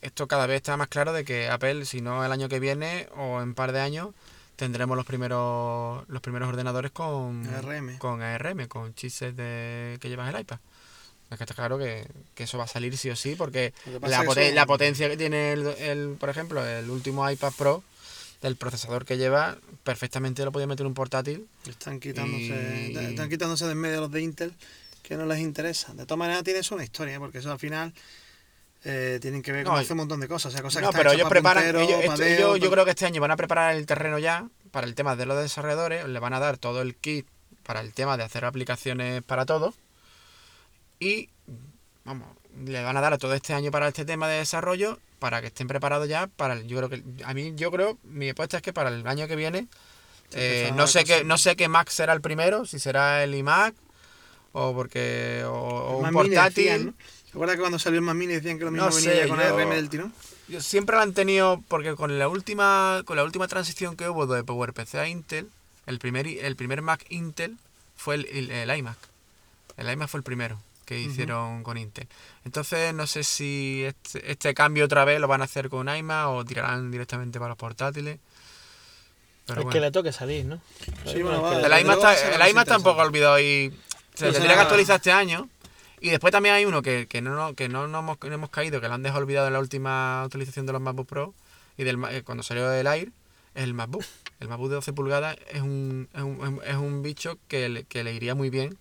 [0.00, 3.08] esto cada vez está más claro de que Apple, si no el año que viene
[3.16, 4.14] o en un par de años,
[4.56, 7.98] tendremos los primeros los primeros ordenadores con ARM.
[7.98, 10.58] con ARM, con chipsets de, que llevas el iPad.
[11.32, 14.16] Es que está claro que, que eso va a salir sí o sí, porque la,
[14.16, 17.52] es que poten- eso- la potencia que tiene, el, el, por ejemplo, el último iPad
[17.56, 17.82] Pro,
[18.42, 21.46] del procesador que lleva, perfectamente lo podía meter en un portátil.
[21.66, 24.52] Están quitándose, Y- están quitándose de en medio los de Intel
[25.02, 25.94] que no les interesa.
[25.94, 27.92] De todas maneras tiene eso una historia, porque eso al final
[28.84, 30.52] eh, tienen que ver con No, hacer un montón de cosas.
[30.52, 32.84] O sea, cosas No, que pero ellos pa' preparan, puntero, ellos, esto- ellos- yo creo
[32.84, 36.06] que este año van a preparar el terreno ya para el tema de los desarrolladores,
[36.08, 37.26] le van a dar todo el kit
[37.62, 39.74] para el tema de hacer aplicaciones para todos
[41.02, 41.28] y
[42.04, 42.28] vamos,
[42.64, 45.68] le van a dar todo este año para este tema de desarrollo para que estén
[45.68, 48.72] preparados ya para el, yo creo que a mí yo creo mi apuesta es que
[48.72, 49.68] para el año que viene
[50.32, 53.34] eh, no a sé qué no sé qué Mac será el primero, si será el
[53.34, 53.74] iMac
[54.52, 56.54] o porque o, o un portátil.
[56.64, 56.92] decían, ¿no?
[56.92, 59.16] ¿Te acuerdas que cuando salió el Mac Mini decían que lo mismo No venía sé,
[59.18, 60.12] ya con yo- ARM del tirón?
[60.48, 64.26] Yo siempre la han tenido porque con la última con la última transición que hubo
[64.26, 65.48] de PowerPC a Intel,
[65.86, 67.56] el primer el primer Mac Intel
[67.96, 68.98] fue el, el- el iMac.
[69.78, 72.08] El iMac fue el primero que hicieron con Intel.
[72.44, 76.28] Entonces no sé si este, este cambio otra vez lo van a hacer con iMac
[76.28, 78.18] o tirarán directamente para los portátiles.
[79.46, 79.70] Pero bueno.
[79.72, 80.60] que le toque salir, ¿no?
[81.06, 83.72] Sí, bueno, El está, iMac tampoco ha olvidado y
[84.14, 85.48] se tendría que actualizar este año.
[86.00, 88.50] Y después también hay uno que, que no, no- que no, no hemos, no hemos
[88.50, 91.34] caído, que lo han dejado olvidado en la última utilización de los MacBook Pro
[91.76, 93.10] y del, ma- eh, cuando salió el Air,
[93.54, 94.04] es el MacBook.
[94.40, 98.02] El MacBook de 12 pulgadas es un, es un, es un bicho que le, que
[98.02, 98.76] le iría muy bien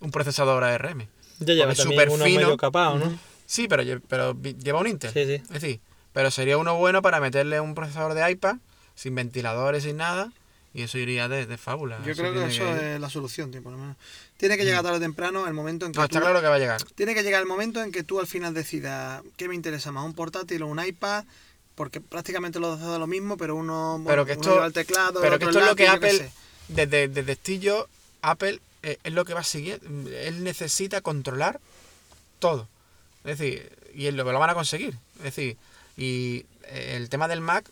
[0.00, 1.06] un procesador ARM.
[1.44, 2.40] Ya lleva es también uno fino.
[2.40, 3.18] medio capado, ¿no?
[3.46, 5.12] Sí, pero, lleva un Intel.
[5.12, 5.34] Sí, sí.
[5.34, 5.80] Es decir,
[6.12, 8.56] pero sería uno bueno para meterle un procesador de iPad
[8.94, 10.32] sin ventiladores, sin nada,
[10.74, 11.98] y eso iría de, de fábula.
[12.04, 13.96] Yo creo que eso es la solución, tío, por lo menos.
[14.38, 16.46] Tiene que llegar tarde o temprano el momento en que No, tú- está claro que
[16.48, 16.82] va a llegar.
[16.94, 20.04] Tiene que llegar el momento en que tú al final decidas qué me interesa más,
[20.04, 21.24] un portátil o un iPad,
[21.74, 24.66] porque prácticamente los dos hacen lo mismo, pero uno, bueno, Pero que uno esto- lleva
[24.66, 26.30] el teclado, el Pero que esto es lo que Apple,
[26.68, 27.88] desde, desde Estillo,
[28.22, 29.80] Apple eh, es lo que va a seguir.
[30.22, 31.60] Él necesita controlar
[32.38, 32.68] todo.
[33.24, 34.94] Es decir, y él lo, lo van a conseguir.
[35.18, 35.56] Es decir,
[35.96, 37.68] y eh, el tema del Mac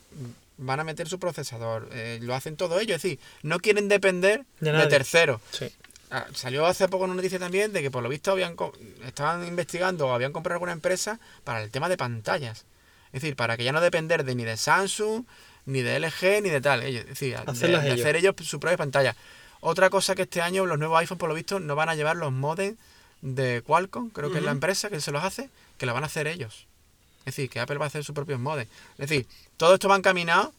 [0.59, 1.89] van a meter su procesador.
[1.93, 2.97] eh, lo hacen todo ellos.
[2.97, 5.41] Es decir, no quieren depender De terceros.
[5.53, 5.69] Sí.
[6.13, 8.73] Ah, Salió hace poco una noticia también de que por lo visto habían co-
[9.07, 12.65] estaban investigando o habían comprado alguna empresa para el tema de pantallas.
[13.13, 15.25] Es decir, para que ya no depender de ni de Samsung,
[15.67, 16.83] ni de LG, ni de tal.
[16.83, 18.01] Ellos, es decir, de, Hacerlas de ellos.
[18.01, 19.15] hacer ellos su propia pantalla.
[19.61, 22.17] Otra cosa que este año los nuevos iPhone por lo visto no van a llevar
[22.17, 22.79] los modems
[23.23, 26.07] de Qualcomm, creo que es la empresa que se los hace, que lo van a
[26.07, 26.67] hacer ellos.
[27.21, 28.71] Es decir, que Apple va a hacer sus propios modems.
[28.97, 29.27] Es decir,
[29.59, 30.55] todo esto va encaminado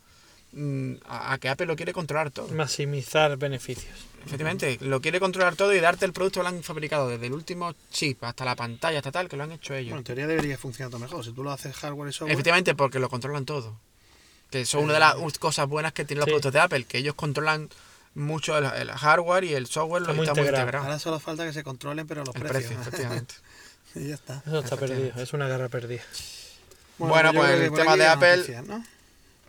[0.51, 2.47] mm, a, a que Apple lo quiere controlar todo.
[2.49, 3.95] Maximizar beneficios.
[4.23, 7.33] Efectivamente, lo quiere controlar todo y darte el producto que lo han fabricado desde el
[7.33, 9.89] último chip hasta la pantalla, hasta tal, que lo han hecho ellos.
[9.89, 11.25] Bueno, en teoría debería funcionar todo mejor.
[11.25, 12.33] Si tú lo haces hardware y software.
[12.33, 13.75] Efectivamente, porque lo controlan todo.
[14.51, 16.29] Que eso es una de las us- cosas buenas que tienen los Sí.
[16.33, 17.69] productos de Apple, que ellos controlan
[18.15, 20.83] mucho el, el hardware y el software Está lo muy está muy integrado.
[20.85, 22.73] Ahora solo falta que se controlen, pero los El precios.
[22.73, 23.35] precio, efectivamente.
[23.95, 24.43] y ya está.
[24.45, 26.01] Eso está perdido, es una guerra perdida.
[26.97, 28.83] Bueno, pues el tema de Apple- noticias, ¿no?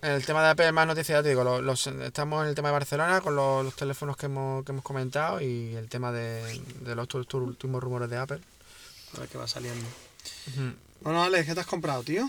[0.00, 2.68] El tema de Apple, más noticias, ya te digo, los, los- estamos en el tema
[2.68, 6.60] de Barcelona con los, los teléfonos que hemos, que hemos comentado y el tema de,
[6.80, 8.40] de los últimos rumores de Apple.
[9.16, 9.86] A ver qué va saliendo.
[11.02, 12.28] Bueno, Alex, ¿qué te has comprado, tío?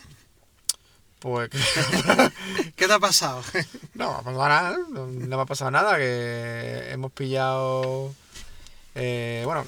[1.24, 1.49] Pues
[2.76, 3.41] ¿Qué te ha pasado?
[3.95, 8.13] No, me ha pasado nada, no, no me ha pasado nada, que hemos pillado...
[8.95, 9.65] eh, bueno,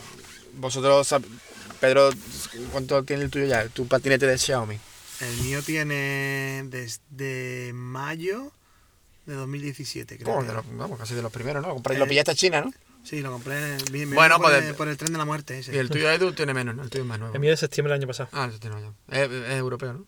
[0.55, 1.15] vosotros,
[1.79, 2.09] Pedro,
[2.73, 3.67] ¿cuánto tiene el tuyo ya?
[3.69, 4.77] Tu patinete de Xiaomi.
[5.21, 8.51] El mío tiene desde mayo
[9.25, 10.39] de 2017, creo.
[10.41, 11.69] Que de los- vamos, casi de los primeros, ¿no?
[11.69, 12.73] Lo compré- Eh, Lo pillaste a China, ¿no?
[13.05, 13.77] Sí, lo compré.
[13.91, 15.73] me Bueno, por, pues- el, por el tren de la muerte ese.
[15.73, 16.83] Y el tuyo, Edu, tiene menos, ¿no?
[16.83, 17.33] El tuyo es más nuevo.
[17.33, 18.27] El mío de septiembre del año pasado.
[18.33, 19.23] Ah, el tiene nuevo ya.
[19.23, 20.05] Es, es europeo, ¿no?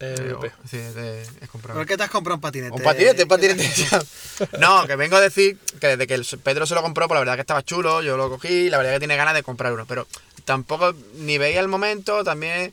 [0.00, 0.50] Eh, europeo.
[0.68, 1.78] Sí, es, de- es comprado.
[1.78, 2.74] ¿Por qué te has comprado un patinete?
[2.74, 4.06] Un patinete, un ¿Qué te- patinete.
[4.58, 7.20] no, que vengo a decir que desde que el Pedro se lo compró, pues la
[7.20, 9.72] verdad que estaba chulo, yo lo cogí, y la verdad que tiene ganas de comprar
[9.72, 10.06] uno, pero
[10.44, 12.72] tampoco ni veía el momento, también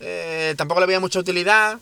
[0.00, 1.78] eh, tampoco le veía mucha utilidad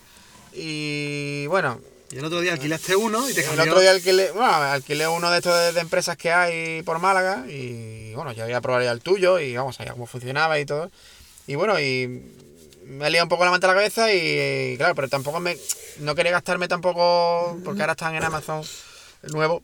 [0.54, 3.64] y bueno, Y el otro día alquilaste uno y te el cambió.
[3.64, 7.44] otro día alquilé, bueno, alquilé uno de estos de, de empresas que hay por Málaga
[7.48, 10.90] y bueno, ya había probado ya el tuyo y vamos, sabía cómo funcionaba y todo.
[11.46, 12.22] Y bueno, y
[12.88, 15.56] me he liado un poco la manta a la cabeza y, claro, pero tampoco me
[16.00, 18.62] no quería gastarme tampoco porque ahora están en Amazon
[19.22, 19.62] el nuevo.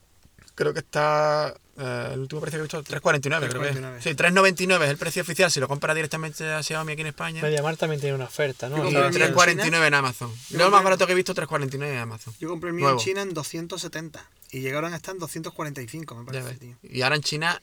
[0.55, 3.77] Creo que está eh, el último precio que he visto 3.49, creo que es.
[3.77, 4.01] 3,49.
[4.01, 7.43] Sí, 3.99 es el precio oficial si lo compras directamente a Xiaomi aquí en España.
[7.43, 8.77] Mediamar también tiene una oferta, ¿no?
[8.77, 10.33] Y compré O sea, el mío en 3.49 en Amazon.
[10.51, 12.35] Yo No, el más barato que he visto 3.49 en Amazon.
[12.39, 13.01] Yo compré el mío Nuevo.
[13.01, 16.77] en China en 270 y llegaron a estar en 245, me parece, tío.
[16.83, 17.61] Y ahora en China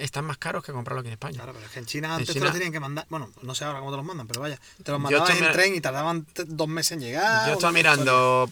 [0.00, 1.36] están más caros que comprarlo aquí en España.
[1.36, 3.06] Claro, pero es que en China antes te China- lo tenían que mandar.
[3.08, 4.58] Bueno, no sé ahora cómo te los mandan, pero vaya.
[4.82, 7.46] Te los mandaban en tren y tardaban dos meses en llegar.
[7.48, 8.50] Yo estaba mirando,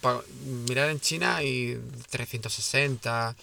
[0.69, 1.77] mirar en China y
[2.11, 3.35] 360,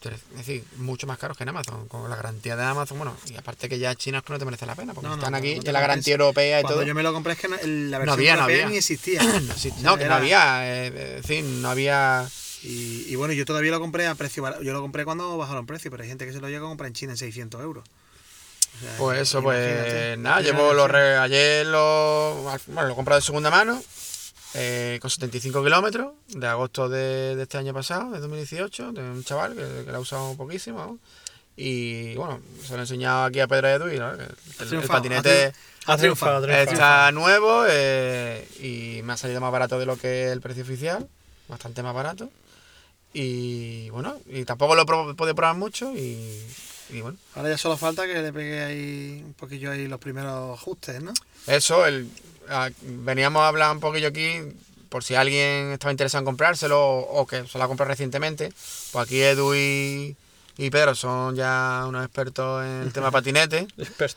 [0.00, 3.16] tres- es decir, mucho más caros que en Amazon, con la garantía de Amazon, bueno,
[3.26, 5.22] y aparte que ya China es que no te merece la pena, porque No, no,
[5.22, 6.86] están aquí, no de la garantía europea y Cuando todo.
[6.86, 8.68] yo me lo compré es que la versión había, europea había.
[8.68, 9.20] ni existía.
[9.82, 12.28] No, que no había, eh, es decir, no había...
[12.64, 14.62] Y, y bueno, yo todavía lo compré a precio barato.
[14.62, 16.86] Yo lo compré cuando bajaron precio, pero hay gente que se lo llega a comprar
[16.88, 17.84] en China en 600 euros.
[17.84, 22.34] O sea, Pues eso, pues nada, llevo los re- ayer lo,
[22.68, 23.82] bueno, lo he comprado de segunda mano,
[24.54, 29.24] eh, con 75 kilómetros, de agosto de, de este año pasado, de 2018, de un
[29.24, 30.98] chaval que, que lo ha usado poquísimo.
[31.56, 34.10] Y bueno, se lo he enseñado aquí a Pedro Edu y ¿no?
[34.12, 35.52] el, el patinete
[35.84, 36.72] Ha triunfado, ha triunfado.
[36.72, 41.06] está nuevo eh, y me ha salido más barato de lo que el precio oficial,
[41.48, 42.30] bastante más barato.
[43.14, 46.40] Y bueno, y tampoco lo he podido probar mucho y,
[46.90, 47.18] y bueno.
[47.34, 51.12] Ahora ya solo falta que le pegue ahí un poquillo ahí los primeros ajustes, ¿no?
[51.46, 52.08] Eso, el,
[52.48, 54.36] a- veníamos a hablar un poquillo aquí,
[54.88, 58.52] por si alguien estaba interesado en comprárselo o, que se lo ha comprado recientemente.
[58.92, 60.16] Pues aquí Edu y,
[60.56, 63.66] y Pedro son ya unos expertos en el tema patinete.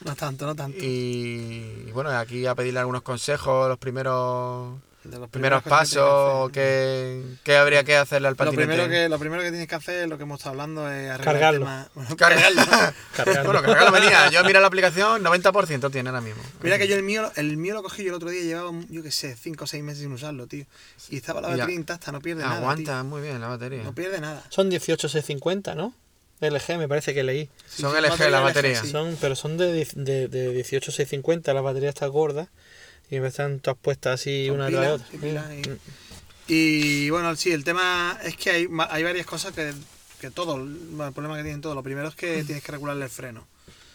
[0.05, 0.77] No tanto, no tanto.
[0.77, 4.73] Y, y bueno, aquí a pedirle algunos consejos, los primeros
[5.05, 8.65] De los primeros que pasos, que qué habría que hacerle al Lo patinete.
[8.67, 11.23] primero, que, lo primero que tienes que hacer, lo que hemos estado hablando, es arreglar
[11.35, 11.57] Cargarlo.
[11.57, 11.87] el tema.
[11.95, 12.61] Bueno, Cargarlo.
[13.15, 13.43] Cargarlo.
[13.51, 14.29] bueno, cargarlo venía.
[14.31, 16.41] Yo mira la aplicación, 90% tiene ahora mismo.
[16.63, 19.03] Mira que yo el mío, el mío lo cogí yo el otro día, llevaba, yo
[19.03, 20.65] qué sé, 5 o 6 meses sin usarlo, tío.
[21.09, 21.55] Y estaba la Ya.
[21.57, 22.57] batería intacta, no pierde nada.
[22.57, 23.83] Aguanta muy bien la batería.
[23.83, 24.43] No pierde nada.
[24.49, 25.93] Son 18650, ¿no?
[26.41, 27.47] LG me parece que leí.
[27.67, 28.81] Sí, Son LG batería la LG, batería.
[28.81, 28.89] sí.
[28.89, 32.49] Son, pero son de, de, de 18650, la batería está gorda.
[33.09, 35.19] Y están todas puestas así una tras de pilas, otra.
[35.19, 35.77] pilas y- Mm.
[36.47, 39.73] Y bueno, sí, el tema es que hay, hay varias cosas que,
[40.19, 41.75] que todo, el problema que tienen todos.
[41.75, 43.47] Lo primero es que tienes que regularle el freno.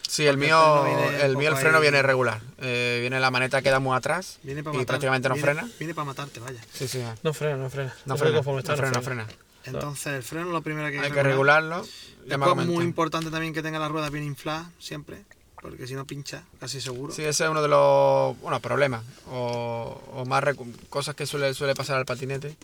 [0.08, 2.40] Sí, el mío, freno el mío el freno ahí- viene regular.
[2.58, 5.70] Eh, viene la maneta queda muy atrás Viene para y matar, prácticamente no viene- frena.
[5.78, 6.61] Viene para matarte, vaya.
[6.72, 7.00] Sí, sí.
[7.22, 7.94] No frena, no frena.
[8.06, 9.26] No creo frena, que conforme está, no frena, no frena.
[9.66, 11.86] Entonces, el freno es lo primero que hay, Hay que regularlo.
[12.26, 12.72] Me comenté.
[12.72, 15.22] muy importante también que tenga las ruedas bien infladas siempre,
[15.61, 17.12] porque si no pincha, casi seguro.
[17.12, 20.44] Sí, ese es uno de los bueno, problemas o, o más
[20.88, 22.56] cosas que suele, suele pasar al patinete,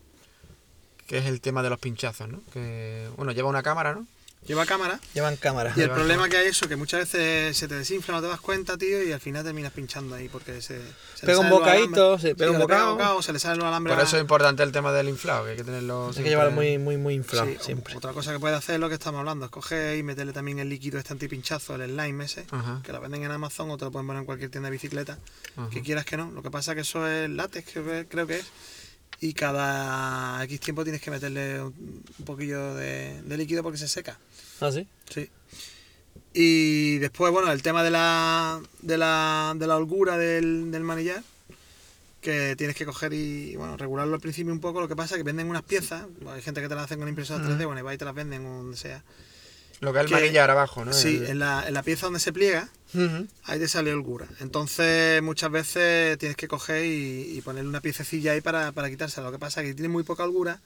[1.07, 2.40] que es el tema de los pinchazos, ¿no?
[2.53, 4.07] Que, bueno, lleva una cámara, ¿no?
[4.47, 5.01] Lleva cámara.
[5.12, 5.72] Llevan cámara.
[5.76, 8.28] Y el problema que hay es eso, que muchas veces se te desinfla, no te
[8.28, 10.80] das cuenta, tío, y al final terminas pinchando ahí porque se,
[11.16, 13.22] se Pega un bocadito, se pega un le bocado.
[13.22, 13.97] se le salen los alambres.
[13.97, 16.53] Por eso es importante el tema del inflado, que hay que tenerlo Hay que llevarlo
[16.53, 17.97] muy, muy, muy inflado Sí, siempre.
[17.97, 20.61] Otra cosa que puedes hacer es lo que estamos hablando, es coger y meterle también
[20.61, 23.84] el líquido este antipinchazo, el slime ese, Ajá, que lo venden en Amazon o te
[23.84, 25.18] lo pueden poner en cualquier tienda de bicicleta,
[25.57, 25.70] ajá.
[25.70, 26.30] que quieras que no.
[26.30, 28.47] Lo que pasa es que eso es látex, creo que, creo que es,
[29.21, 33.89] y cada X tiempo tienes que meterle un, un poquillo de, de líquido porque se
[33.89, 34.19] seca.
[34.61, 34.87] ¿Ah, sí?
[35.09, 35.31] Sí.
[36.35, 41.23] Y después, bueno, el tema de la, de la, de la holgura del, del manillar,
[42.21, 44.81] que tienes que coger y, bueno, regularlo al principio un poco.
[44.81, 47.09] Lo que pasa es que venden unas piezas, hay gente que te las hacen con
[47.09, 49.03] impresora 3D, bueno, y va y te las venden o donde sea.
[49.81, 50.93] Lo que es el que- manillar abajo, ¿no?
[50.93, 52.68] Sí, El- en la, en la pieza donde se pliega,
[53.45, 54.27] ahí te sale holgura.
[54.41, 59.27] Entonces, muchas veces tienes que coger y, y ponerle una piececilla ahí para, para quitársela.
[59.27, 60.61] Lo que pasa es que si tiene muy poca holgura,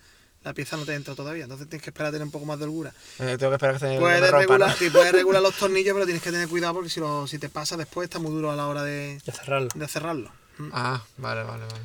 [0.44, 1.42] la pieza no te entra todavía.
[1.44, 2.94] Entonces tienes que esperar a tener un poco más de holgura.
[3.18, 4.38] Eh, tengo que esperar que se me Puedes rompa, ¿no?
[4.40, 7.38] regular, sí, puedes regular los tornillos, pero tienes que tener cuidado porque si, lo, si
[7.38, 9.68] te pasa después está muy duro a la hora de, Ya cerrarlo.
[9.74, 10.30] de cerrarlo.
[10.58, 10.68] Mm.
[10.72, 11.84] Ah, vale, vale, vale.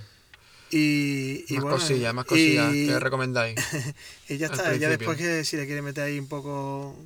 [0.72, 3.56] Y, y más bueno, cosillas, más cosillas y, que recomendáis.
[4.30, 4.76] y ya está.
[4.76, 6.98] Ya después que si le quieres meter ahí un poco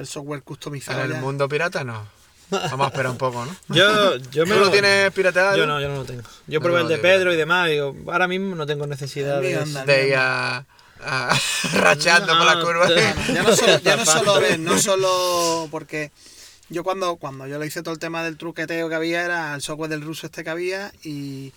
[0.00, 0.98] el software customizado.
[1.00, 2.06] En el ya- mundo pirata no.
[2.50, 3.56] Vamos a esperar un poco, ¿no?
[3.74, 5.56] Yo, yo me ¿Tú lo tienes pirateado?
[5.56, 6.22] Yo no, yo no lo tengo.
[6.48, 8.86] Yo No, probé no el de Pedro y demás y digo, ahora mismo no tengo
[8.88, 9.54] necesidad de...
[9.56, 9.84] anda.
[9.84, 10.64] De ir a,
[11.04, 11.38] a-
[11.74, 12.88] rachando por la No, curva.
[12.88, 16.10] ya no solo, ya no solo ves, no solo porque
[16.70, 19.62] yo cuando, cuando yo le hice todo el tema del truqueteo que había era el
[19.62, 21.52] software del ruso este que había y,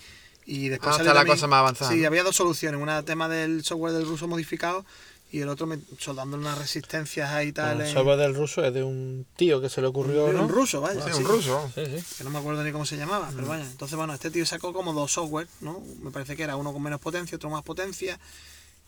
[0.45, 2.07] y después Ah, está la también- cosa más avanzada, Sí, ¿no?
[2.07, 4.85] había dos soluciones, una tema del software del ruso modificado
[5.33, 7.81] y el otro me, soldándole unas resistencias ahí y tal.
[7.81, 10.47] El software del ruso es de un tío que se le ocurrió, un ¿no?
[10.47, 11.03] ruso, vaya.
[11.03, 11.23] Sí, sí.
[11.23, 11.71] un ruso.
[11.73, 12.05] Sí, sí.
[12.19, 13.65] que no me acuerdo ni cómo se llamaba, pero vaya.
[13.65, 15.81] Entonces, bueno, este tío sacó como dos software, ¿no?
[16.03, 18.19] Me parece que era uno con menos potencia, otro más potencia.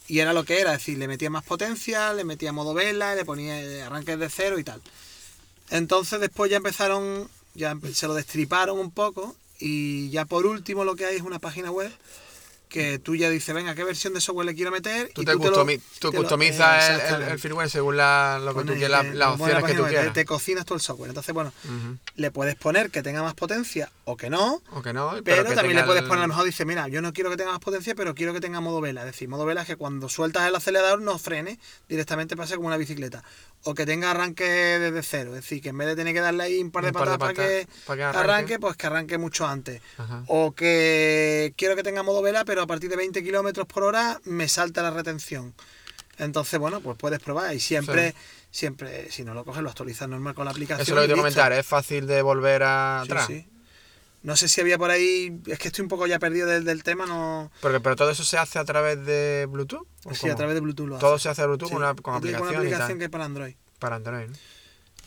[0.07, 3.15] Y era lo que era, es decir, le metía más potencia, le metía modo vela,
[3.15, 4.83] le ponía eh, arranques de cero y tal.
[5.71, 10.95] Entonces después ya empezaron, ya se lo destriparon un poco y ya por último lo
[10.95, 11.91] que hay es una página web
[12.68, 15.11] que tú ya dices, venga, ¿qué versión de software le quiero meter?
[15.13, 18.39] Tú, y te tú te lo- customi- tú te lo- customizas el- firmware según la,
[18.43, 20.13] lo que tú Pones, quieras, las la opciones que tú quieras.
[20.13, 21.09] Te, cocinas todo el software.
[21.09, 21.53] Entonces, bueno,
[22.16, 24.61] le puedes poner que tenga más potencia o que no.
[24.72, 26.88] O que no, Pero, pero, que también le puedes poner, a lo mejor dice, mira,
[26.88, 29.01] yo no quiero que tenga más potencia, pero quiero que tenga modo vela.
[29.01, 31.59] Es decir, modo vela es que cuando sueltas el acelerador no frene,
[31.89, 33.24] directamente pase como una bicicleta.
[33.68, 35.30] O que tenga arranque desde cero.
[35.36, 37.34] Es decir, que en vez de tener que darle ahí un par de patadas para
[37.34, 38.20] que, patas para que arranque.
[38.32, 38.59] arranque.
[38.59, 39.82] pues que arranque mucho antes.
[39.97, 40.24] Ajá.
[40.28, 44.19] O que quiero que tenga modo vela, pero a partir de 20 kilómetros por hora
[44.25, 45.53] me salta la retención.
[46.17, 47.53] Entonces, bueno, pues puedes probar.
[47.53, 48.15] Y siempre,
[48.51, 50.81] siempre, si no lo coges, lo actualizas normal con la aplicación.
[50.81, 53.27] Eso es lo que te comentar, es fácil de volver a Sí, atrás.
[53.27, 53.47] sí.
[54.23, 55.39] No sé si había por ahí.
[55.45, 57.51] Es que estoy un poco ya perdido del, del tema, no.
[57.61, 59.85] Porque, pero todo eso se hace a través de Bluetooth.
[60.05, 60.33] ¿o Sí, cómo?
[60.33, 61.23] a través de Bluetooth lo Todo hace.
[61.23, 62.97] se hace a Bluetooth con, una, con aplicación, una aplicación y tal.
[62.99, 63.55] que es para Android.
[63.77, 64.29] Para Android.
[64.29, 64.35] ¿no?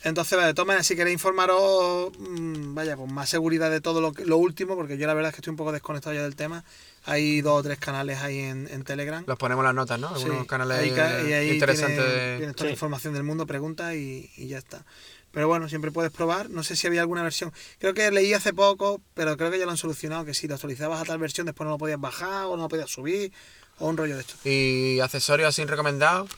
[0.04, 4.00] Entonces, vale, de todas maneras, si queréis informaros, mm, vaya, con más seguridad de todo
[4.00, 6.36] lo, lo último, porque yo la verdad es que estoy un poco desconectado ya del
[6.36, 6.64] tema.
[7.10, 9.24] Hay dos o tres canales ahí en, en Telegram.
[9.26, 10.14] Los ponemos las notas, ¿no?
[10.16, 10.92] Sí, Algunos canales ahí
[11.28, 11.96] y ahí interesantes.
[12.04, 12.74] de- tienes toda la Sí.
[12.74, 14.84] información del mundo, pregunta y, y ya está.
[15.30, 16.50] Pero bueno, siempre puedes probar.
[16.50, 17.52] No sé si había alguna versión.
[17.78, 20.24] Creo que leí hace poco, pero creo que ya lo han solucionado.
[20.26, 22.68] Que si lo actualizabas a tal versión, después no lo podías bajar o no lo
[22.68, 23.32] podías subir
[23.78, 24.34] o un rollo de esto.
[24.44, 26.30] Y accesorios así recomendados.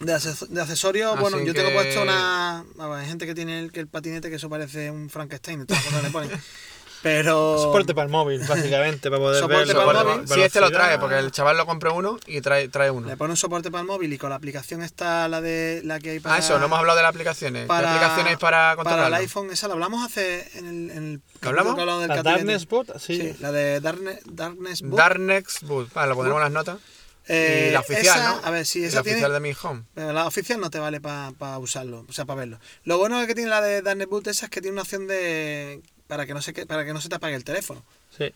[0.00, 2.60] De, de accesorios, Así bueno, yo tengo que- puesto una.
[2.60, 5.60] a ver, hay gente que tiene el, que el patinete que eso parece un Frankenstein,
[5.60, 6.30] de todas las cosas que le ponen.
[7.04, 7.58] Pero.
[7.58, 10.26] Soporte para el móvil, básicamente, para poder Soporte ver para el móvil.
[10.28, 13.06] Sí, este lo trae, porque el chaval lo compró uno y trae, trae uno.
[13.06, 16.00] Le pone un soporte para el móvil y con la aplicación está la de la
[16.00, 16.36] que hay para.
[16.36, 17.66] Ah, eso, no hemos hablado de las aplicaciones.
[17.66, 20.90] para, ¿Qué aplicaciones para Para el iPhone, esa la hablamos hace en el.
[20.90, 21.74] En el ¿Lo hablamos?
[21.74, 22.22] que del La.
[22.22, 23.16] Darkness Bot, sí.
[23.18, 24.98] Sí, la de Darkness, Darkness Boot.
[24.98, 25.92] Darknex Boot.
[25.92, 26.78] Vale, lo pondremos en las notas.
[27.26, 28.40] Eh, y la oficial, esa- ¿no?
[28.46, 29.16] A ver, si Y esa la tiene.
[29.18, 29.82] oficial de mi home.
[29.94, 32.58] Pero la oficial no te vale para usarlo, o sea, para verlo.
[32.84, 35.82] Lo bueno que tiene la de Darknet Boot esa es que tiene una opción de
[36.14, 37.82] para que no se para que no se te apague el teléfono.
[38.16, 38.32] Sí.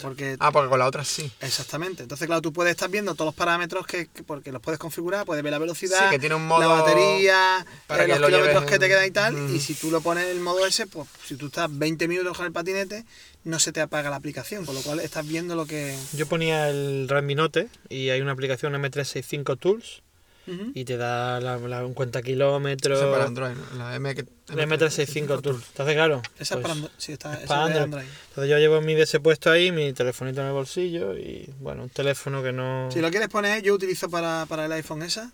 [0.00, 1.32] Porque Ah, porque con la otra sí.
[1.40, 2.02] Exactamente.
[2.04, 5.24] Entonces, claro, tú puedes estar viendo todos los parámetros que, que- porque los puedes configurar,
[5.26, 8.20] puedes ver la velocidad, Sí, que tiene un modo la batería, para eh, que los
[8.20, 9.50] lo kilómetros que te quedan y tal.
[9.50, 12.36] Y si tú lo pones en el modo ese, pues si tú estás 20 minutos
[12.36, 13.04] con el patinete,
[13.42, 15.98] no se te apaga la aplicación, con lo cual estás viendo lo que.
[16.12, 20.02] Yo ponía el Redmi Note y hay una aplicación M365 Tools
[20.74, 22.98] Y te da la, la- un cuenta kilómetros.
[22.98, 23.78] Eso es para Android, ¿no?
[23.78, 24.24] La M que-
[24.54, 25.64] La M365 Tools.
[25.68, 26.22] Entonces, claro.
[26.38, 26.92] Esa es pues, para Android.
[26.98, 27.82] Sí, está, esa para es Android.
[27.84, 28.04] Android.
[28.30, 31.88] Entonces yo llevo mi DS puesto ahí, mi telefonito en el bolsillo y bueno, un
[31.90, 32.88] teléfono que no...
[32.92, 35.30] Si lo quieres poner, yo utilizo para, para el iPhone esa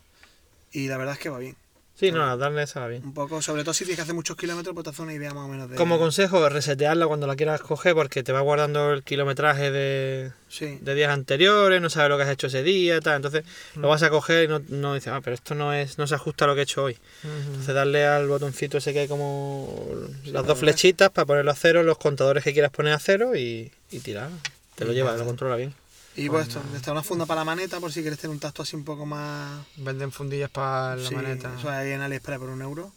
[0.72, 1.56] y la verdad es que va bien.
[1.98, 3.02] Sí, no, darle esa va bien.
[3.04, 5.34] Un poco, sobre todo si tienes que hacer muchos kilómetros, pues te hace una idea
[5.34, 5.74] más o menos de.
[5.74, 10.78] Como consejo, resetearla cuando la quieras coger porque te va guardando el kilometraje de, Sí.
[10.80, 13.16] de días anteriores, no sabes lo que has hecho ese día, tal.
[13.16, 13.44] Entonces
[13.74, 16.14] lo vas a coger y no, no dices, ah, pero esto no es no se
[16.14, 16.96] ajusta a lo que he hecho hoy.
[17.24, 19.92] Entonces darle al botoncito ese que hay como
[20.26, 23.72] las dos flechitas para ponerlo a cero, los contadores que quieras poner a cero y,
[23.90, 24.30] y tirar.
[24.76, 25.74] Te lo lleva, lo controla bien.
[26.18, 28.62] Y pues esto, está una funda para la maneta por si quieres tener un tacto
[28.62, 29.64] así un poco más.
[29.76, 31.54] Venden fundillas para la Sí, maneta.
[31.58, 32.92] Eso hay en AliExpress por un euro.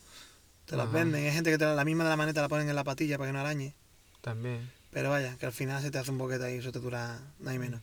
[0.66, 1.24] Te las venden.
[1.24, 3.18] Hay gente que te la, la misma de la maneta la ponen en la patilla
[3.18, 3.74] para que no arañe.
[4.22, 4.72] También.
[4.92, 7.56] Pero vaya, que al final se te hace un boquete y eso te dura nada
[7.56, 7.82] y menos.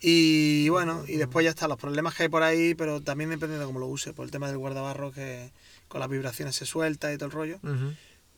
[0.00, 3.58] Y bueno, y después ya están los problemas que hay por ahí, pero también depende
[3.58, 4.12] de cómo lo uses.
[4.12, 5.50] Por el tema del guardabarro que
[5.88, 7.58] con las vibraciones se suelta y todo el rollo.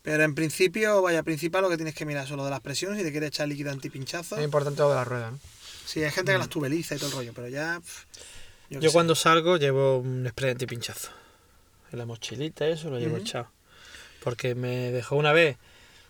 [0.03, 2.99] Pero en principio, vaya, principal lo que tienes que mirar son lo de las presiones,
[2.99, 4.37] si te quieres echar líquido antipinchazo.
[4.37, 5.39] Es importante lo de la rueda, ¿no?
[5.89, 7.81] Sí, hay gente que las tubeliza y todo el rollo, pero ya.
[7.81, 8.05] pff,
[8.69, 11.09] yo cuando salgo llevo un spray antipinchazo.
[11.91, 13.51] En la mochilita, eso lo llevo echado.
[14.23, 15.57] Porque me dejó una vez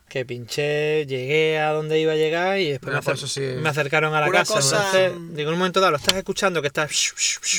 [0.08, 3.40] que pinché, llegué a donde iba a llegar y después me, acer- eso sí.
[3.40, 4.54] me acercaron a la Una casa.
[4.54, 6.90] cosa- Entonces, digo, en un momento dado, lo estás escuchando que estás...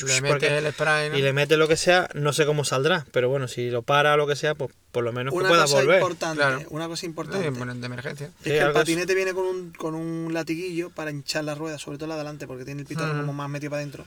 [0.03, 1.17] Le metes porque- el spray, ¿no?
[1.17, 3.05] y le metes lo que sea, no sé cómo saldrá.
[3.11, 5.49] Pero bueno, si lo para o lo que sea, pues por lo menos que Una
[5.49, 6.01] pueda cosa volver.
[6.01, 6.61] importante, Claro.
[6.71, 7.49] una cosa Sí, importante.
[7.51, 8.25] bueno, de emergencia.
[8.27, 11.43] Es Sí, que el algo es- patinete viene con un, con un latiguillo para hinchar
[11.43, 13.19] la rueda, sobre todo la de adelante, porque tiene el pitón Ujú.
[13.21, 14.05] como más metido para adentro.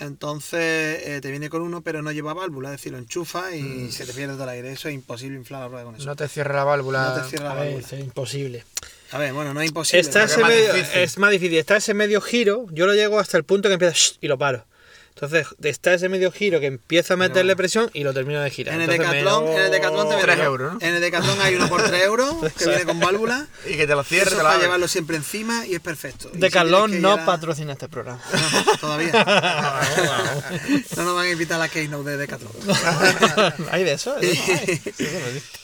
[0.00, 0.60] Entonces
[1.06, 4.06] eh, te viene con uno, pero no lleva válvula, es decir, lo enchufa y se
[4.06, 4.72] te pierde todo el aire.
[4.72, 6.04] Eso es imposible inflar la rueda con eso.
[6.06, 7.08] No te cierra la válvula.
[7.16, 7.96] No te cierra A la ver, válvula.
[7.98, 8.64] es imposible.
[9.10, 10.00] A ver, bueno, no es imposible.
[10.00, 11.58] Está ese es más medio, es más difícil.
[11.58, 14.64] Está ese medio giro, yo lo llego hasta el punto que empieza y lo paro.
[15.20, 18.76] Entonces está ese medio giro que empiezo a meterle presión y lo termino de girar.
[18.76, 20.78] En el, Entonces me Decathlon, en el Decathlon te Tres venden- euros, ¿no?
[20.80, 23.48] En el Decathlon hay uno por 3 euros que viene con válvula.
[23.66, 24.66] Y que te lo cierre, Eso te lo para abre.
[24.66, 26.28] llevarlo siempre encima y es perfecto.
[26.30, 28.20] Y si Decathlon tienes que no ir a- patrocina este programa.
[28.32, 29.10] No, todavía.
[30.96, 32.52] no nos van a invitar a la Keynote de Decathlon.
[33.72, 34.14] ¿Hay de eso?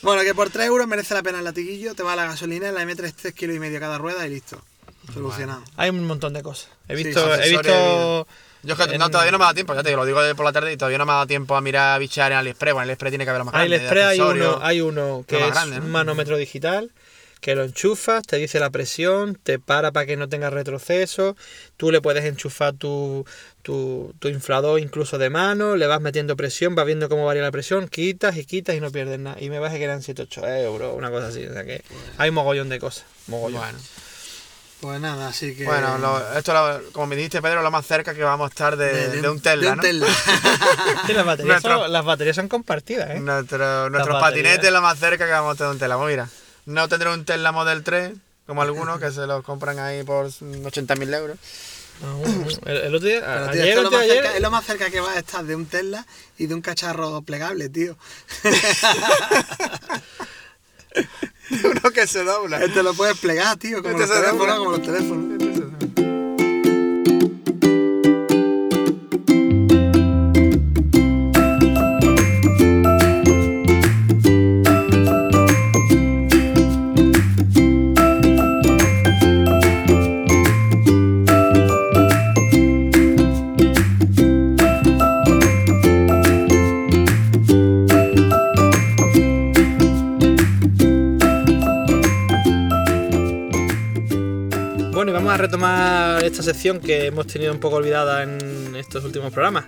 [0.02, 2.82] Bueno, que por 3 euros merece la pena el latiguillo, te va la gasolina, la
[2.82, 4.60] M3 3 kilos y medio cada rueda y listo.
[5.12, 5.62] Solucionado.
[5.76, 6.70] Hay un montón de cosas.
[6.88, 8.26] He Sí, visto, he accesorios visto
[8.64, 10.36] Yo es que en- no, todavía no me da tiempo, ya te digo, lo digo
[10.36, 12.38] por la tarde y todavía no me ha dado tiempo a mirar, a bichear en
[12.38, 12.72] AliExpress.
[12.74, 13.86] Bueno, en AliExpress tiene que haber lo más Ahí grande.
[13.88, 15.84] spray hay uno, hay uno que es grande, ¿no?
[15.84, 16.90] un manómetro digital
[17.40, 21.36] que lo enchufas, te dice la presión, te para para que no tenga retroceso,
[21.76, 23.26] tú le puedes enchufar tu,
[23.60, 27.50] tu, tu inflador incluso de mano, le vas metiendo presión, vas viendo cómo varía la
[27.50, 29.36] presión, quitas y quitas y no pierdes nada.
[29.42, 31.44] Y me parece que eran 7 8 euros, una cosa así.
[31.44, 31.82] O sea que
[32.16, 33.04] hay mogollón de cosas.
[33.26, 33.60] Mogollón.
[33.60, 33.78] Bueno,
[34.84, 35.64] Pues nada, así que.
[35.64, 38.76] bueno lo- esto, lo- como me dijiste, Pedro, lo más cerca que vamos a estar
[38.76, 39.82] de, de un Tesla, de un ¿no?
[39.82, 40.06] Tesla.
[41.06, 43.18] Sí, las, baterías Nuestro- son, las baterías son compartidas, ¿eh?
[43.18, 44.46] Nuestro, nuestros baterías.
[44.50, 45.96] patinetes lo más cerca que vamos a estar de un Tesla.
[45.96, 46.28] Pues mira,
[46.66, 48.12] no tendré un Tesla Model 3,
[48.46, 51.38] como algunos que se los compran ahí por 80.000 euros.
[52.02, 52.22] No,
[52.70, 54.90] el, el otro día, Pero, tío, ayer, es, lo más cerca, es lo más cerca
[54.90, 56.04] que va a estar de un Tesla
[56.36, 57.96] y de un cacharro plegable, tío.
[61.64, 62.58] Uno que se dobla.
[62.72, 64.56] Te lo puedes plegar, tío, como Este los se teléfonos, dobla.
[64.56, 65.24] como los teléfonos.
[65.38, 65.63] Bueno, y
[95.44, 99.66] retomar esta sección que hemos tenido un poco olvidada en estos últimos programas,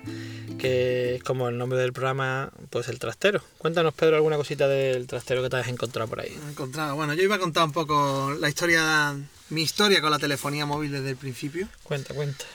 [0.59, 3.43] que es como el nombre del programa, pues el trastero.
[3.59, 6.35] Cuéntanos, Pedro, alguna cosita del trastero que te has encontrado por ahí.
[6.49, 6.97] Encontrado.
[6.97, 9.15] Bueno, yo iba a contar un poco la historia,
[9.51, 11.69] mi historia con la telefonía móvil desde el principio.
[11.83, 12.47] Cuenta, cuenta.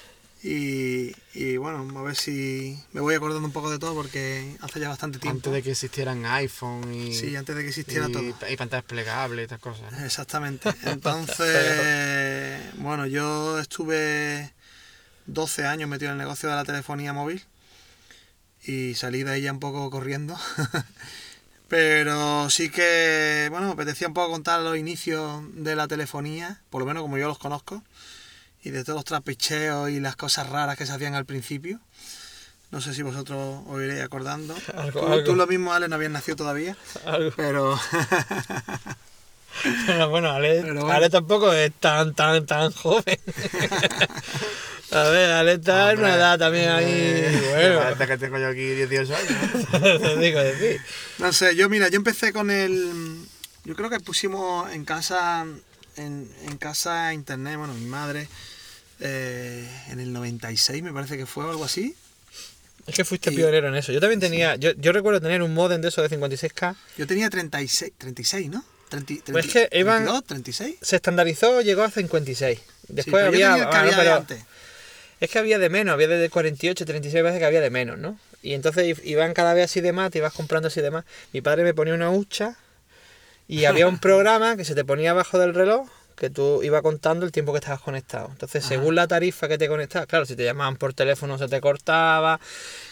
[0.43, 4.79] Y, y bueno, a ver si me voy acordando un poco de todo porque hace
[4.79, 5.37] ya bastante tiempo.
[5.37, 8.23] Antes de que existieran iPhone y, Sí, antes de que existiera y, todo.
[8.49, 9.91] y pantallas plegables y estas cosas.
[9.91, 10.03] ¿no?
[10.03, 10.73] Exactamente.
[10.85, 14.51] Entonces, bueno, yo estuve
[15.27, 17.43] 12 años metido en el negocio de la telefonía móvil
[18.63, 20.35] y salí de ahí ya un poco corriendo.
[21.67, 26.81] Pero sí que, bueno, me apetecía un poco contar los inicios de la telefonía, por
[26.81, 27.81] lo menos como yo los conozco,
[28.63, 31.79] y de todos los trapicheos y las cosas raras que se hacían al principio.
[32.71, 34.55] No sé si vosotros os iréis acordando.
[34.75, 35.23] Algo- tú, algo.
[35.25, 37.31] tú lo mismo, Ale, no habías nacido todavía, Algo.
[37.35, 37.79] pero...
[39.85, 40.89] Pero bueno, Ale, Pero bueno.
[40.91, 43.19] Ale tampoco es tan, tan, tan joven.
[44.91, 46.85] A ver, Ale está en una Hombre, edad también ahí.
[46.87, 50.19] eh, Bueno, que tengo yo aquí 18 años.
[50.19, 50.81] digo decir.
[51.19, 53.25] No sé, yo mira, yo empecé con el...
[53.63, 55.45] Yo creo que pusimos en casa,
[55.95, 58.27] en, en casa internet, bueno, mi madre,
[59.01, 61.95] eh, en el 96 me parece que fue o algo así.
[62.87, 63.91] Es que fuiste Y- pionero en eso.
[63.91, 64.55] Yo también tenía.
[64.55, 66.75] Yo, yo recuerdo tener un modem de eso de 56K.
[66.97, 68.63] Yo tenía 36, 36 ¿no?
[68.89, 70.75] 30, Pues es que 32, 36.
[70.81, 72.59] Se estandarizó, llegó a 56.
[72.87, 73.69] Después Sí, pero había.
[73.95, 74.43] que de antes.
[75.19, 78.19] es que había de menos, había de 48, 36 veces que había de menos, ¿no?
[78.41, 81.05] Y entonces iban cada vez así de más, te ibas comprando así de más.
[81.31, 82.57] Mi padre me ponía una hucha
[83.47, 85.87] y había un programa que se te ponía abajo del reloj
[86.21, 88.27] que tú ibas contando el tiempo que estabas conectado.
[88.31, 91.59] Entonces, según la tarifa que te conectabas, claro, si te llamaban por teléfono se te
[91.59, 92.39] cortaba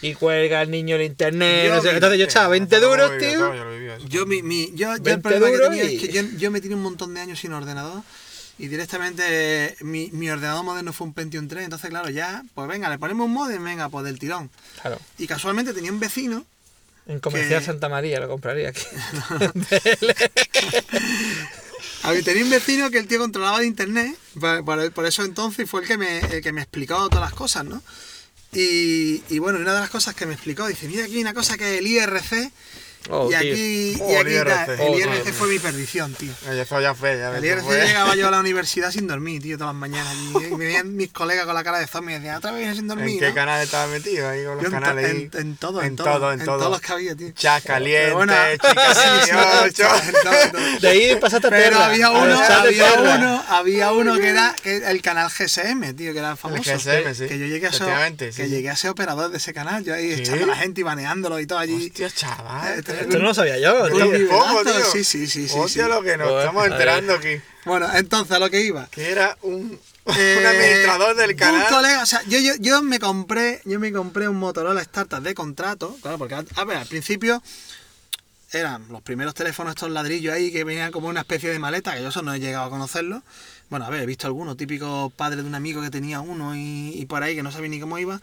[0.02, 1.68] y cuelga el niño el internet.
[1.68, 3.54] Yo no sé, entonces yo echaba 20 Eso lo duros, tío.
[4.08, 6.50] yo mi, mi- yo, yo 20 el problema que tenía y- es que yo, yo
[6.50, 8.02] me tiré un montón de años sin ordenador
[8.58, 12.90] y directamente mi, mi ordenador moderno fue un Pentium 3, entonces claro, ya, pues venga,
[12.90, 14.50] le ponemos un modem, venga, pues del tirón.
[14.82, 14.98] Claro.
[15.18, 16.44] Y casualmente tenía un vecino
[17.06, 18.82] En Comercial Que- Santa María lo compraría aquí.
[22.02, 24.16] A ver, tenía un vecino que el tío controlaba de internet,
[24.94, 27.82] por, eso entonces fue el que, me, que me explicó todas las cosas, ¿no?
[28.52, 31.58] Y, y bueno, una de las cosas que me explicó, dice, mira aquí una cosa
[31.58, 32.52] que es el IRC,
[33.08, 33.38] Oh, y tío.
[33.38, 35.32] aquí, y Oh, el aquí el Oh, IRC tío.
[35.32, 36.32] fue mi perdición, tío.
[36.48, 37.86] Eh, Eso ya fue, ya El IRC fue.
[37.86, 40.14] llegaba yo a la universidad sin dormir, tío, todas las mañanas.
[40.34, 42.86] Y me veían mis colegas con la cara de zombie y decían, otra vez sin
[42.88, 43.34] dormir, ¿En qué ¿no?".
[43.34, 44.28] canal estabas metido?
[44.28, 45.10] Ahí con los Yo en, to- canales.
[45.10, 45.30] ahí.
[45.32, 46.58] en, en todo, en en todo, todo, en todo.
[46.58, 47.30] todos los que había, tío.
[47.32, 49.94] Chas caliente, Pero bueno, chicas sí, sí, 18.
[50.06, 50.80] en todo, en todo.
[50.80, 55.02] De ahí pasaste a Pero había uno, había uno, había uno que era que el
[55.02, 56.62] canal GSM, tío, que era famoso.
[56.62, 57.26] GSM, que, sí.
[57.26, 60.14] que yo llegué a ser, que llegué a ser operador de ese canal, yo ahí
[60.14, 60.20] ¿Sí?
[60.22, 61.86] echando a la gente y baneándolo y todo allí.
[61.86, 62.84] Hostia, chaval.
[63.00, 64.84] Esto no lo sabía yo, Un tío.
[64.92, 65.58] Sí, sí, sí, sí.
[65.58, 65.90] Hostia, sí.
[65.90, 67.40] lo que nos Joder, estamos enterando aquí.
[67.64, 68.86] Bueno, entonces a lo que iba.
[68.90, 71.68] Que era un, un Eh, administrador del Un canal.
[71.68, 75.34] colega, o sea, yo, yo, yo me compré, yo me compré un Motorola Startup de
[75.34, 77.42] contrato, claro, porque a, a ver, al principio
[78.52, 82.02] eran los primeros teléfonos estos ladrillos ahí que venían como una especie de maleta, que
[82.02, 83.22] yo eso no he llegado a conocerlo.
[83.68, 86.90] Bueno, a ver, he visto algunos, típico padre de un amigo que tenía uno y,
[86.94, 88.20] y por ahí que no sabía ni cómo iba.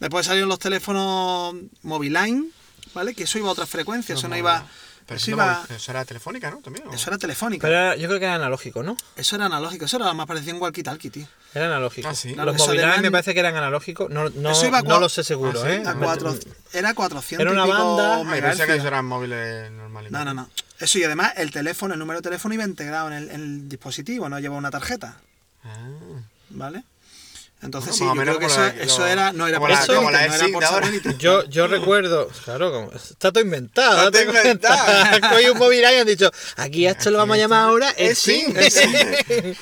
[0.00, 2.50] Después salieron los teléfonos Moviline,
[2.94, 3.14] ¿vale?
[3.14, 4.64] Que eso iba a otra frecuencia, eso no iba...
[5.06, 5.64] Pero Eso iba...
[5.74, 6.58] eso era telefónica, ¿no?
[6.58, 6.86] También.
[6.86, 6.92] ¿o?
[6.94, 7.66] Eso era telefónica.
[7.66, 8.96] Pero era- yo creo que era analógico, ¿no?
[9.16, 11.26] Eso era analógico, eso era lo más parecido a un walkie-talkie, tío.
[11.52, 12.06] Era analógico.
[12.06, 12.32] Ah, sí.
[12.34, 14.08] Claro, Los de me parece que eran analógicos.
[14.08, 15.82] No, no, Eso iba a no cua- lo sé seguro, Ah, sí, ¿eh?
[15.84, 16.32] A Me- cuatro,
[16.72, 20.12] era 400 Era una banda- yo pensé que eso eran móviles normales.
[20.12, 20.48] No, no, no.
[20.78, 23.68] Eso y además el teléfono, el número de teléfono iba integrado en el, en el
[23.68, 25.16] dispositivo, no llevaba una tarjeta,
[25.64, 25.76] Ah.
[26.50, 26.84] ¿vale?
[27.62, 29.96] Entonces Bueno, sí, yo creo que eso, eso era, no era como por la- satélite,
[29.98, 31.16] como la no era por satélite.
[31.18, 34.08] Yo, yo recuerdo, claro, como- está todo inventado.
[34.08, 35.20] Está todo inventado.
[35.30, 38.12] Cogido un Moviline y han dicho, aquí a esto lo vamos a llamar ahora el
[38.12, 39.54] Es sí, SIM.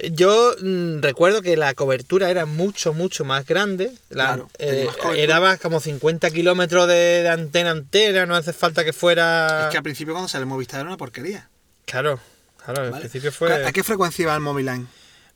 [0.12, 3.92] Yo mm, recuerdo que la cobertura era mucho, mucho más grande.
[4.10, 8.34] La, Claro, eh, más era más como 50 kilómetros de, de antena a antena, no
[8.36, 9.64] hace falta que fuera...
[9.66, 11.48] Es que al principio cuando salió el Movistar era una porquería.
[11.86, 12.20] Claro,
[12.64, 13.00] claro, al ¿vale?
[13.00, 14.86] principio fue ¿A qué frecuencia iba el Moviline?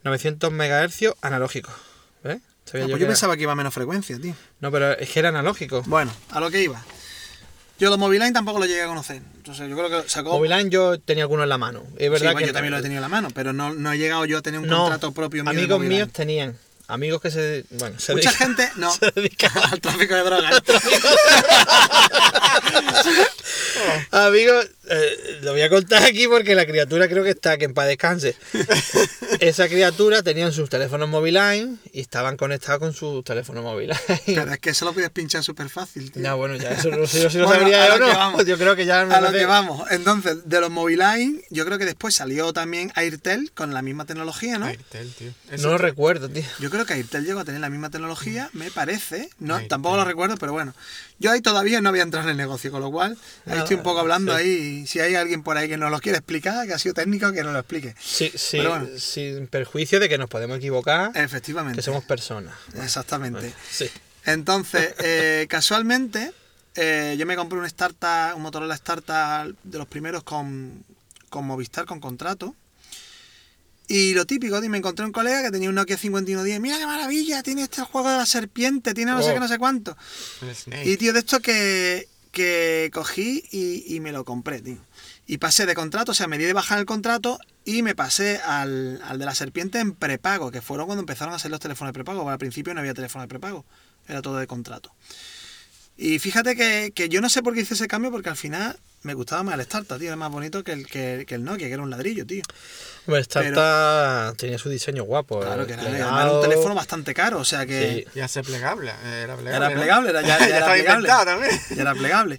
[0.05, 1.70] 900 MHz analógico.
[2.24, 2.38] ¿Ves?
[2.72, 4.34] Ah, yo pues yo pensaba que iba a menos frecuencia, tío.
[4.61, 5.82] No, pero es que era analógico.
[5.86, 6.82] Bueno, a lo que iba.
[7.78, 9.22] Yo los Moviline tampoco los llegué a conocer.
[9.36, 10.30] Entonces yo creo que sacó...
[10.32, 11.82] Moviline yo tenía alguno en la mano.
[11.96, 13.72] Es Sí, verdad bueno, que yo también lo he tenido en la mano, pero no,
[13.74, 16.57] no he llegado yo a tener un No, contrato propio mío amigos míos tenían.
[16.88, 17.64] Amigos que se.
[17.70, 20.62] Bueno, se Mucha gente, no, se dedican- al tráfico de drogas.
[24.11, 27.74] Amigos, eh, lo voy a contar aquí porque la criatura creo que está, que en
[27.74, 28.36] paz descanse.
[29.41, 33.97] Esa criatura tenían sus teléfonos Moviline y estaban conectados con sus teléfonos Moviline.
[34.26, 36.22] Pero es que eso lo puedes pinchar súper fácil, tío.
[36.22, 38.12] No, bueno, ya eso no sé si lo Bueno, sabría a yo o lo que
[38.12, 38.18] no.
[38.18, 38.45] vamos.
[38.51, 39.91] Yo creo que ya me A lo que vamos.
[39.91, 44.59] Entonces, de los Moviline, yo creo que después salió también Airtel con la misma tecnología,
[44.59, 44.66] ¿no?
[44.66, 45.30] Airtel, tío.
[45.59, 46.43] No lo recuerdo, tío.
[46.59, 49.30] Yo creo que Airtel llegó a tener la misma tecnología, me parece.
[49.38, 49.68] No, Airtel.
[49.68, 50.74] tampoco lo recuerdo, pero bueno.
[51.18, 53.16] Yo ahí todavía no había entrado en el negocio, con lo cual
[53.47, 54.43] ahí Ah, estoy un poco hablando sí.
[54.43, 54.79] ahí.
[54.86, 57.42] Si hay alguien por ahí que nos lo quiere explicar, que ha sido técnico, que
[57.42, 57.94] nos lo explique.
[58.00, 58.86] Sí, sí, bueno.
[58.98, 61.76] sin perjuicio de que nos podemos equivocar, Efectivamente.
[61.76, 62.54] que somos personas.
[62.82, 63.52] Exactamente.
[63.70, 63.88] Sí.
[64.24, 66.32] Entonces, eh, casualmente,
[66.76, 70.84] eh, yo me compré un startup, un Motorola Startup de los primeros con,
[71.28, 72.54] con Movistar, con contrato.
[73.88, 76.60] Y lo típico, me encontré un colega que tenía un Nokia 5110.
[76.60, 79.34] Mira qué maravilla, tiene este juego de la serpiente, tiene no sé Oh.
[79.34, 79.96] qué, no sé cuánto.
[80.84, 84.62] Y tío, de esto que, que cogí y, y me lo compré.
[85.26, 87.94] Y pasé de contrato, o sea, me di de baja en el contrato y me
[87.94, 91.60] pasé al, al de la serpiente en prepago, que fueron cuando empezaron a hacer los
[91.60, 92.28] teléfonos de prepago.
[92.28, 93.64] al principio no había teléfono de prepago,
[94.08, 94.92] era todo de contrato.
[95.96, 98.78] Y fíjate que, que yo no sé por qué hice ese cambio, porque al final
[99.03, 100.11] me gustaba más el Starta, tío.
[100.11, 102.42] Es más bonito que el, que, que el Nokia, que era un ladrillo, tío.
[103.07, 105.40] Hombre, Starta tenía su diseño guapo.
[105.40, 108.05] Claro, que era, era un teléfono bastante caro, o sea que...
[108.07, 108.18] Sí.
[108.18, 108.92] Ya se plegable.
[109.05, 109.51] Era plegable.
[109.57, 109.76] Era ¿no?
[109.76, 111.09] plegable, era, ya, ya Ya era estaba plegable.
[111.09, 111.61] inventado también.
[111.76, 112.38] Ya era plegable.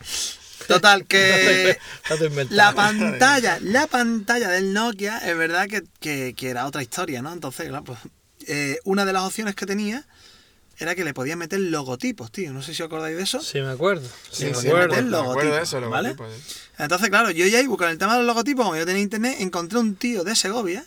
[0.67, 1.77] Total, que
[2.51, 7.33] la pantalla, la pantalla del Nokia es verdad que, que- que era otra historia, ¿no?
[7.33, 7.99] Entonces, claro, pues,
[8.47, 10.05] eh, una de las opciones que tenía
[10.77, 12.51] era que le podías meter logotipos, tío.
[12.53, 13.39] No sé si os acordáis de eso.
[13.41, 14.07] Sí, me acuerdo.
[14.31, 14.87] Sí, Sí, me acuerdo.
[14.89, 16.09] meter Me acuerdo de eso, ¿vale?
[16.09, 16.59] logotipo, sí.
[16.79, 19.37] Entonces, claro, yo ya iba con el tema de los logotipos, como yo tenía internet,
[19.39, 20.83] encontré un tío de Segovia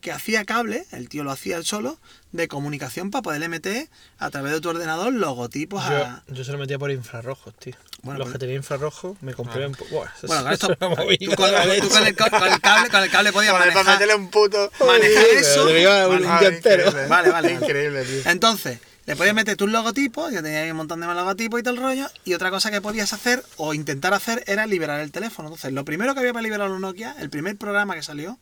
[0.00, 1.98] que hacía cable, el tío lo hacía él solo,
[2.30, 6.22] de comunicación para poderle meter a través de tu ordenador logotipos Yo, a...
[6.28, 7.74] yo se lo metía por infrarrojos, tío.
[8.02, 10.90] Bueno, Los pues- que tenían infrarrojo me compré un Buah, Bueno, con esto, tú con,
[10.90, 13.94] tú con el, con el cable, con el cable podías Para manejar...
[13.94, 14.70] meterle un puto.
[14.86, 15.64] manejar eso.
[15.64, 17.06] Vale, increíble.
[17.08, 17.52] Vale, vale.
[17.54, 18.30] Increíble, tío.
[18.30, 21.62] Entonces, le podías meter tus logotipos, yo tenía ahí un montón de más logotipos y
[21.62, 25.12] todo el rollo, y otra cosa que podías hacer o intentar hacer era liberar el
[25.12, 25.48] teléfono.
[25.48, 28.38] Entonces, lo primero que había para liberar los Nokia, el primer programa que salió,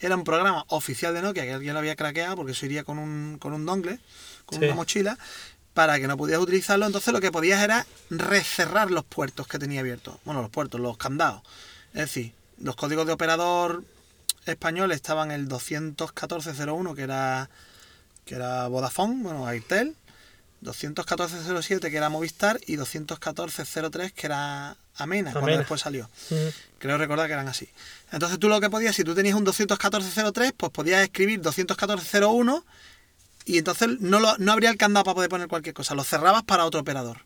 [0.00, 2.98] era un programa oficial de Nokia, que alguien lo había craqueado porque eso iría con
[2.98, 4.00] un, con un dongle,
[4.44, 4.64] con Sí.
[4.66, 5.18] una mochila,
[5.72, 6.86] para que no pudieras utilizarlo.
[6.86, 10.16] Entonces, lo que podías era recerrar los puertos que tenía abiertos.
[10.24, 11.42] Bueno, los puertos, los candados.
[11.94, 13.84] Es decir, los códigos de operador
[14.46, 17.48] español estaban el 21401, que era
[18.24, 19.96] que era Vodafone, bueno, Airtel,
[20.60, 25.58] 21407 que era Movistar y 21403 que era Amena, cuando Amena.
[25.58, 26.08] después salió.
[26.30, 26.34] Mm.
[26.78, 27.68] Creo recordar que eran así.
[28.12, 32.64] Entonces tú lo que podías, si tú tenías un 21403, pues podías escribir 21401
[33.44, 35.94] y entonces no, lo, no habría el candado para poder poner cualquier cosa.
[35.94, 37.18] Lo cerrabas para otro operador.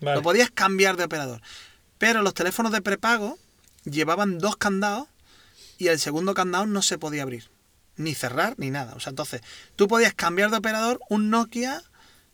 [0.00, 0.16] Vale.
[0.16, 1.42] Lo podías cambiar de operador.
[1.98, 3.38] Pero los teléfonos de prepago
[3.84, 5.08] llevaban dos candados
[5.76, 7.50] y el segundo candado no se podía abrir.
[7.98, 8.94] Ni cerrar ni nada.
[8.94, 9.42] O sea, entonces
[9.76, 11.82] tú podías cambiar de operador un Nokia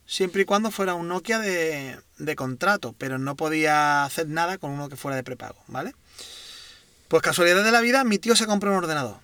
[0.06, 4.70] siempre y cuando fuera un Nokia de, de contrato, pero no podía hacer nada con
[4.70, 5.94] uno que fuera de prepago, ¿vale?
[7.08, 9.23] Pues casualidad de la vida, mi tío se compró un ordenador.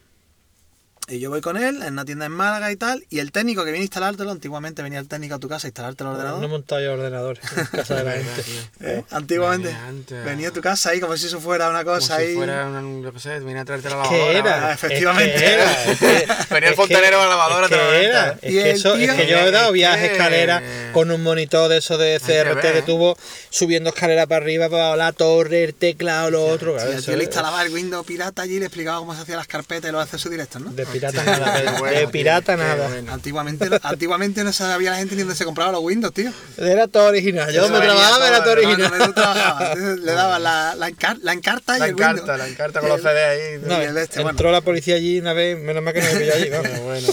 [1.11, 3.65] Y yo voy con él en una tienda en Málaga y tal, y el técnico
[3.65, 6.39] que viene a instalártelo, antiguamente venía el técnico a tu casa a instalarte el ordenador.
[6.39, 8.43] No he montado yo ordenadores en casa de la gente.
[8.81, 9.05] ¿Eh?
[9.11, 9.69] Antiguamente.
[9.69, 10.25] Venía antes.
[10.25, 12.35] Venía a tu casa ahí como si eso fuera una Como cosa si ahí.
[12.37, 14.33] fuera una, yo qué sé, venía a traerte la ¿Qué lavadora.
[14.39, 14.43] era?
[14.53, 14.65] ¿vale?
[14.67, 15.35] Ah, efectivamente.
[15.35, 18.05] Es que era, es que- Venía el es fontanero que- con la lavadora, Es que
[18.07, 18.31] era.
[18.41, 21.11] Es Y que, eso, es tío- que yo he dado Es viajes que- escalera con
[21.11, 23.17] un monitor de esos de CRT de tubo,
[23.51, 26.71] subiendo escalera para arriba, para la torre, el teclado, lo otro.
[26.73, 28.99] Sí, claro, el eso tío le es- instalaba el Windows pirata allí y le explicaba
[29.01, 30.71] cómo se hacían las carpetas y los accesos directos, ¿no?
[30.73, 32.89] De pirata nada, de, bueno, de tío, pirata nada.
[32.89, 33.13] bueno.
[33.13, 36.33] Antiguamente, antiguamente no sabía la gente ni dónde se compraba los Windows, tío.
[36.59, 37.53] Era todo original.
[37.53, 38.91] Yo venía trabajaba, era todo original.
[38.99, 39.73] no, no trabajaba.
[39.73, 42.21] Entonces Le daba la, la, encar- la encarta y La el Windows.
[42.21, 43.61] encarta, la encarta con los CD ahí.
[43.65, 44.53] No, el este, entró bueno.
[44.53, 46.49] la policía allí una vez, menos mal que no me pilló allí.
[46.85, 47.09] bueno.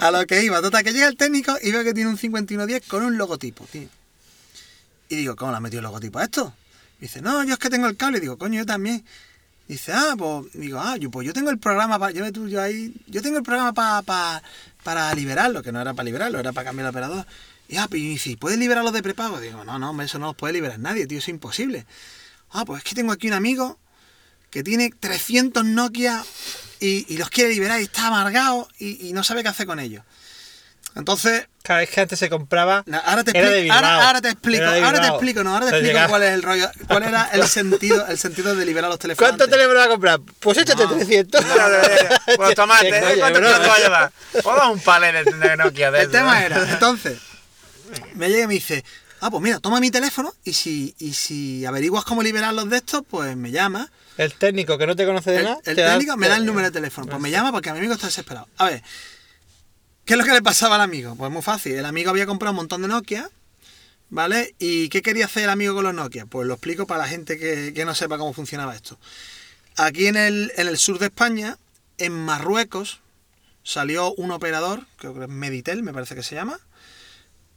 [0.00, 2.86] A lo que iba, total, que llega el técnico y veo que tiene un 5110
[2.86, 3.88] con un logotipo, tío.
[5.08, 6.54] Y digo, ¿cómo le has metido el logotipo a esto?
[6.98, 8.18] Dice, no, yo es que tengo el cable.
[8.18, 9.04] Y digo, coño, yo también.
[9.68, 12.94] Dice, ah, pues, digo, ah, yo, pues yo tengo el programa para, yo, yo ahí,
[13.06, 14.42] yo tengo el programa para, para,
[14.82, 17.26] para liberarlo, que no era para liberarlo, era para cambiar el operador.
[17.68, 19.40] Y ah, pues, y dice, ¿puedes liberarlo de prepago?
[19.40, 21.86] Digo, no, no, eso no los puede liberar nadie, tío, es imposible.
[22.50, 23.78] Ah, pues es que tengo aquí un amigo
[24.50, 26.22] que tiene 300 Nokia
[26.80, 30.04] y, y los quiere liberar y está amargado y no sabe qué hacer con ellos.
[30.94, 32.84] Entonces, Cada vez que antes se compraba.
[33.04, 33.76] ahora te, Era de expli- Bilbao.
[33.78, 36.30] ahora, ahora te explico, Era de ahora te explico, no, ahora te explico cuál es
[36.32, 39.28] el rollo, cuál era el sentido, el sentido de liberar los teléfonos.
[39.30, 40.20] ¿Cuánto teléfono vas a comprar?
[40.40, 41.44] Pues échate 300.
[42.36, 43.16] Pues tomate, ¿eh?
[43.18, 44.12] ¿cuánto te va a llevar?
[44.32, 46.46] Pues da un palé de, Nokia de El eso, tema ¿eh?
[46.46, 47.18] era, entonces,
[48.14, 48.84] me llega y me dice,
[49.20, 53.02] ah, pues mira, toma mi teléfono y si, y si averiguas cómo liberarlos de estos,
[53.08, 53.88] pues me llama.
[54.18, 55.56] El técnico que no te conoce de El, nada.
[55.64, 57.72] el te da- técnico me da el número de teléfono, pues me llama porque a
[57.72, 58.46] mi amigo está desesperado.
[58.58, 58.82] A ver,
[60.04, 61.14] ¿qué es lo que le pasaba al amigo?
[61.16, 63.30] Pues muy fácil, el amigo había comprado un montón de Nokia,
[64.10, 64.54] ¿vale?
[64.58, 66.26] ¿Y qué quería hacer el amigo con los Nokia?
[66.26, 68.98] Pues lo explico para la gente que, que no sepa cómo funcionaba esto.
[69.76, 71.56] Aquí en el, en el sur de España,
[71.98, 73.00] en Marruecos,
[73.62, 76.58] salió un operador, creo que es Meditel, me parece que se llama,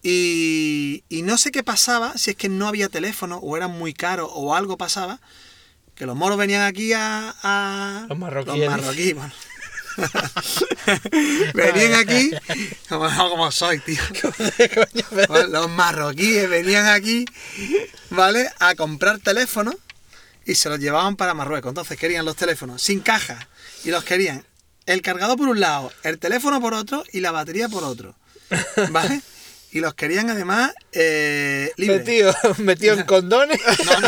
[0.04, 3.94] y, y no sé qué pasaba, si es que no había teléfono, o era muy
[3.94, 5.20] caro, o algo pasaba,
[5.96, 7.34] que los moros venían aquí a...
[7.42, 8.58] a- Los marroquíes.
[8.60, 9.34] Los marroquíes, bueno.
[11.54, 12.32] venían aquí,
[12.90, 14.02] como, como soy, tío.
[15.50, 17.26] Los marroquíes venían aquí,
[18.10, 18.50] ¿vale?
[18.60, 19.76] A comprar teléfonos
[20.46, 21.70] y se los llevaban para Marruecos.
[21.70, 23.48] Entonces querían los teléfonos sin caja
[23.84, 24.46] y los querían
[24.86, 28.16] el cargador por un lado, el teléfono por otro y la batería por otro,
[28.90, 29.22] ¿vale?
[29.76, 32.00] y los querían además eh, libres.
[32.00, 34.08] Metido, metido en condones No, no,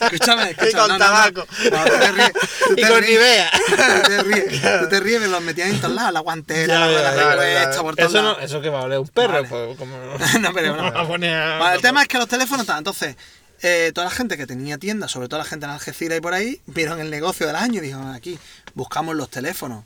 [0.00, 0.70] escúchame, escúchame.
[0.70, 0.98] Y con no, no, no.
[0.98, 1.46] tabaco.
[1.70, 3.10] No, tú te ríes, tú y te con ríes.
[3.10, 3.50] Nivea.
[3.68, 7.36] Tú te ríes, tú te ríes, los metían en todos lados, la guantera, Ya, la,
[7.70, 8.42] la por todos Eso, no, lados.
[8.42, 9.34] eso que va a oler un perro.
[9.34, 9.48] Vale.
[9.48, 9.96] pues, como...
[10.40, 10.98] No, pero no no.
[10.98, 12.80] a Vale, el tema es que los teléfonos estaban.
[12.80, 13.14] Entonces,
[13.62, 16.34] eh, toda la gente que tenía tiendas, sobre todo la gente en Algeciras y por
[16.34, 18.36] ahí, vieron el negocio del año y dijeron, aquí,
[18.74, 19.84] buscamos los teléfonos.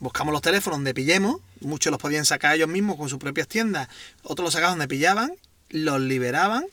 [0.00, 1.36] Buscamos los teléfonos donde pillemos.
[1.64, 3.88] Muchos los podían sacar ellos mismos con sus propias tiendas.
[4.22, 5.32] Otros los sacaban donde pillaban,
[5.70, 6.64] los liberaban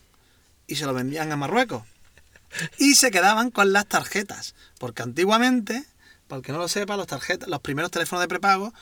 [0.66, 1.82] y se los vendían a Marruecos.
[2.78, 4.54] Y se quedaban con las tarjetas.
[4.78, 5.84] Porque antiguamente,
[6.28, 8.72] para el que no lo sepa, los, tarjetas, los primeros teléfonos de prepago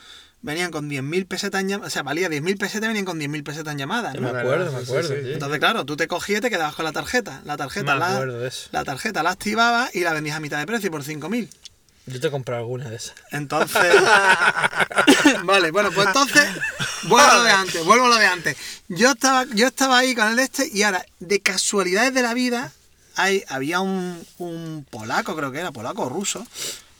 [0.43, 1.91] venían con 10.000 pesetas en llamadas.
[1.91, 4.15] O sea, valía 10.000 pesetas, venían con 10.000 pesetas en llamadas.
[4.15, 4.21] ¿no?
[4.33, 5.09] Me acuerdo, me sí, acuerdo.
[5.09, 5.15] sí.
[5.23, 5.33] sí.
[5.33, 7.41] Entonces, claro, tú te cogías y te quedabas con la tarjeta.
[7.45, 8.69] La tarjeta, Me la, acuerdo de eso.
[8.71, 11.47] la tarjeta la activabas y la vendías a mitad de precio por 5.000.
[12.07, 13.15] Yo te he comprado alguna de esas.
[13.31, 13.93] Entonces.
[15.43, 16.47] vale, bueno, pues entonces.
[17.03, 18.57] Vuelvo a lo de antes, vuelvo a lo de antes.
[18.87, 22.71] Yo estaba, yo estaba ahí con el este y ahora, de casualidades de la vida,
[23.15, 26.45] hay, había un, un polaco, creo que era, polaco o ruso,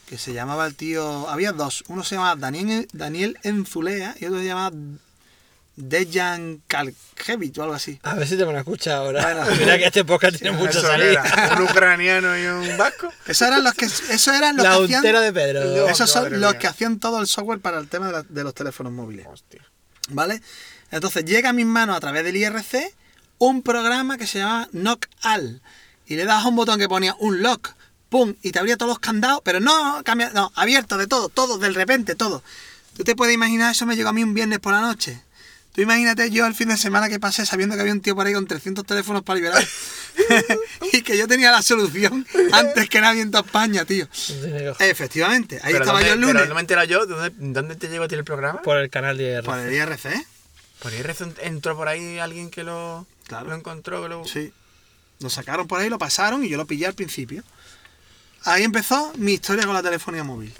[0.06, 1.28] que se llamaba el tío.
[1.28, 1.84] Había dos.
[1.88, 4.76] Uno se llamaba Daniel, Daniel Enzulea y otro se llamaba
[5.76, 7.98] Dejan Kalkevich o algo así.
[8.02, 9.22] A ver si te van a escuchar ahora.
[9.22, 9.56] Bueno.
[9.58, 11.22] Mira que este podcast tiene mucha salida.
[11.24, 13.08] era un ucraniano y un vasco.
[13.26, 15.02] Esos eran los que, eso eran los La que hacían.
[15.02, 15.72] de Pedro.
[15.72, 15.90] Dios.
[15.90, 16.58] Esos son los mía.
[16.58, 19.26] que hacían todo el software para el tema de, la- de los teléfonos móviles.
[19.26, 19.62] Hostia.
[20.10, 20.42] ¿Vale?
[20.90, 22.94] Entonces llega a mis manos a través del IRC
[23.38, 25.62] un programa que se llama Knock-All.
[26.06, 27.70] Y le das a un botón que ponía un lock,
[28.10, 31.56] pum, y te abría todos los candados, pero no, cambia, no, abierto de todo, todo,
[31.58, 32.42] de repente, todo.
[32.96, 35.22] Tú te puedes imaginar, eso me llegó a mí un viernes por la noche.
[35.72, 38.26] Tú imagínate yo el fin de semana que pasé sabiendo que había un tío por
[38.26, 39.66] ahí con 300 teléfonos para liberar.
[40.92, 44.06] y que yo tenía la solución antes que nadie en toda España, tío.
[44.78, 46.48] Efectivamente, ahí Pero estaba ¿dónde- yo el Pero lunes.
[46.48, 47.06] no me he enterado yo.
[47.06, 48.60] ¿Dónde, dónde te llegó a ti el programa?
[48.62, 49.44] Por el canal de IR.
[49.44, 50.26] Por el IRC,
[50.82, 53.48] Por ahí recién entró por ahí alguien que lo, Claro.
[53.48, 54.02] lo encontró.
[54.02, 54.24] Que lo...
[54.26, 54.52] Sí.
[55.20, 57.44] Lo sacaron por ahí, lo pasaron y yo lo pillé al principio.
[58.44, 60.52] Ahí empezó mi historia con la telefonía móvil.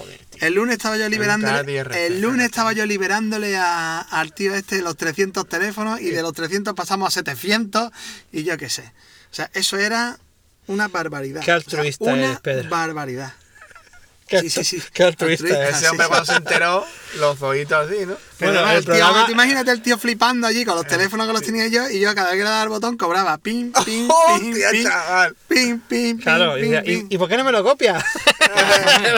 [0.00, 0.46] Joder, tío.
[0.46, 4.96] El lunes estaba yo liberándole, el lunes estaba yo liberándole a- al tío este los
[4.96, 7.90] 300 teléfonos y de los 300 pasamos a 700
[8.32, 8.82] y yo qué sé.
[9.30, 10.18] O sea, eso era
[10.66, 11.42] una barbaridad.
[11.44, 12.68] Qué altruista O sea, una eres, Pedro.
[12.70, 13.32] barbaridad.
[14.30, 14.82] Qué, Sí, sí, sí.
[14.92, 15.76] qué altruista Altruista, es.
[15.78, 16.86] Ese hombre cuando se enteró,
[17.18, 18.16] los ojitos así, ¿no?
[18.38, 21.32] Pero Bueno, el el tío, programa- imagínate el tío flipando allí con los teléfonos que
[21.32, 23.84] los tenía yo y yo cada vez que le daba el botón cobraba pim, pim,
[23.84, 25.36] pim, ¡Hostia, pim, chaval!
[25.48, 27.06] pim, pim, pim, Claro, y, pim, decía, pim.
[27.10, 28.02] ¿y, ¿y por qué no me lo copia?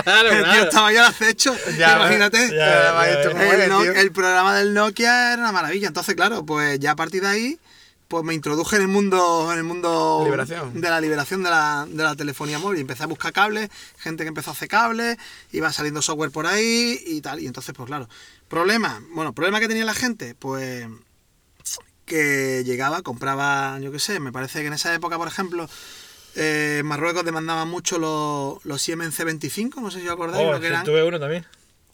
[0.05, 0.65] claro, El tío claro.
[0.65, 2.49] estaba ya al acecho, Ya, imagínate.
[2.49, 5.89] ya, ya, el programa del Nokia era una maravilla.
[5.89, 7.59] Entonces, claro, pues ya a partir de ahí,
[8.13, 10.79] pues me introduje en el mundo, en el mundo Liberación.
[10.79, 12.81] de la liberación de la, de la telefonía móvil.
[12.81, 15.17] Empecé a buscar cables, gente que empezó a hacer cables,
[15.51, 17.41] iba saliendo software por ahí y tal.
[17.41, 18.11] Y entonces, pues claro,
[18.49, 20.87] problema, bueno, problema que tenía la gente, pues
[22.05, 25.67] que llegaba, compraba, yo qué sé, me parece que en esa época, por ejemplo,
[26.35, 30.53] eh, en Marruecos demandaban mucho los, los Siemens C25, no sé si os acordáis, Oh,
[30.53, 31.47] lo que eran tuve uno también.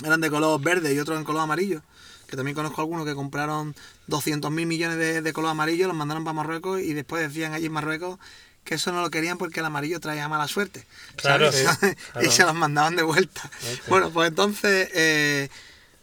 [0.04, 1.82] eran de color verde y otros en color amarillo.
[2.28, 3.74] Que también conozco algunos que compraron
[4.06, 7.66] 200 mil millones de, de color amarillo, los mandaron para Marruecos y después decían allí
[7.66, 8.18] en Marruecos
[8.64, 10.86] que eso no lo querían porque el amarillo traía mala suerte.
[11.16, 11.64] Claro, sí,
[12.12, 12.26] claro.
[12.26, 13.50] y se los mandaban de vuelta.
[13.88, 15.48] Bueno, pues entonces, eh,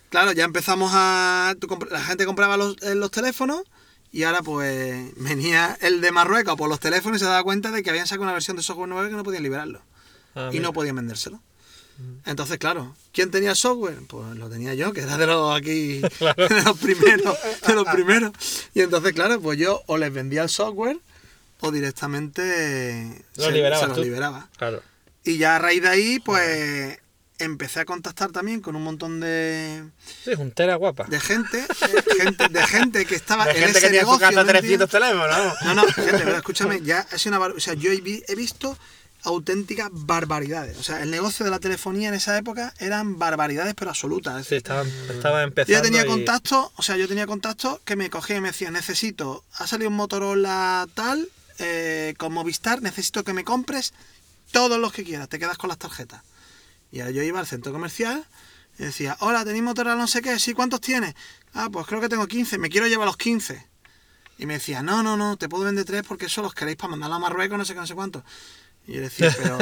[0.09, 1.53] claro, ya empezamos a...
[1.91, 3.61] la gente compraba los, eh, los teléfonos
[4.11, 7.84] y ahora pues venía el de Marruecos por los teléfonos y se daba cuenta de
[7.84, 9.82] que habían sacado una versión de software nuevo que no podían liberarlo
[10.34, 10.63] Ah, y mira.
[10.63, 11.41] no podían vendérselo.
[12.26, 14.00] Entonces, claro, ¿quién tenía el software?
[14.08, 18.32] Pues lo tenía yo, que era de los aquí, de los primeros, de los primeros.
[18.74, 20.98] Y entonces, claro, pues yo o les vendía el software
[21.62, 24.04] o directamente liberabas se los tú.
[24.04, 24.50] liberaba.
[24.58, 24.82] Claro.
[25.24, 27.00] Y ya a raíz de ahí, pues
[27.38, 29.84] empecé a contactar también con un montón de,
[30.24, 31.06] Sí, juntera guapa.
[31.06, 34.06] de gente, de gente, de gente que estaba De en gente ese que tiene en
[34.06, 34.88] su negocio, casa ¿me entiendes?
[34.88, 35.74] 300 teléfonos, ¿no?
[35.74, 38.78] No, no, gente, pero escúchame, ya sido una O sea, yo he visto
[39.26, 40.78] auténticas barbaridades.
[40.78, 44.45] O sea, el negocio de la telefonía en esa época eran barbaridades, pero absolutas.
[44.47, 44.83] Sí, estaba,
[45.43, 45.66] empezando.
[45.74, 48.74] yo tenía y- contactos, o sea, yo tenía contactos que me cogían y me decían,
[48.74, 51.28] necesito, ha salido un Motorola tal,
[51.59, 53.93] eh, con Movistar, necesito que me compres
[54.51, 56.21] todos los que quieras, te quedas con las tarjetas.
[56.91, 58.25] Y ahora yo iba al centro comercial
[58.78, 60.37] y decía, hola, ¿tenéis Motorola no sé qué?
[60.39, 61.16] Sí, ¿cuántos tienes?
[61.54, 63.66] Ah, pues creo que tengo 15, me quiero llevar los 15.
[64.37, 66.91] Y me decía, no, no, no, te puedo vender tres porque eso los queréis para
[66.91, 68.24] mandarlo a Marruecos, no sé qué, no sé cuánto.
[68.87, 69.57] Y yo decía, pero...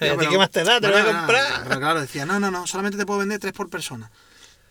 [0.00, 0.80] ¿Y a ti qué más te da?
[0.80, 1.64] Te lo voy a comprar.
[1.64, 4.10] Pero claro, decía, no, no, no, solamente te puedo vender tres por persona.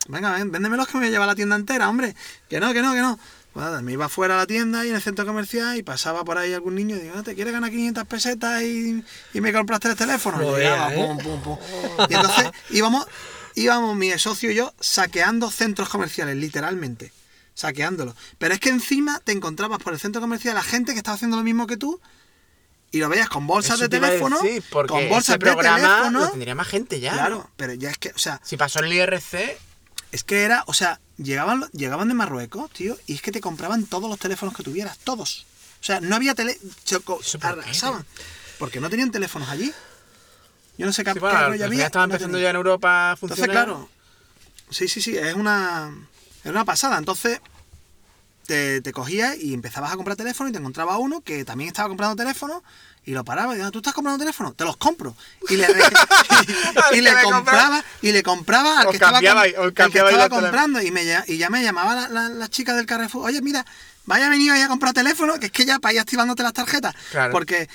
[0.08, 2.14] Venga, ven, véndemelos que me voy a llevar a la tienda entera, hombre.
[2.48, 3.18] Que no, que no, que no.
[3.52, 6.22] Pues nada, me iba fuera a la tienda y en el centro comercial y pasaba
[6.24, 9.02] por ahí algún niño y digo, "Ah, ¿te quieres ganar 500 pesetas y,
[9.34, 10.40] y me compras tres teléfonos?
[10.40, 10.96] No y llegaba, ¿eh?
[10.96, 11.58] pum, pum, pum.
[12.08, 13.06] Y entonces íbamos,
[13.54, 17.10] íbamos mi socio y yo saqueando centros comerciales, literalmente.
[17.54, 18.14] saqueándolo.
[18.38, 21.36] Pero es que encima te encontrabas por el centro comercial a gente que estaba haciendo
[21.36, 22.00] lo mismo que tú
[22.90, 25.78] y lo veías con bolsas Eso de teléfono, decir, porque con bolsas ese de programa
[25.96, 26.20] teléfono.
[26.20, 27.12] lo tendría más gente ya.
[27.12, 27.50] Claro, ¿no?
[27.56, 29.58] pero ya es que, o sea, Si pasó en el IRC,
[30.12, 33.84] es que era, o sea, llegaban, llegaban de Marruecos, tío, y es que te compraban
[33.86, 35.46] todos los teléfonos que tuvieras, todos.
[35.80, 36.58] O sea, no había tele...
[36.84, 38.04] choco- ¿Eso por qué, arrasaban.
[38.58, 39.72] Porque no tenían teléfonos allí.
[40.78, 41.86] Yo no sé qué, sí, bueno, final había.
[41.86, 42.46] estaba no empezando tenía.
[42.46, 43.50] ya en Europa a funcionar.
[43.50, 43.88] Entonces, claro,
[44.70, 45.92] sí, sí, sí, es una,
[46.42, 46.96] es una pasada.
[46.98, 47.40] Entonces,
[48.48, 51.88] te, te cogías y empezabas a comprar teléfono y te encontraba uno que también estaba
[51.88, 52.64] comprando teléfono
[53.04, 54.52] y lo paraba y decía, ¿tú estás comprando teléfono?
[54.54, 55.14] Te los compro.
[55.50, 55.66] Y le,
[56.92, 61.36] y, compraba, y le compraba al que estaba, al que estaba comprando y, me, y
[61.36, 63.64] ya me llamaba la, la, la chica del Carrefour, oye, mira,
[64.06, 66.94] vaya venido ahí a comprar teléfono, que es que ya para ir activándote las tarjetas.
[67.10, 67.32] Claro.
[67.32, 67.68] Porque,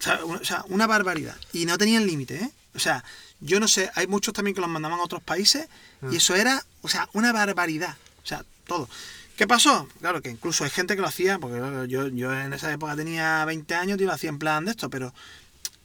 [0.00, 1.36] o sea, un- o sea, una barbaridad.
[1.52, 2.50] Y no tenían límite, ¿eh?
[2.74, 3.04] O sea,
[3.40, 5.68] yo no sé, hay muchos también que los mandaban a otros países
[6.10, 7.96] y eso era, o sea, una barbaridad.
[8.22, 8.88] O sea, todo.
[9.36, 9.88] ¿Qué pasó?
[10.00, 11.58] Claro que incluso hay gente que lo hacía, porque
[11.88, 14.90] yo, yo en esa época tenía 20 años y lo hacía en plan de esto,
[14.90, 15.12] pero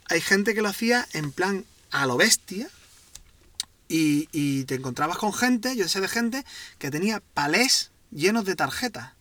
[0.08, 2.70] hay gente que lo hacía en plan a lo bestia
[3.88, 6.46] y, y te encontrabas con gente, yo sé de gente,
[6.78, 9.14] que tenía palés llenos de tarjetas.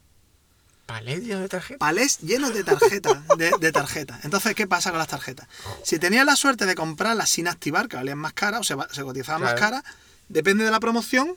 [0.84, 1.78] ¿Palés lleno de tarjeta?
[1.78, 4.24] Palés llenos de tarjetas, de, de tarjetas.
[4.24, 5.46] Entonces, ¿qué pasa con las tarjetas?
[5.84, 9.02] Si tenías la suerte de comprarlas sin activar, que valían más caras, o se, se
[9.02, 9.82] cotizaban más caras,
[10.28, 11.36] depende de la promoción,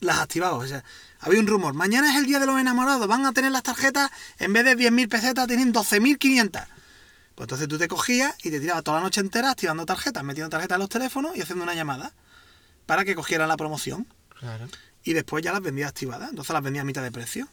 [0.00, 0.64] las activabas.
[0.64, 0.84] O sea,
[1.26, 4.10] había un rumor, mañana es el día de los enamorados, van a tener las tarjetas,
[4.38, 6.66] en vez de 10.000 pesetas, tienen 12.500.
[7.34, 10.48] Pues entonces tú te cogías y te tirabas toda la noche entera activando tarjetas, metiendo
[10.48, 12.12] tarjetas en los teléfonos y haciendo una llamada
[12.86, 14.06] para que cogieran la promoción
[14.38, 14.68] Claro.
[15.04, 17.48] y después ya las vendía activadas, entonces las vendía a mitad de precio.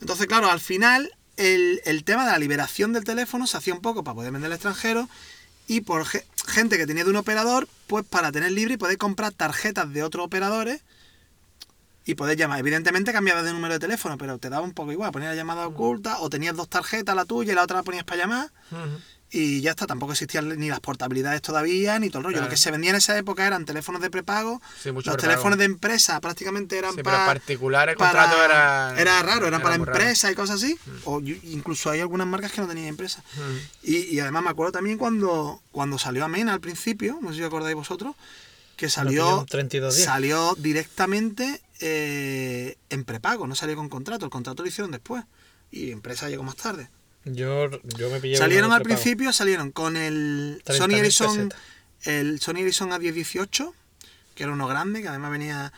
[0.00, 3.80] Entonces, claro, al final el, el tema de la liberación del teléfono se hacía un
[3.80, 5.08] poco para poder vender al extranjero
[5.68, 8.98] y por ge- gente que tenía de un operador, pues para tener libre y poder
[8.98, 10.80] comprar tarjetas de otros operadores
[12.04, 12.58] y poder llamar.
[12.58, 15.66] Evidentemente cambiabas de número de teléfono, pero te daba un poco igual, ponías la llamada
[15.66, 18.50] oculta o tenías dos tarjetas, la tuya y la otra la ponías para llamar
[19.34, 22.34] y ya está, tampoco existían ni las portabilidades todavía, ni todo el rollo.
[22.34, 22.46] Claro.
[22.48, 25.16] Lo que se vendía en esa época eran teléfonos de prepago, Sí, los prepago.
[25.16, 27.24] teléfonos de empresa prácticamente eran Sí, pero para...
[27.24, 28.94] particular el para- contrato era...
[29.00, 29.98] Era raro, eran para muy raro.
[29.98, 30.76] empresas y cosas así.
[31.04, 33.24] O yo- incluso hay algunas marcas que no tenían empresa.
[33.82, 37.40] Y, y además me acuerdo también cuando, cuando salió Amena al principio, no sé si
[37.42, 38.14] os acordáis vosotros,
[38.76, 40.04] que salió, pilló un 3210.
[40.04, 44.24] salió directamente eh, en prepago, no salió con contrato.
[44.24, 45.24] El contrato lo hicieron después.
[45.70, 46.88] Y empresa llegó más tarde.
[47.24, 51.58] Yo, yo me pillé salieron al principio, salieron con el 30.000 Sony Ericsson, pesetas.
[52.04, 53.72] el Sony Ericsson A1018,
[54.34, 55.72] que era uno grande, que además venía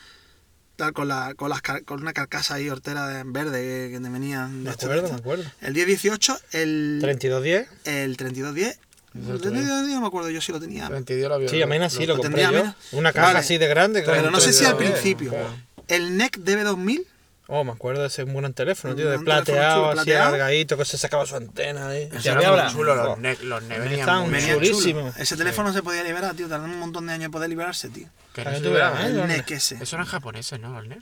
[0.75, 4.43] tal con la con las con una carcasa ahí hortera de- verde que, que venía
[4.47, 5.43] de Me acuerdo, me acuerdo.
[5.61, 7.67] El 1018, el 3210.
[7.85, 8.79] el 3210,
[9.13, 10.89] el Eso 3210 no me acuerdo yo si lo tenía.
[10.89, 12.59] 22 lo vio- Sí, Amena sí lo, lo compré tendría yo.
[12.59, 12.75] Amena.
[12.91, 13.39] Una caja Vale.
[13.39, 14.01] así de grande.
[14.03, 14.91] Pero no sé si al 3210.
[14.91, 15.29] principio.
[15.29, 15.55] Claro.
[15.87, 17.05] El NEC DB2000,
[17.47, 20.85] Oh, me acuerdo de ese buen teléfono, tío, de Un plateado, chulo, así alargadito, que
[20.85, 22.09] se sacaba su antena ahí.
[22.19, 24.73] Si era muy chulo, los NEC, los NEC venían Estaban muy venía bien.
[24.73, 24.99] chulísimo.
[25.11, 25.13] chulo.
[25.21, 28.07] Ese teléfono se podía liberar, tío, tardó un montón de años en poder liberarse, tío.
[28.33, 28.45] Que ¿eh?
[28.55, 29.27] El ¿dónde?
[29.37, 30.79] NEC ese, Eso eran japoneses, ¿no?
[30.79, 30.99] El NEC.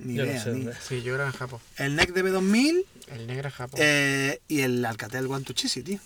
[0.00, 0.78] ni Yo no idea, sé ni- dónde.
[0.86, 1.60] Sí, yo era en Japón.
[1.78, 3.80] El NEC DB2000 El NEC era Japón.
[3.82, 5.98] eh, y el Alcatel One to Cheesy, tío.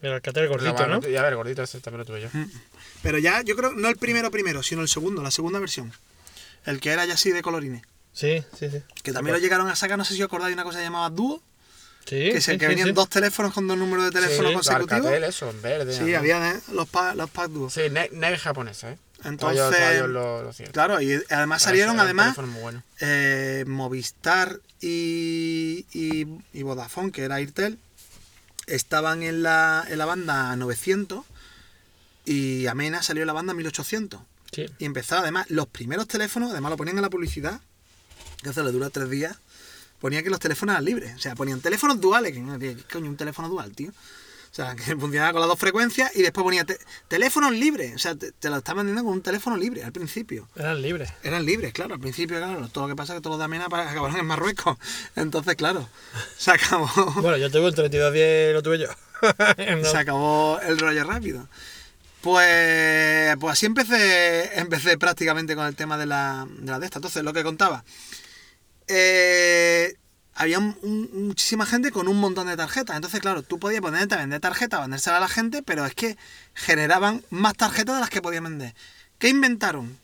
[0.00, 1.02] El Alcatel gordito, ¿no?
[1.02, 2.28] Ya ver, gordito, ese también lo tuve yo.
[3.02, 5.92] Pero ya, yo creo, no el primero primero, sino el segundo, la segunda versión.
[6.66, 7.82] El que era ya así de colorines.
[8.12, 8.82] Sí, sí, sí.
[9.02, 11.42] Que también lo llegaron a sacar, no sé si os acordáis una cosa llamada Duo,
[12.08, 12.92] Sí, que, se, sí, que venían sí.
[12.92, 15.06] dos teléfonos con dos números de teléfono consecutivos.
[15.06, 15.92] Alcatel, eso, en verde.
[15.96, 16.60] Sí, había ¿eh?
[16.72, 17.68] los, pa- los packs Duo.
[17.70, 18.98] Sí, NEC, NEC japonesa, ¿eh?
[19.24, 22.82] Entonces, lo, lo claro, y además salieron además bueno.
[23.00, 27.78] eh, Movistar y, y, y Vodafone, que era Airtel,
[28.66, 31.24] estaban en la, en la banda 900
[32.24, 34.20] y Amena salió en la banda 1800.
[34.52, 34.66] Sí.
[34.78, 37.60] Y empezaba además, los primeros teléfonos, además lo ponían en la publicidad,
[38.42, 39.36] que eso le dura tres días,
[40.00, 41.14] ponía que los teléfonos eran libres.
[41.16, 43.90] O sea, ponían teléfonos duales, que no, ¿qué coño un teléfono dual, tío?
[43.90, 46.78] O sea, que funcionaba con las dos frecuencias y después ponía te-
[47.08, 47.94] teléfonos libres.
[47.94, 50.48] O sea, te, te lo estaban vendiendo con un teléfono libre al principio.
[50.56, 51.10] Eran libres.
[51.22, 52.66] Eran libres, claro, al principio, claro.
[52.68, 54.78] Todo lo que pasa es que todos los de Amena pa- acabaron en Marruecos.
[55.16, 55.86] Entonces, claro,
[56.38, 56.88] se acabó,
[57.20, 58.86] Bueno, yo tuve el 3210, lo tuve yo.
[59.76, 59.84] No.
[59.90, 61.48] se acabó el rollo rápido.
[62.26, 66.98] Pues, pues así empecé, empecé prácticamente con el tema de la, de la de esta.
[66.98, 67.84] Entonces, lo que contaba.
[68.88, 69.94] eh,
[70.34, 72.96] había un- un- muchísima gente con un montón de tarjetas.
[72.96, 76.16] Entonces, claro, tú podías ponerte a vender tarjetas, vendérselas a la gente, pero es que
[76.54, 78.74] generaban más tarjetas de las que podían vender.
[79.18, 79.96] ¿Qué inventaron?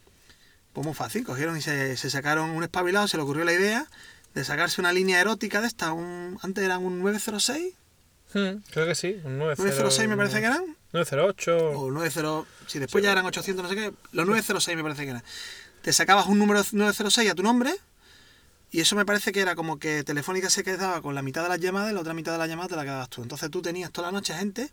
[0.72, 3.86] Pues muy fácil, cogieron y se, se sacaron un espabilado, se le ocurrió la idea
[4.34, 5.92] de sacarse una línea erótica de esta.
[5.92, 7.74] Un, antes eran un 906,
[8.34, 9.20] Hmm, creo que sí.
[9.24, 10.76] Un 90, 906 me parece que eran.
[10.92, 11.70] 908.
[11.78, 12.44] O 90.
[12.66, 13.92] Si después ya eran 800, no sé qué.
[14.12, 15.22] Los 906 me parece que eran.
[15.82, 17.74] Te sacabas un número 906 a tu nombre
[18.70, 21.48] Y eso me parece que era como que Telefónica se quedaba con la mitad de
[21.48, 23.22] las llamadas y la otra mitad de las llamadas te la quedabas tú.
[23.22, 24.70] Entonces tú tenías toda la noche gente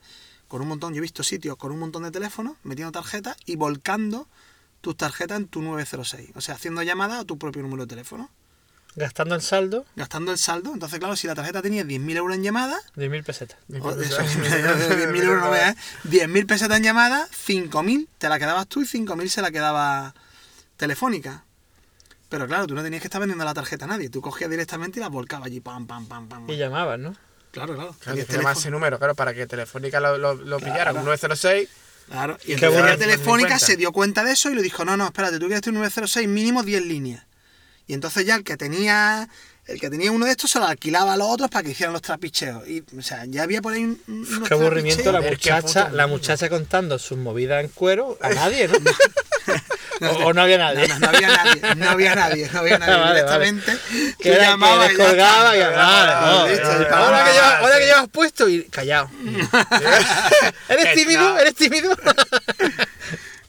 [0.47, 3.55] con un montón, yo he visto sitios con un montón de teléfonos, metiendo tarjetas y
[3.55, 4.27] volcando
[4.81, 6.31] tus tarjetas en tu 906.
[6.35, 8.29] O sea, haciendo llamadas a tu propio número de teléfono.
[8.95, 10.73] Gastando el saldo, Gastando el saldo.
[10.73, 13.57] Entonces, claro, si la tarjeta tenía 10.000 euros en llamadas, 10.000 pesetas.
[13.81, 15.79] o de eso, 10.000 euros no veas, ¿eh?
[16.09, 20.13] 10.000 pesetas en llamadas, 5.000 te la quedabas tú y 5.000 se la quedaba
[20.77, 21.43] Telefónica.
[22.29, 24.09] Pero claro, tú no tenías que estar vendiendo la tarjeta a nadie.
[24.09, 26.49] Tú cogías directamente y la volcabas allí, pam, pam, pam, pam.
[26.49, 27.15] Y llamabas, ¿no?
[27.51, 27.95] Claro, claro.
[27.99, 30.93] Claro, Y el que llama ese número, claro, para que Telefónica lo, lo, lo pillara
[30.93, 31.69] con 906.
[32.07, 35.05] Claro, y entonces la Telefónica se dio cuenta de eso y le dijo, no, no,
[35.05, 37.23] espérate, tú quieres tu 906 mínimo 10 líneas.
[37.89, 39.27] Y entonces ya el que tenía
[39.65, 41.93] el que tenía uno de estos se lo alquilaba a los otros para que hicieran
[41.93, 42.67] los trapicheos.
[42.67, 45.89] Y, o sea, ya había por ahí un, un- unos Qué aburrimiento la que muchacha,
[45.91, 48.77] la muchacha contando sus movidas en cuero a nadie, ¿no?
[50.09, 50.87] o, o no había nadie.
[50.87, 52.95] No, no, no había nadie, no había nadie, no había nadie.
[52.99, 53.77] Vale, directamente
[54.19, 56.45] Que era que llamabas y ya descolgaba y llamaba.
[56.89, 57.31] para ahora, que
[57.79, 59.09] que llevas puesto y callado.
[60.69, 61.37] ¿Eres tímido?
[61.37, 61.95] ¿Eres tímido?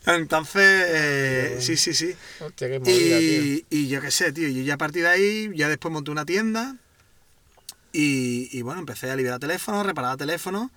[0.07, 2.15] Entonces, eh, sí, sí, sí.
[2.41, 3.43] Hostia, qué movida, tío.
[3.43, 6.11] Y, y yo qué sé, tío, yo ya a partir de ahí, ya después monté
[6.11, 6.77] una tienda
[7.93, 10.71] y, y bueno, empecé a liberar teléfonos, reparar teléfonos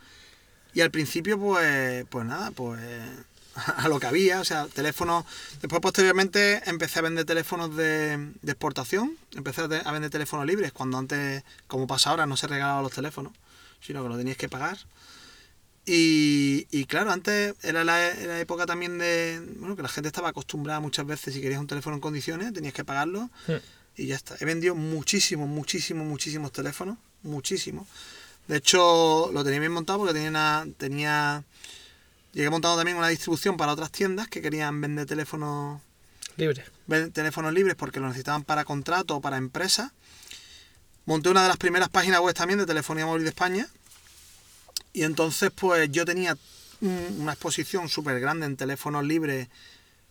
[0.73, 2.81] y al principio pues, pues nada, pues
[3.77, 5.23] a lo que había, o sea, teléfonos,
[5.61, 10.45] después posteriormente empecé a vender teléfonos de, de exportación, empecé a, te- a vender teléfonos
[10.47, 13.31] libres, cuando antes, como pasa ahora, no se regalaban los teléfonos,
[13.79, 14.77] sino que lo tenías que pagar.
[15.85, 20.29] Y, y claro, antes era la, la época también de, bueno, que la gente estaba
[20.29, 23.57] acostumbrada muchas veces, si querías un teléfono en condiciones, tenías que pagarlo Hmm.
[23.97, 24.35] y ya está.
[24.39, 27.85] He vendido muchísimos, muchísimos, muchísimos teléfonos, muchísimos.
[28.47, 31.43] De hecho, lo tenía bien montado porque tenía una, tenía,
[32.33, 35.81] llegué montando también una distribución para otras tiendas que querían vender teléfonos
[36.37, 36.63] Libre.
[36.87, 39.93] ven- teléfonos libres porque lo necesitaban para contrato o para empresa.
[41.05, 43.67] Monté una de las primeras páginas web también de telefonía móvil de España.
[44.93, 46.37] Y entonces, pues yo tenía
[46.81, 49.47] un- una exposición súper grande en teléfonos libres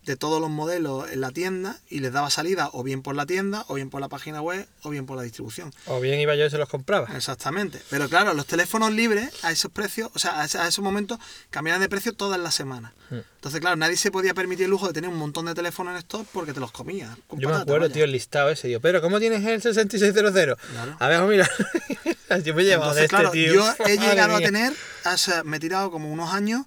[0.05, 3.25] de todos los modelos en la tienda y les daba salida o bien por la
[3.25, 5.73] tienda, o bien por la página web, o bien por la distribución.
[5.85, 7.07] O bien iba yo y se los compraba.
[7.15, 7.81] Exactamente.
[7.89, 11.19] Pero claro, los teléfonos libres a esos precios, o sea, a esos momentos
[11.49, 12.91] cambiaban de precio todas las semanas.
[13.09, 13.19] Hmm.
[13.35, 15.97] Entonces, claro, nadie se podía permitir el lujo de tener un montón de teléfonos en
[15.99, 17.17] stock porque te los comía.
[17.31, 18.67] Yo me acuerdo, tío, el listado ese.
[18.67, 20.31] Digo, pero ¿cómo tienes el 6600?
[20.31, 20.57] Claro.
[20.99, 21.49] A ver, mira.
[22.43, 23.53] yo me he llevado de Entonces, este claro, tío.
[23.53, 24.73] yo he llegado a tener,
[25.05, 26.65] o sea, me he tirado como unos años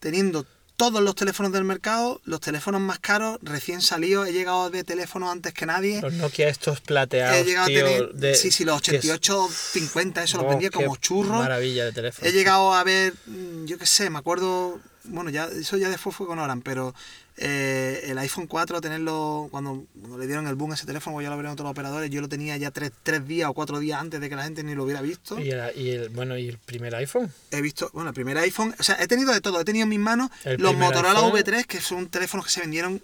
[0.00, 0.46] teniendo
[0.76, 5.32] todos los teléfonos del mercado, los teléfonos más caros, recién salidos, he llegado ver teléfonos
[5.32, 6.00] antes que nadie.
[6.02, 9.04] Los Nokia estos plateados, He llegado tío, a tener, de- sí, sí, los que es-
[9.04, 11.38] 88, 50, eso los Oh, vendía como churros.
[11.38, 12.28] Maravilla de teléfono.
[12.28, 16.14] He llegado a ver, mm, yo qué sé, me acuerdo, bueno, ya eso ya después
[16.14, 16.94] fue con Oran, pero
[17.38, 21.28] eh, el iPhone 4, tenerlo, cuando, cuando le dieron el boom a ese teléfono, ya
[21.28, 24.00] lo abrieron todos los operadores, yo lo tenía ya tres, tres días o cuatro días
[24.00, 25.38] antes de que la gente ni lo hubiera visto.
[25.38, 27.30] Y el, y el- bueno, y el primer iPhone.
[27.50, 29.90] He visto, bueno, el primer iPhone, o sea, he tenido de todo, he tenido en
[29.90, 31.32] mis manos El los Motorola iPhone.
[31.32, 33.02] V3, que son teléfonos que se vendieron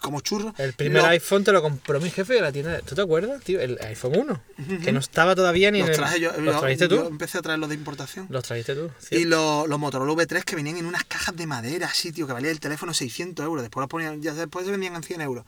[0.00, 0.52] como churros.
[0.58, 2.80] El primer Lo- iPhone te lo compró mi jefe de la tienda.
[2.82, 3.60] ¿Tú te acuerdas, tío?
[3.60, 4.42] El iPhone 1.
[4.82, 7.08] Que no estaba todavía ni Los en el- traje yo, ¿Los trajiste yo tú?
[7.08, 8.26] empecé a traerlos de importación.
[8.30, 8.90] Los trajiste tú.
[9.10, 12.32] Y los, los Motorola V3 que venían en unas cajas de madera, así, tío, que
[12.34, 13.62] valía el teléfono 600 euros.
[13.62, 15.44] Después los ponían, ya después se vendían en 100 euros.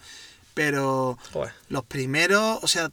[0.54, 1.52] Pero Joder.
[1.68, 2.90] los primeros, o sea,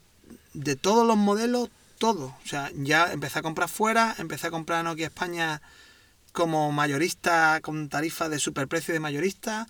[0.52, 2.36] de todos los modelos, todo.
[2.44, 5.62] O sea, ya empecé a comprar fuera, empecé a comprar Nokia España
[6.32, 9.66] como mayorista, con tarifa de superprecio de mayorista.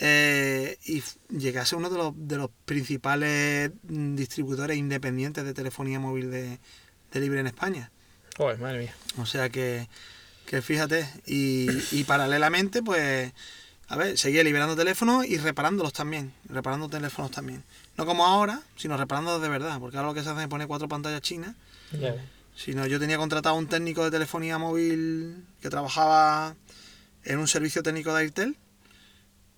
[0.00, 5.54] Eh, y llegué a ser uno de los, de los principales mm, distribuidores independientes de
[5.54, 6.60] telefonía móvil de,
[7.12, 7.90] de libre en España.
[8.36, 8.94] Joder, madre mía.
[9.18, 9.88] O sea que,
[10.46, 13.32] que fíjate, y, y paralelamente, pues,
[13.88, 17.64] a ver, seguía liberando teléfonos y reparándolos también, reparando teléfonos también.
[17.96, 20.68] No como ahora, sino reparándolos de verdad, porque ahora lo que se hace es poner
[20.68, 21.56] cuatro pantallas chinas.
[21.90, 22.14] Ves.
[22.54, 26.54] Sino yo tenía contratado a un técnico de telefonía móvil que trabajaba
[27.24, 28.56] en un servicio técnico de Airtel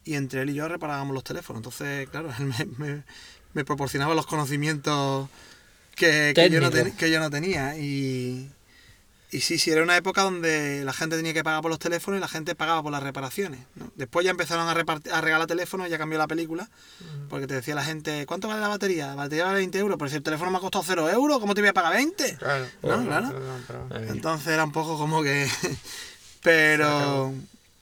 [0.05, 1.61] y entre él y yo reparábamos los teléfonos.
[1.61, 3.03] Entonces, claro, él me, me-
[3.53, 5.29] me proporcionaba los conocimientos
[5.97, 7.77] que, que yo, no ten- que yo no tenía.
[7.77, 8.49] Y,
[9.33, 12.19] y sí, sí, era una época donde la gente tenía que pagar por los teléfonos
[12.19, 13.61] y la gente pagaba por las reparaciones.
[13.75, 13.93] ¿no?
[13.97, 16.69] Después ya empezaron a, repart- a regalar teléfonos, ya cambió la película,
[17.29, 19.09] porque te decía la gente, ¿cuánto vale la batería?
[19.09, 21.55] La batería vale 20 euros, pero si el teléfono me ha costado 0 euros, ¿cómo
[21.55, 22.37] te voy a pagar 20?
[22.39, 23.29] Claro, No, claro.
[23.67, 24.13] pero- Madre mía.
[24.13, 25.49] Entonces era un poco como que...
[26.43, 27.35] Pero...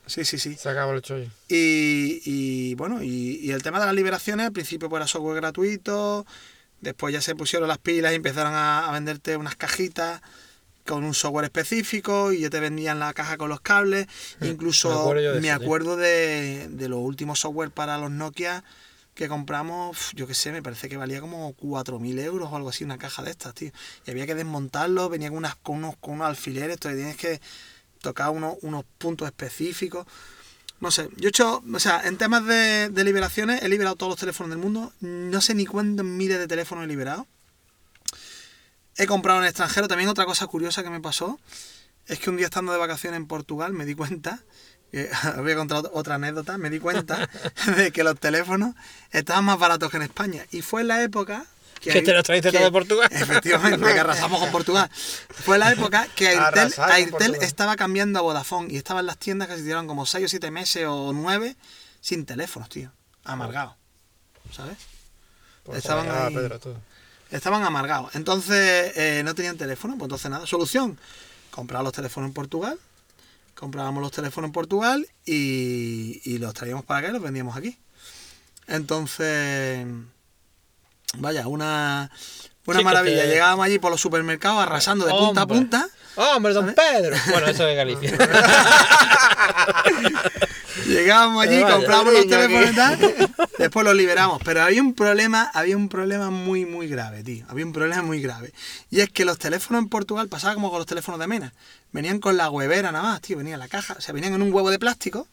[0.09, 0.55] Sí, sí, sí.
[0.56, 1.30] Se acabó el chollo.
[1.48, 5.36] Y, y, bueno, y, y el tema de las liberaciones, al principio pues era software
[5.36, 6.26] gratuito,
[6.80, 10.20] después ya se pusieron las pilas y empezaron a, a venderte unas cajitas
[10.86, 14.06] con un software específico y ya te vendían la caja con los cables.
[14.40, 18.64] me Incluso acuerdo yo de me acuerdo de, de los últimos software para los Nokia
[19.14, 22.85] que compramos, yo qué sé, me parece que valía como 4.000 euros o algo así,
[22.85, 23.72] una caja de estas, tío.
[24.06, 27.40] Y había que desmontarlo, venía con, unas, con, unos, con unos alfileres, entonces tienes que
[28.00, 30.06] tocar unos, unos puntos específicos.
[30.80, 34.20] No sé, yo he hecho, o sea, en temas de, liberaciones, he liberado todos los
[34.20, 37.26] teléfonos del mundo, no sé ni cuántos miles de teléfonos he liberado.
[38.96, 41.38] He comprado en extranjero, también otra cosa curiosa que me pasó,
[42.06, 44.40] es que un día estando de vacaciones en Portugal me di cuenta,
[44.92, 47.28] os voy a contar ot- otra anécdota, me di cuenta
[47.76, 48.74] de que los teléfonos
[49.10, 50.44] estaban más baratos que en España.
[50.50, 51.46] Y fue en la época...
[51.80, 53.09] Que te los trajiste todo de Portugal.
[53.10, 54.90] Efectivamente, que arrasamos con Portugal.
[55.30, 59.56] Fue la época que Airtel, Airtel estaba cambiando a Vodafone y estaban las tiendas que
[59.56, 61.56] se tiraron como 6 o 7 meses o 9
[62.00, 62.90] sin teléfonos, tío.
[63.24, 63.74] Amargados.
[64.52, 64.76] ¿Sabes?
[65.62, 66.34] Pues Estaban ahí.
[66.34, 66.59] Pedro.
[67.30, 68.14] Estaban amargados.
[68.14, 70.46] Entonces eh, no tenían teléfono, pues entonces nada.
[70.46, 70.98] Solución:
[71.50, 72.78] comprar los teléfonos en Portugal.
[73.55, 77.76] Comprábamos los teléfonos en Portugal y, y los traíamos para acá y los vendíamos aquí.
[78.68, 79.86] Entonces,
[81.16, 82.10] vaya, una,
[82.66, 83.22] una Sí, maravilla.
[83.22, 85.89] te- Llegábamos allí por los supermercados arrasando de punta a punta.
[86.16, 87.16] ¡Hombre, don Pedro!
[87.30, 88.10] Bueno, eso de Galicia.
[90.86, 91.74] Llegábamos allí, Vaya.
[91.76, 92.98] comprábamos los teléfonos y tal,
[93.59, 94.40] después los liberamos.
[94.44, 97.44] Pero había un problema, había un problema muy, muy grave, tío.
[97.48, 98.52] Había un problema muy grave.
[98.90, 101.52] Y es que los teléfonos en Portugal pasaba como con los teléfonos de Mena.
[101.93, 103.36] Venían con la huevera nada más, tío.
[103.36, 105.26] Venía la caja, o sea, venían en un huevo de plástico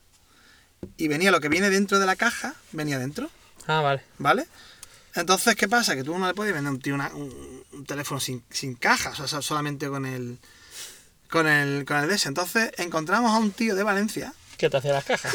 [0.97, 3.29] y venía lo que viene dentro de la caja, venía dentro,
[3.67, 4.01] Ah, vale.
[4.19, 4.45] ¿vale?
[5.15, 5.95] Entonces, ¿qué pasa?
[5.95, 8.75] Que tú no le puedes vender a un tío una- un, un teléfono sin, sin
[8.75, 10.37] caja, o sea, solamente con el,
[11.29, 12.25] con el, con el DS.
[12.27, 15.33] Entonces, encontramos a un tío de Valencia ¿Qué te hacía las cajas?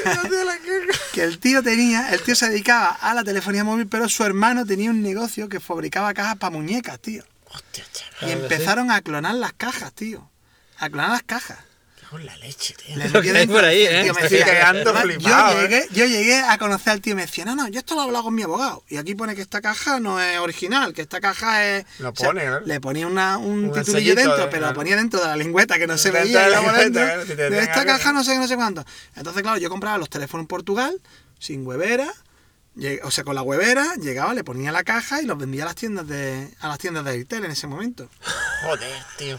[1.12, 4.65] que el tío tenía, el tío se dedicaba a la telefonía móvil, pero su hermano
[4.65, 7.23] tenía un negocio que fabricaba cajas para muñecas, tío.
[7.47, 8.15] Hostia, chaval.
[8.23, 10.31] Y que empezaron a clonar las cajas, tío.
[10.78, 11.59] A clonar las cajas.
[12.11, 12.97] Con la leche, tío.
[12.97, 14.03] Le Lo que hay por ahí, ¿eh?
[14.03, 15.62] tío me Estoy cagando yo, flipado, ¿eh?
[15.62, 18.01] llegué, yo llegué a conocer al tío y me decía, no, no, yo esto lo
[18.01, 18.82] he hablado con mi abogado.
[18.89, 21.85] Y aquí pone que esta caja no es original, que esta caja es...
[22.01, 22.59] Lo pone, ¿no?
[22.61, 24.66] Le ponía una, un Un titulillo dentro, de- pero claro.
[24.73, 26.43] lo ponía dentro de la lengüeta que no se veía.
[26.47, 28.85] de la dentro si de esta caja no sé qué, no sé cuánto.
[29.15, 31.01] Entonces, claro, yo compraba los teléfonos en Portugal,
[31.39, 32.12] sin huevera,
[33.05, 35.74] o sea, con la huevera, llegaba, le ponía la caja y los vendía a las
[35.77, 38.09] tiendas de, a las tiendas de Airtel en ese momento.
[38.65, 39.39] Joder, tío.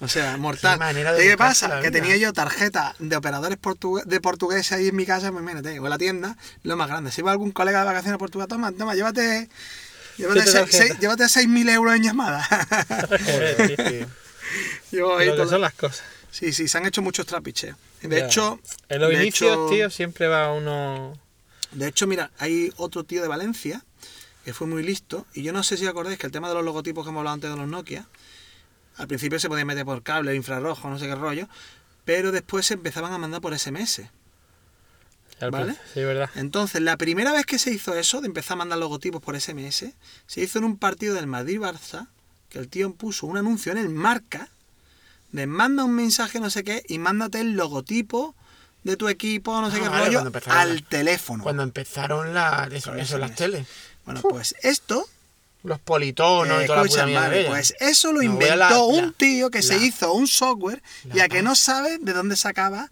[0.00, 0.74] O sea, mortal.
[0.74, 1.80] Qué manera de ¿Y qué pasa?
[1.80, 5.78] Que tenía yo tarjeta de operadores portugue- de portugués ahí en mi casa, pues imagínate,
[5.78, 7.10] o en la tienda, lo más grande.
[7.12, 9.48] Si iba algún colega de vacaciones a Portugal, toma, toma, llévate,
[10.18, 10.86] llévate, seis- tarjetas.
[10.88, 12.46] seis- llévate 6.000 euros en llamadas.
[12.48, 13.76] Joder, tío.
[13.76, 14.06] Tío.
[14.90, 16.02] Llevo ahí Lo que todo- son las cosas.
[16.30, 17.76] Sí, sí, se han hecho muchos trapicheos.
[18.02, 18.26] De Ya.
[18.26, 21.16] hecho, En los inicios, hecho- tío, siempre va uno.
[21.70, 23.82] De hecho, mira, hay otro tío de Valencia
[24.44, 25.26] que fue muy listo.
[25.34, 27.34] Y yo no sé si acordáis que el tema de los logotipos que hemos hablado
[27.34, 28.06] antes de los Nokia,
[28.96, 31.48] al principio se podía meter por cable, infrarrojo, no sé qué rollo.
[32.04, 34.02] Pero después se empezaban a mandar por SMS.
[35.40, 35.74] al ¿Vale?
[35.92, 36.30] Sí, verdad.
[36.34, 39.86] Entonces, la primera vez que se hizo eso, de empezar a mandar logotipos por SMS,
[40.26, 42.08] se hizo en un partido del Madrid-Barça,
[42.50, 44.48] que el tío puso un anuncio en el marca,
[45.32, 48.34] de manda un mensaje no sé qué, y mándate el logotipo
[48.84, 51.42] de tu equipo, no sé Ah, qué vale, rollo, al teléfono.
[51.42, 53.66] Cuando empezaron las eso, las teles.
[54.04, 55.08] Bueno, pues esto
[55.64, 58.78] Los politonos Eh, y toda la escucha, mierda madre, pues eso lo No, inventó la-
[58.82, 60.82] un la- tío que se la- hizo un software
[61.12, 62.90] y la a que no sabe de dónde sacaba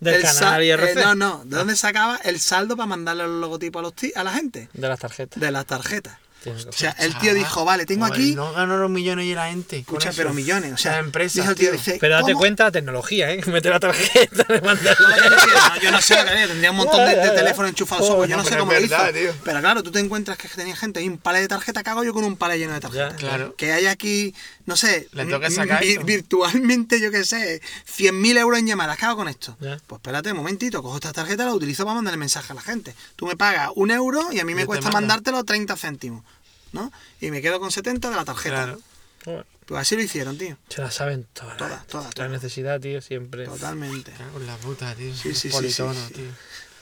[0.00, 0.90] Del el canal IRC.
[0.90, 4.24] eh, no, no, de dónde sacaba el saldo para mandarle los logotipos a, los a
[4.24, 5.40] la gente De las tarjetas.
[5.40, 6.18] de las tarjetas.
[6.50, 9.48] O sea, el tío dijo, vale, tengo joder, aquí, No ganó los millones y la
[9.48, 9.78] gente.
[9.78, 10.16] escucha, eso.
[10.16, 11.78] pero millones, o sea, Las empresas, dijo el tío, tío.
[11.78, 12.38] dice, Pero date ¿cómo?
[12.38, 13.40] cuenta la tecnología, ¿eh?
[13.46, 15.06] Meter la tarjeta, de mandarle.
[15.08, 17.14] No, yo no quiero, no, yo no sé lo que haría, tendría un montón de,
[17.30, 18.96] teléfonos enchufados, Joder, yo no no, sé cómo lo hizo.
[19.12, 19.32] tío.
[19.44, 22.12] Pero claro, tú te encuentras que tenía gente ahí un palet de tarjeta, cago yo
[22.14, 23.12] con un palet lleno de tarjetas.
[23.12, 23.54] Ya, Claro.
[23.56, 24.34] Que hay aquí,
[24.66, 27.60] no sé, Le mm, sacar vi- virtualmente, yo qué sé,
[27.96, 29.56] 100.000 euros en llamadas, ¿qué hago con esto?
[29.60, 29.78] Ya.
[29.86, 32.62] Pues espérate un momentito, cojo esta tarjeta y la utilizo para mandarle mensaje a la
[32.62, 32.94] gente.
[33.16, 36.24] Tú me pagas un euro y a mí me Yo cuesta mandártelo 30 céntimos,
[36.74, 36.92] ¿no?
[37.20, 38.76] Y me quedo con 70 de la tarjeta.
[39.22, 39.46] Claro.
[39.66, 40.58] Pues así lo hicieron, tío.
[40.68, 41.56] Se la saben todas.
[41.56, 43.46] Todas, todas, La necesidad, tío, siempre.
[43.46, 44.12] Totalmente.
[44.12, 45.14] Cago en la puta, tío.
[45.14, 46.12] Sí, sí, sí, Politono, sí, sí.
[46.14, 46.24] tío.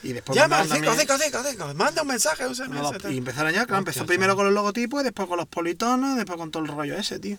[0.04, 1.74] Y después Llama al mandaron 5, también- 5, 5, 5.
[1.74, 3.12] Manda un mensaje, un SMS.
[3.12, 6.16] y empezaron ya, claro, empezó Hostia, primero con los logotipos, y después con los politonos,
[6.16, 7.38] después con todo el rollo ese, tío.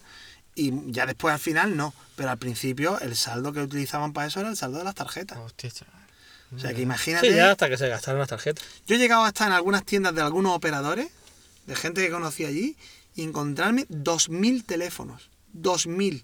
[0.56, 4.40] Y ya después al final no, pero al principio el saldo que utilizaban para eso
[4.40, 5.38] era el saldo de las tarjetas.
[5.40, 5.94] Hostia, chaval.
[6.56, 7.28] O sea que imagínate.
[7.30, 8.64] Sí, ya hasta que se gastaron las tarjetas.
[8.88, 11.08] Yo he llegado a estar en algunas tiendas de algunos operadores,
[11.66, 12.76] de gente que conocí allí,
[13.16, 15.30] y encontrarme 2.000 teléfonos.
[15.56, 16.24] 2.000.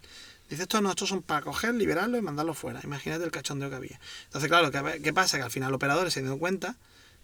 [0.50, 2.80] Dice, estos no, estos son para coger, liberarlos y mandarlos fuera.
[2.84, 4.00] Imagínate el cachondeo que había.
[4.26, 5.38] Entonces, claro, ¿qué, qué pasa?
[5.38, 6.76] Que al final los operadores se dieron cuenta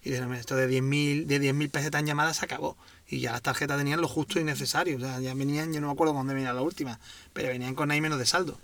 [0.04, 2.76] y dijeron, "Mira, esto de 10.000 de 10.000 pesetas en llamadas se acabó.
[3.08, 4.96] Y ya las tarjetas tenían lo justo y necesario.
[4.96, 7.00] O sea, ya venían, yo no me acuerdo cuándo venía la última,
[7.32, 8.58] pero venían con ahí menos de saldo.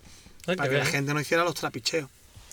[0.45, 2.09] Para qué que la gente no hiciera los trapicheos.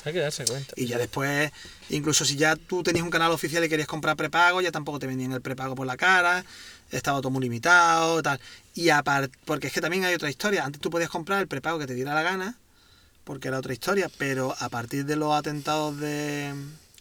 [0.05, 0.73] Hay que darse cuenta.
[0.77, 1.51] Y ya después,
[1.89, 5.07] incluso si ya tú tenías un canal oficial y querías comprar prepago, ya tampoco te
[5.07, 6.45] vendían el prepago por la cara,
[6.91, 8.39] estaba todo muy limitado, tal.
[8.73, 10.65] Y aparte, porque es que también hay otra historia.
[10.65, 12.55] Antes tú podías comprar el prepago que te diera la gana,
[13.23, 16.53] porque era otra historia, pero a partir de los atentados de,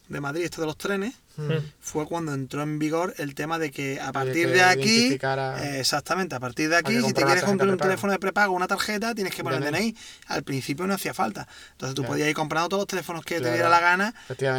[0.09, 1.53] de Madrid, esto de los trenes, Mm.
[1.81, 5.77] fue cuando entró en vigor el tema de que a partir que de aquí, eh,
[5.79, 7.89] exactamente, a partir de aquí, si te quieres tarjeta comprar un prepago.
[7.91, 9.95] teléfono de prepago, una tarjeta, tienes que poner el DNI.
[10.27, 11.47] Al principio no hacía falta.
[11.73, 12.15] Entonces tú Claro.
[12.15, 14.15] podías ir comprando todos los teléfonos que te diera la gana,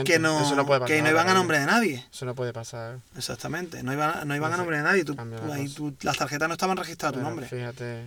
[0.06, 2.06] que no, Eso no puede pasar que no iban a nombre de nadie.
[2.14, 3.00] Eso no puede pasar.
[3.18, 5.04] Exactamente, no iban, no iban a No sé, nombre de nadie.
[5.04, 5.76] Tú, la tú ahí cosa.
[5.76, 7.46] tú- las tarjetas no estaban registradas a tu nombre.
[7.46, 8.04] Fíjate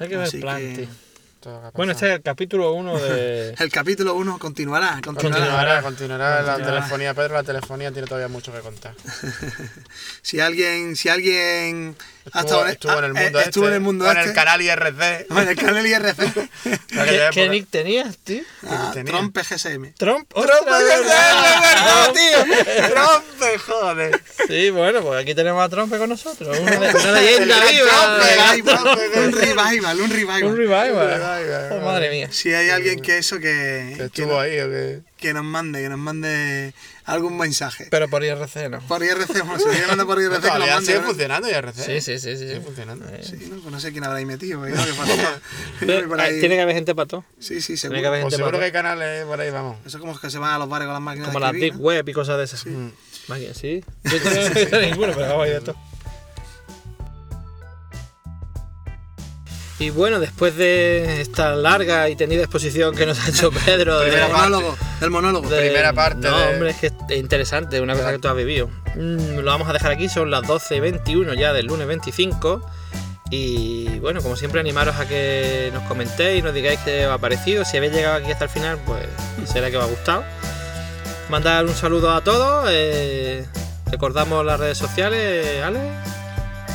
[0.00, 0.88] Hay que ver plan, que- tío.
[1.74, 3.54] Bueno, este es el capítulo 1 de...
[3.58, 5.40] El capítulo 1 continuará, continuará.
[5.40, 6.74] Continuará, continuará la Continuará.
[6.80, 7.14] telefonía.
[7.14, 8.94] Pedro, la telefonía tiene todavía mucho que contar.
[10.22, 13.42] Si alguien, si alguien Estuvo, en el ah, mundo eh, este.
[13.42, 15.26] estuvo en el mundo en este, el canal IRC.
[15.30, 16.50] en el canal IRC.
[17.32, 18.42] ¿Qué, nick tenías, tío?
[18.68, 19.12] Ah, tenía?
[19.12, 19.94] Trump GSM.
[19.94, 20.28] Trump.
[20.28, 21.60] Trump ¡Ostras, GSM, verdad!
[21.60, 22.90] verdad, tío.
[22.94, 24.22] Trump, joder.
[24.46, 26.56] Sí, bueno, pues aquí tenemos a Trump con nosotros.
[26.58, 28.18] Una, una leyenda viva.
[29.16, 30.44] Un revival, un revival.
[30.44, 31.72] Un revival.
[31.72, 32.28] Oh, madre mía.
[32.30, 35.11] Si hay alguien que eso, que, Que que, estuvo ahí o que.
[35.22, 36.74] Que nos mande, que nos mande
[37.06, 37.86] algún mensaje.
[37.90, 38.80] Pero por IRC no.
[38.80, 40.86] Por IRC, bueno, si manda por IRC, que lo Todavía mande.
[40.86, 41.06] sigue ¿no?
[41.06, 41.74] funcionando IRC.
[41.74, 42.36] Sí, sí, sí.
[42.36, 42.38] sí.
[42.48, 43.08] Sigue funcionando.
[43.08, 43.56] Eh, Sí, ¿no?
[43.60, 44.58] Pues no sé quién habrá ahí metido.
[44.60, 45.40] porque que falta-
[46.08, 47.24] por ahí- Tiene que haber gente para todo.
[47.38, 48.08] Sí, sí, Tiene que seguro.
[48.08, 49.76] haber Pues gente seguro para que hay canales por ahí, vamos.
[49.86, 51.76] Eso como que se van a los bares con las máquinas Como las Deep.
[51.80, 52.66] Web y cosas de esas.
[52.66, 52.88] Mm.
[53.28, 53.84] Máquinas, sí.
[54.04, 55.76] Yo no he visto ninguno, pero vamos a ir de todo.
[59.82, 64.04] Y bueno, después de esta larga y tenida exposición que nos ha hecho Pedro de,
[64.06, 65.10] El Primera parte.
[65.10, 68.28] monólogo, de- primera parte No, de- hombre, es que es interesante, una cosa que tú
[68.28, 68.68] has vivido.
[68.94, 72.64] Mm, lo vamos a dejar aquí, son las 12 y 21 ya del lunes 25.
[73.30, 77.64] Y bueno, como siempre, animaros a que nos comentéis, nos digáis qué os ha parecido.
[77.64, 79.04] Si habéis llegado aquí hasta el final, pues
[79.46, 80.22] será que os ha gustado.
[81.28, 82.66] Mandar un saludo a todos.
[82.70, 83.46] eh,
[83.90, 85.80] recordamos las redes sociales, Ale,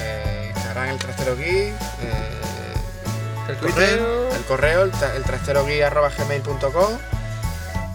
[0.01, 1.45] Eh, Instagram, el trastero gui.
[1.45, 1.73] eh,
[3.49, 4.35] el Twitter, correo.
[4.35, 6.97] el correo, el, el trasterogui arroba gmail.com.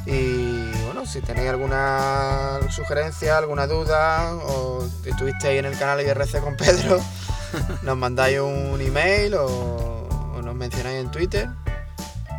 [0.07, 6.57] Y bueno, si tenéis alguna sugerencia, alguna duda, o estuvisteis en el canal IRC con
[6.57, 7.01] Pedro,
[7.83, 9.47] nos mandáis un email o,
[10.37, 11.49] o nos mencionáis en Twitter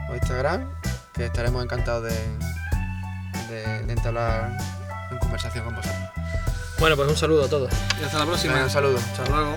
[0.10, 0.70] o Instagram,
[1.14, 2.16] que estaremos encantados de,
[3.50, 4.58] de, de entablar
[5.12, 6.02] en conversación con vosotros.
[6.80, 7.72] Bueno, pues un saludo a todos.
[8.02, 8.62] Y hasta la próxima.
[8.62, 8.98] Un saludo.
[8.98, 9.56] Hasta luego.